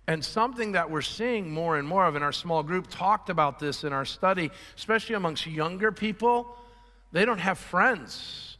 And 0.07 0.23
something 0.23 0.73
that 0.73 0.91
we're 0.91 1.03
seeing 1.03 1.51
more 1.51 1.79
and 1.79 1.89
more 1.89 2.05
of 2.07 2.15
in 2.15 2.23
our 2.23 2.33
small 2.33 2.63
group 2.63 2.89
talked 2.91 3.31
about 3.31 3.59
this 3.59 3.85
in 3.85 3.93
our 3.93 4.05
study, 4.05 4.51
especially 4.77 5.15
amongst 5.15 5.47
younger 5.47 5.93
people. 5.93 6.57
They 7.13 7.25
don't 7.25 7.39
have 7.39 7.59
friends. 7.59 8.59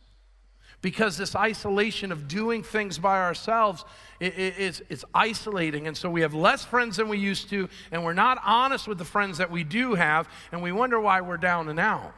Because 0.81 1.17
this 1.17 1.35
isolation 1.35 2.13
of 2.13 2.29
doing 2.29 2.63
things 2.63 2.99
by 2.99 3.21
ourselves 3.21 3.85
it's, 4.21 4.81
it's 4.89 5.05
isolating. 5.15 5.87
And 5.87 5.97
so 5.97 6.09
we 6.09 6.23
have 6.23 6.35
less 6.35 6.65
friends 6.65 6.97
than 6.97 7.09
we 7.09 7.19
used 7.19 7.51
to 7.51 7.69
and 7.91 8.05
we're 8.05 8.15
not 8.15 8.39
honest 8.45 8.87
with 8.87 8.99
the 8.99 9.05
friends 9.05 9.39
that 9.39 9.51
we 9.51 9.65
do 9.65 9.95
have 9.95 10.29
and 10.53 10.63
we 10.63 10.73
wonder 10.73 11.01
why 11.01 11.21
we're 11.21 11.37
down 11.37 11.69
and 11.69 11.81
out. 11.81 12.15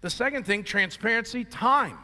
The 0.00 0.10
second 0.10 0.44
thing 0.44 0.64
transparency 0.64 1.44
time. 1.44 1.98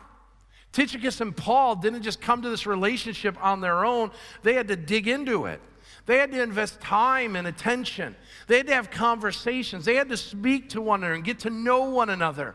Tychicus 0.72 1.20
and 1.20 1.36
paul 1.36 1.76
didn't 1.76 2.02
just 2.02 2.20
come 2.20 2.42
to 2.42 2.48
this 2.48 2.66
relationship 2.66 3.36
on 3.44 3.60
their 3.60 3.84
own. 3.84 4.10
They 4.42 4.54
had 4.54 4.68
to 4.68 4.76
dig 4.76 5.08
into 5.08 5.46
it 5.46 5.60
they 6.06 6.18
had 6.18 6.32
to 6.32 6.42
invest 6.42 6.80
time 6.80 7.36
and 7.36 7.46
attention 7.46 8.14
they 8.46 8.58
had 8.58 8.66
to 8.66 8.74
have 8.74 8.90
conversations 8.90 9.84
they 9.84 9.94
had 9.94 10.08
to 10.08 10.16
speak 10.16 10.70
to 10.70 10.80
one 10.80 11.00
another 11.00 11.14
and 11.14 11.24
get 11.24 11.40
to 11.40 11.50
know 11.50 11.84
one 11.90 12.10
another 12.10 12.54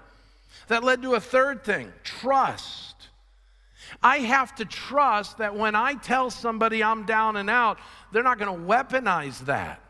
that 0.68 0.84
led 0.84 1.02
to 1.02 1.16
a 1.16 1.20
third 1.20 1.64
thing 1.64 1.92
trust 2.04 2.98
I 4.02 4.20
have 4.20 4.56
to 4.56 4.66
trust 4.66 5.38
that 5.38 5.56
when 5.56 5.76
I 5.76 5.94
tell 5.96 6.30
somebody 6.30 6.84
I'm 6.84 7.06
down 7.06 7.38
and 7.38 7.50
out, 7.50 7.80
they're 8.12 8.24
not 8.24 8.40
going 8.40 8.54
to 8.54 8.66
weaponize 8.66 9.40
that. 9.46 9.82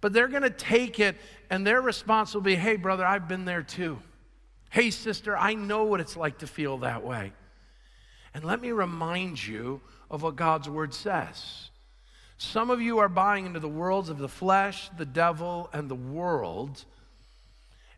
But 0.00 0.12
they're 0.12 0.28
going 0.28 0.42
to 0.42 0.50
take 0.50 0.98
it, 0.98 1.16
and 1.50 1.66
their 1.66 1.80
response 1.80 2.34
will 2.34 2.40
be 2.40 2.56
hey, 2.56 2.76
brother, 2.76 3.04
I've 3.04 3.28
been 3.28 3.44
there 3.44 3.62
too. 3.62 3.98
Hey, 4.70 4.90
sister, 4.90 5.36
I 5.36 5.54
know 5.54 5.84
what 5.84 6.00
it's 6.00 6.16
like 6.16 6.38
to 6.38 6.46
feel 6.46 6.78
that 6.78 7.04
way. 7.04 7.32
And 8.34 8.42
let 8.44 8.60
me 8.60 8.72
remind 8.72 9.44
you 9.44 9.80
of 10.10 10.22
what 10.22 10.36
God's 10.36 10.68
word 10.68 10.94
says. 10.94 11.70
Some 12.42 12.70
of 12.70 12.82
you 12.82 12.98
are 12.98 13.08
buying 13.08 13.46
into 13.46 13.60
the 13.60 13.68
worlds 13.68 14.08
of 14.08 14.18
the 14.18 14.28
flesh, 14.28 14.90
the 14.98 15.06
devil, 15.06 15.70
and 15.72 15.88
the 15.88 15.94
world. 15.94 16.84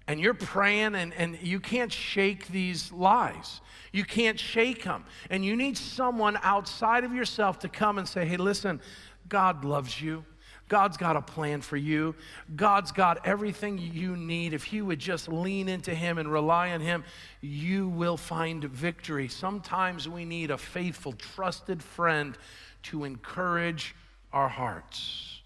And 0.07 0.21
you're 0.21 0.35
praying, 0.35 0.95
and, 0.95 1.15
and 1.15 1.39
you 1.41 1.59
can't 1.59 1.91
shake 1.91 2.49
these 2.49 2.93
lies. 2.93 3.63
You 3.91 4.05
can't 4.05 4.39
shake 4.39 4.85
them. 4.85 5.07
And 5.31 5.47
you 5.47 5.57
need 5.57 5.79
someone 5.79 6.39
outside 6.43 7.05
of 7.05 7.15
yourself 7.15 7.61
to 7.61 7.71
come 7.71 7.97
and 7.97 8.07
say, 8.07 8.27
hey, 8.27 8.37
listen, 8.37 8.83
God 9.31 9.65
loves 9.65 9.99
you. 9.99 10.27
God's 10.69 10.99
got 10.99 11.17
a 11.17 11.23
plan 11.23 11.63
for 11.63 11.79
you. 11.79 12.15
God's 12.55 12.93
got 12.93 13.27
everything 13.27 13.79
you 13.79 14.15
need. 14.15 14.53
If 14.53 14.75
you 14.75 14.85
would 14.85 14.99
just 14.99 15.27
lean 15.27 15.71
into 15.71 15.95
Him 15.95 16.19
and 16.19 16.31
rely 16.31 16.73
on 16.73 16.83
Him, 16.83 17.03
you 17.41 17.89
will 17.89 18.19
find 18.19 18.63
victory. 18.63 19.27
Sometimes 19.29 20.07
we 20.07 20.27
need 20.27 20.51
a 20.51 20.59
faithful, 20.59 21.15
trusted 21.15 21.83
friend 21.83 22.37
to 22.85 23.05
encourage 23.05 23.95
our 24.35 24.49
hearts. 24.49 25.41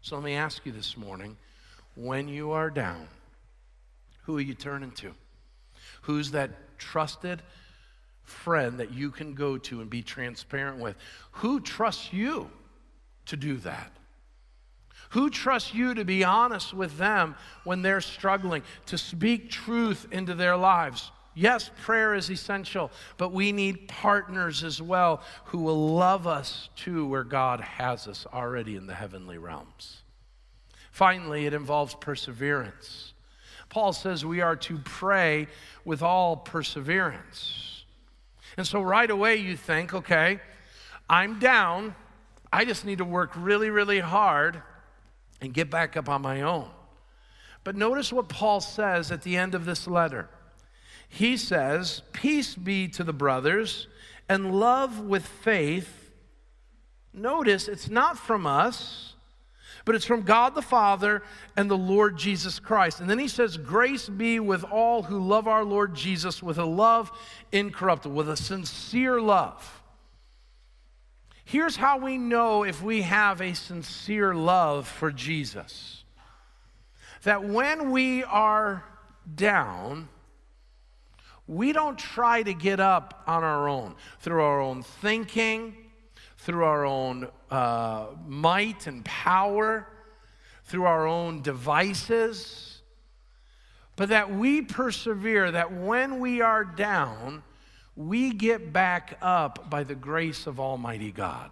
So 0.00 0.14
let 0.14 0.24
me 0.24 0.34
ask 0.34 0.64
you 0.64 0.72
this 0.72 0.96
morning 0.96 1.36
when 1.96 2.28
you 2.28 2.52
are 2.52 2.70
down, 2.70 3.08
who 4.22 4.38
are 4.38 4.40
you 4.40 4.54
turning 4.54 4.92
to? 4.92 5.12
Who's 6.02 6.30
that 6.30 6.78
trusted, 6.78 7.42
friend 8.22 8.78
that 8.78 8.92
you 8.92 9.10
can 9.10 9.34
go 9.34 9.58
to 9.58 9.80
and 9.80 9.90
be 9.90 10.02
transparent 10.02 10.78
with. 10.78 10.96
Who 11.32 11.60
trusts 11.60 12.12
you 12.12 12.50
to 13.26 13.36
do 13.36 13.56
that? 13.58 13.92
Who 15.10 15.30
trusts 15.30 15.74
you 15.74 15.94
to 15.94 16.04
be 16.04 16.22
honest 16.22 16.74
with 16.74 16.98
them 16.98 17.34
when 17.64 17.82
they're 17.82 18.00
struggling, 18.00 18.62
to 18.86 18.98
speak 18.98 19.50
truth 19.50 20.06
into 20.10 20.34
their 20.34 20.56
lives? 20.56 21.10
Yes, 21.38 21.70
prayer 21.82 22.16
is 22.16 22.32
essential, 22.32 22.90
but 23.16 23.32
we 23.32 23.52
need 23.52 23.86
partners 23.86 24.64
as 24.64 24.82
well 24.82 25.22
who 25.44 25.58
will 25.58 25.94
love 25.94 26.26
us 26.26 26.68
to 26.78 27.06
where 27.06 27.22
God 27.22 27.60
has 27.60 28.08
us 28.08 28.26
already 28.34 28.74
in 28.74 28.88
the 28.88 28.94
heavenly 28.94 29.38
realms. 29.38 30.02
Finally, 30.90 31.46
it 31.46 31.54
involves 31.54 31.94
perseverance. 31.94 33.12
Paul 33.68 33.92
says 33.92 34.24
we 34.24 34.40
are 34.40 34.56
to 34.56 34.78
pray 34.78 35.46
with 35.84 36.02
all 36.02 36.36
perseverance. 36.36 37.84
And 38.56 38.66
so 38.66 38.82
right 38.82 39.08
away 39.08 39.36
you 39.36 39.56
think, 39.56 39.94
okay, 39.94 40.40
I'm 41.08 41.38
down. 41.38 41.94
I 42.52 42.64
just 42.64 42.84
need 42.84 42.98
to 42.98 43.04
work 43.04 43.30
really, 43.36 43.70
really 43.70 44.00
hard 44.00 44.60
and 45.40 45.54
get 45.54 45.70
back 45.70 45.96
up 45.96 46.08
on 46.08 46.20
my 46.20 46.42
own. 46.42 46.68
But 47.62 47.76
notice 47.76 48.12
what 48.12 48.28
Paul 48.28 48.60
says 48.60 49.12
at 49.12 49.22
the 49.22 49.36
end 49.36 49.54
of 49.54 49.66
this 49.66 49.86
letter. 49.86 50.28
He 51.08 51.36
says, 51.36 52.02
Peace 52.12 52.54
be 52.54 52.88
to 52.88 53.04
the 53.04 53.12
brothers 53.12 53.88
and 54.28 54.54
love 54.58 55.00
with 55.00 55.26
faith. 55.26 56.12
Notice 57.12 57.66
it's 57.66 57.88
not 57.88 58.18
from 58.18 58.46
us 58.46 59.08
but 59.88 59.94
it's 59.94 60.04
from 60.04 60.20
God 60.20 60.54
the 60.54 60.60
Father 60.60 61.22
and 61.56 61.70
the 61.70 61.78
Lord 61.78 62.18
Jesus 62.18 62.58
Christ. 62.58 63.00
And 63.00 63.08
then 63.08 63.18
he 63.18 63.26
says, 63.26 63.56
Grace 63.56 64.06
be 64.06 64.38
with 64.38 64.62
all 64.64 65.04
who 65.04 65.18
love 65.18 65.48
our 65.48 65.64
Lord 65.64 65.94
Jesus 65.94 66.42
with 66.42 66.58
a 66.58 66.64
love 66.66 67.10
incorruptible, 67.52 68.14
with 68.14 68.28
a 68.28 68.36
sincere 68.36 69.18
love. 69.18 69.80
Here's 71.42 71.76
how 71.76 71.96
we 72.00 72.18
know 72.18 72.64
if 72.64 72.82
we 72.82 73.00
have 73.00 73.40
a 73.40 73.54
sincere 73.54 74.34
love 74.34 74.86
for 74.86 75.10
Jesus 75.10 76.04
that 77.22 77.42
when 77.42 77.90
we 77.90 78.22
are 78.24 78.84
down, 79.34 80.10
we 81.48 81.72
don't 81.72 81.98
try 81.98 82.42
to 82.42 82.54
get 82.54 82.78
up 82.78 83.24
on 83.26 83.42
our 83.42 83.68
own 83.68 83.96
through 84.20 84.42
our 84.42 84.60
own 84.60 84.82
thinking 84.82 85.88
through 86.38 86.64
our 86.64 86.86
own 86.86 87.28
uh, 87.50 88.06
might 88.26 88.86
and 88.86 89.04
power, 89.04 89.86
through 90.64 90.84
our 90.84 91.06
own 91.06 91.42
devices, 91.42 92.80
but 93.96 94.08
that 94.10 94.32
we 94.32 94.62
persevere, 94.62 95.50
that 95.50 95.72
when 95.72 96.20
we 96.20 96.40
are 96.40 96.64
down, 96.64 97.42
we 97.96 98.30
get 98.32 98.72
back 98.72 99.18
up 99.20 99.68
by 99.68 99.82
the 99.82 99.96
grace 99.96 100.46
of 100.46 100.60
Almighty 100.60 101.10
God, 101.10 101.50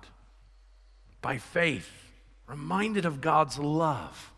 by 1.20 1.38
faith, 1.38 1.90
reminded 2.46 3.04
of 3.04 3.20
God's 3.20 3.58
love 3.58 4.32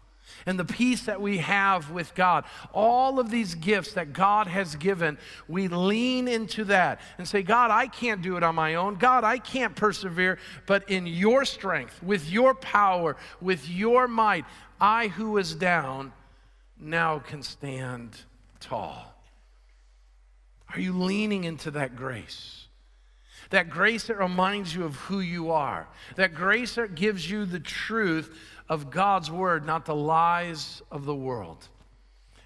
and 0.46 0.58
the 0.58 0.64
peace 0.64 1.02
that 1.02 1.20
we 1.20 1.38
have 1.38 1.90
with 1.90 2.14
God. 2.14 2.44
All 2.72 3.18
of 3.18 3.30
these 3.30 3.54
gifts 3.54 3.92
that 3.92 4.12
God 4.12 4.46
has 4.46 4.76
given, 4.76 5.18
we 5.46 5.68
lean 5.68 6.28
into 6.28 6.64
that 6.64 7.00
and 7.18 7.26
say, 7.26 7.42
God, 7.42 7.70
I 7.70 7.86
can't 7.86 8.22
do 8.22 8.36
it 8.36 8.42
on 8.42 8.54
my 8.54 8.74
own. 8.74 8.96
God, 8.96 9.24
I 9.24 9.38
can't 9.38 9.76
persevere, 9.76 10.38
but 10.66 10.88
in 10.90 11.06
your 11.06 11.44
strength, 11.44 12.02
with 12.02 12.30
your 12.30 12.54
power, 12.54 13.16
with 13.40 13.68
your 13.68 14.08
might, 14.08 14.44
I 14.80 15.08
who 15.08 15.32
was 15.32 15.54
down 15.54 16.12
now 16.80 17.18
can 17.18 17.42
stand 17.42 18.16
tall. 18.60 19.14
Are 20.74 20.80
you 20.80 20.92
leaning 20.92 21.44
into 21.44 21.70
that 21.72 21.96
grace? 21.96 22.66
That 23.50 23.70
grace 23.70 24.08
that 24.08 24.18
reminds 24.18 24.74
you 24.74 24.84
of 24.84 24.96
who 24.96 25.20
you 25.20 25.50
are. 25.50 25.88
That 26.16 26.34
grace 26.34 26.74
that 26.74 26.94
gives 26.94 27.30
you 27.30 27.46
the 27.46 27.60
truth 27.60 28.38
of 28.68 28.90
God's 28.90 29.30
word, 29.30 29.64
not 29.64 29.86
the 29.86 29.94
lies 29.94 30.82
of 30.90 31.04
the 31.04 31.14
world. 31.14 31.68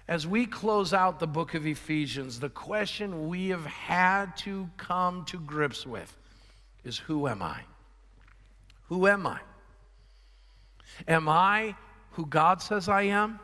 As 0.07 0.27
we 0.27 0.45
close 0.45 0.93
out 0.93 1.19
the 1.19 1.27
book 1.27 1.53
of 1.53 1.65
Ephesians, 1.65 2.39
the 2.39 2.49
question 2.49 3.27
we 3.27 3.49
have 3.49 3.65
had 3.65 4.35
to 4.37 4.69
come 4.77 5.25
to 5.25 5.39
grips 5.39 5.85
with 5.85 6.17
is 6.83 6.97
Who 6.97 7.27
am 7.27 7.41
I? 7.41 7.61
Who 8.89 9.07
am 9.07 9.25
I? 9.25 9.39
Am 11.07 11.29
I 11.29 11.75
who 12.11 12.25
God 12.25 12.61
says 12.61 12.89
I 12.89 13.03
am? 13.03 13.39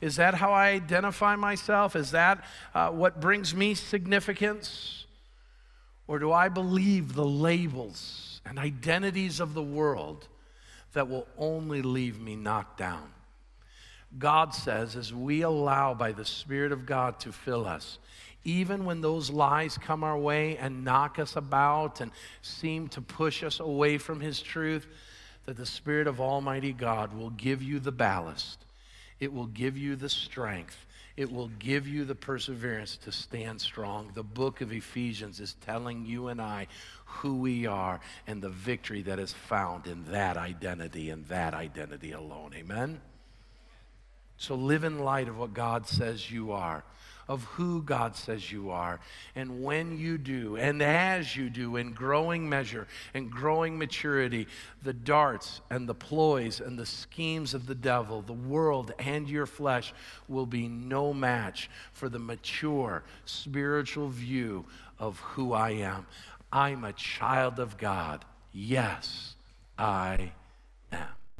Is 0.00 0.16
that 0.16 0.34
how 0.34 0.52
I 0.52 0.70
identify 0.70 1.36
myself? 1.36 1.96
Is 1.96 2.10
that 2.10 2.44
uh, 2.74 2.90
what 2.90 3.20
brings 3.20 3.54
me 3.54 3.74
significance? 3.74 5.06
Or 6.06 6.18
do 6.18 6.32
I 6.32 6.48
believe 6.48 7.14
the 7.14 7.24
labels 7.24 8.40
and 8.44 8.58
identities 8.58 9.40
of 9.40 9.54
the 9.54 9.62
world 9.62 10.28
that 10.92 11.08
will 11.08 11.26
only 11.36 11.82
leave 11.82 12.20
me 12.20 12.36
knocked 12.36 12.78
down. 12.78 13.12
God 14.16 14.54
says, 14.54 14.96
as 14.96 15.12
we 15.12 15.42
allow 15.42 15.92
by 15.92 16.12
the 16.12 16.24
Spirit 16.24 16.72
of 16.72 16.86
God 16.86 17.20
to 17.20 17.32
fill 17.32 17.66
us, 17.66 17.98
even 18.44 18.84
when 18.86 19.02
those 19.02 19.28
lies 19.30 19.76
come 19.76 20.02
our 20.02 20.16
way 20.16 20.56
and 20.56 20.84
knock 20.84 21.18
us 21.18 21.36
about 21.36 22.00
and 22.00 22.10
seem 22.40 22.88
to 22.88 23.02
push 23.02 23.42
us 23.42 23.60
away 23.60 23.98
from 23.98 24.20
His 24.20 24.40
truth, 24.40 24.86
that 25.44 25.56
the 25.56 25.66
Spirit 25.66 26.06
of 26.06 26.20
Almighty 26.20 26.72
God 26.72 27.12
will 27.12 27.30
give 27.30 27.62
you 27.62 27.80
the 27.80 27.92
ballast, 27.92 28.64
it 29.20 29.32
will 29.32 29.46
give 29.46 29.76
you 29.76 29.96
the 29.96 30.08
strength, 30.08 30.86
it 31.16 31.30
will 31.30 31.48
give 31.58 31.86
you 31.86 32.04
the 32.04 32.14
perseverance 32.14 32.96
to 32.98 33.12
stand 33.12 33.60
strong. 33.60 34.10
The 34.14 34.22
book 34.22 34.60
of 34.60 34.72
Ephesians 34.72 35.40
is 35.40 35.56
telling 35.66 36.06
you 36.06 36.28
and 36.28 36.40
I 36.40 36.68
who 37.08 37.36
we 37.36 37.66
are 37.66 38.00
and 38.26 38.42
the 38.42 38.48
victory 38.48 39.02
that 39.02 39.18
is 39.18 39.32
found 39.32 39.86
in 39.86 40.04
that 40.10 40.36
identity 40.36 41.10
and 41.10 41.26
that 41.26 41.54
identity 41.54 42.12
alone. 42.12 42.52
Amen? 42.54 43.00
So 44.36 44.54
live 44.54 44.84
in 44.84 45.00
light 45.00 45.28
of 45.28 45.36
what 45.38 45.52
God 45.52 45.86
says 45.86 46.30
you 46.30 46.52
are 46.52 46.84
of 47.28 47.44
who 47.44 47.82
God 47.82 48.16
says 48.16 48.50
you 48.50 48.70
are. 48.70 49.00
And 49.36 49.62
when 49.62 49.98
you 49.98 50.16
do, 50.16 50.56
and 50.56 50.82
as 50.82 51.36
you 51.36 51.50
do, 51.50 51.76
in 51.76 51.92
growing 51.92 52.48
measure 52.48 52.88
and 53.12 53.30
growing 53.30 53.78
maturity, 53.78 54.48
the 54.82 54.94
darts 54.94 55.60
and 55.68 55.86
the 55.86 55.94
ploys 55.94 56.60
and 56.60 56.78
the 56.78 56.86
schemes 56.86 57.52
of 57.52 57.66
the 57.66 57.74
devil, 57.74 58.22
the 58.22 58.32
world 58.32 58.92
and 58.98 59.28
your 59.28 59.46
flesh 59.46 59.92
will 60.26 60.46
be 60.46 60.68
no 60.68 61.12
match 61.12 61.68
for 61.92 62.08
the 62.08 62.18
mature 62.18 63.04
spiritual 63.26 64.08
view 64.08 64.64
of 64.98 65.18
who 65.18 65.52
I 65.52 65.70
am. 65.70 66.06
I'm 66.52 66.84
a 66.84 66.92
child 66.92 67.58
of 67.58 67.76
God. 67.76 68.24
Yes, 68.52 69.34
I 69.78 70.32
am. 70.92 71.17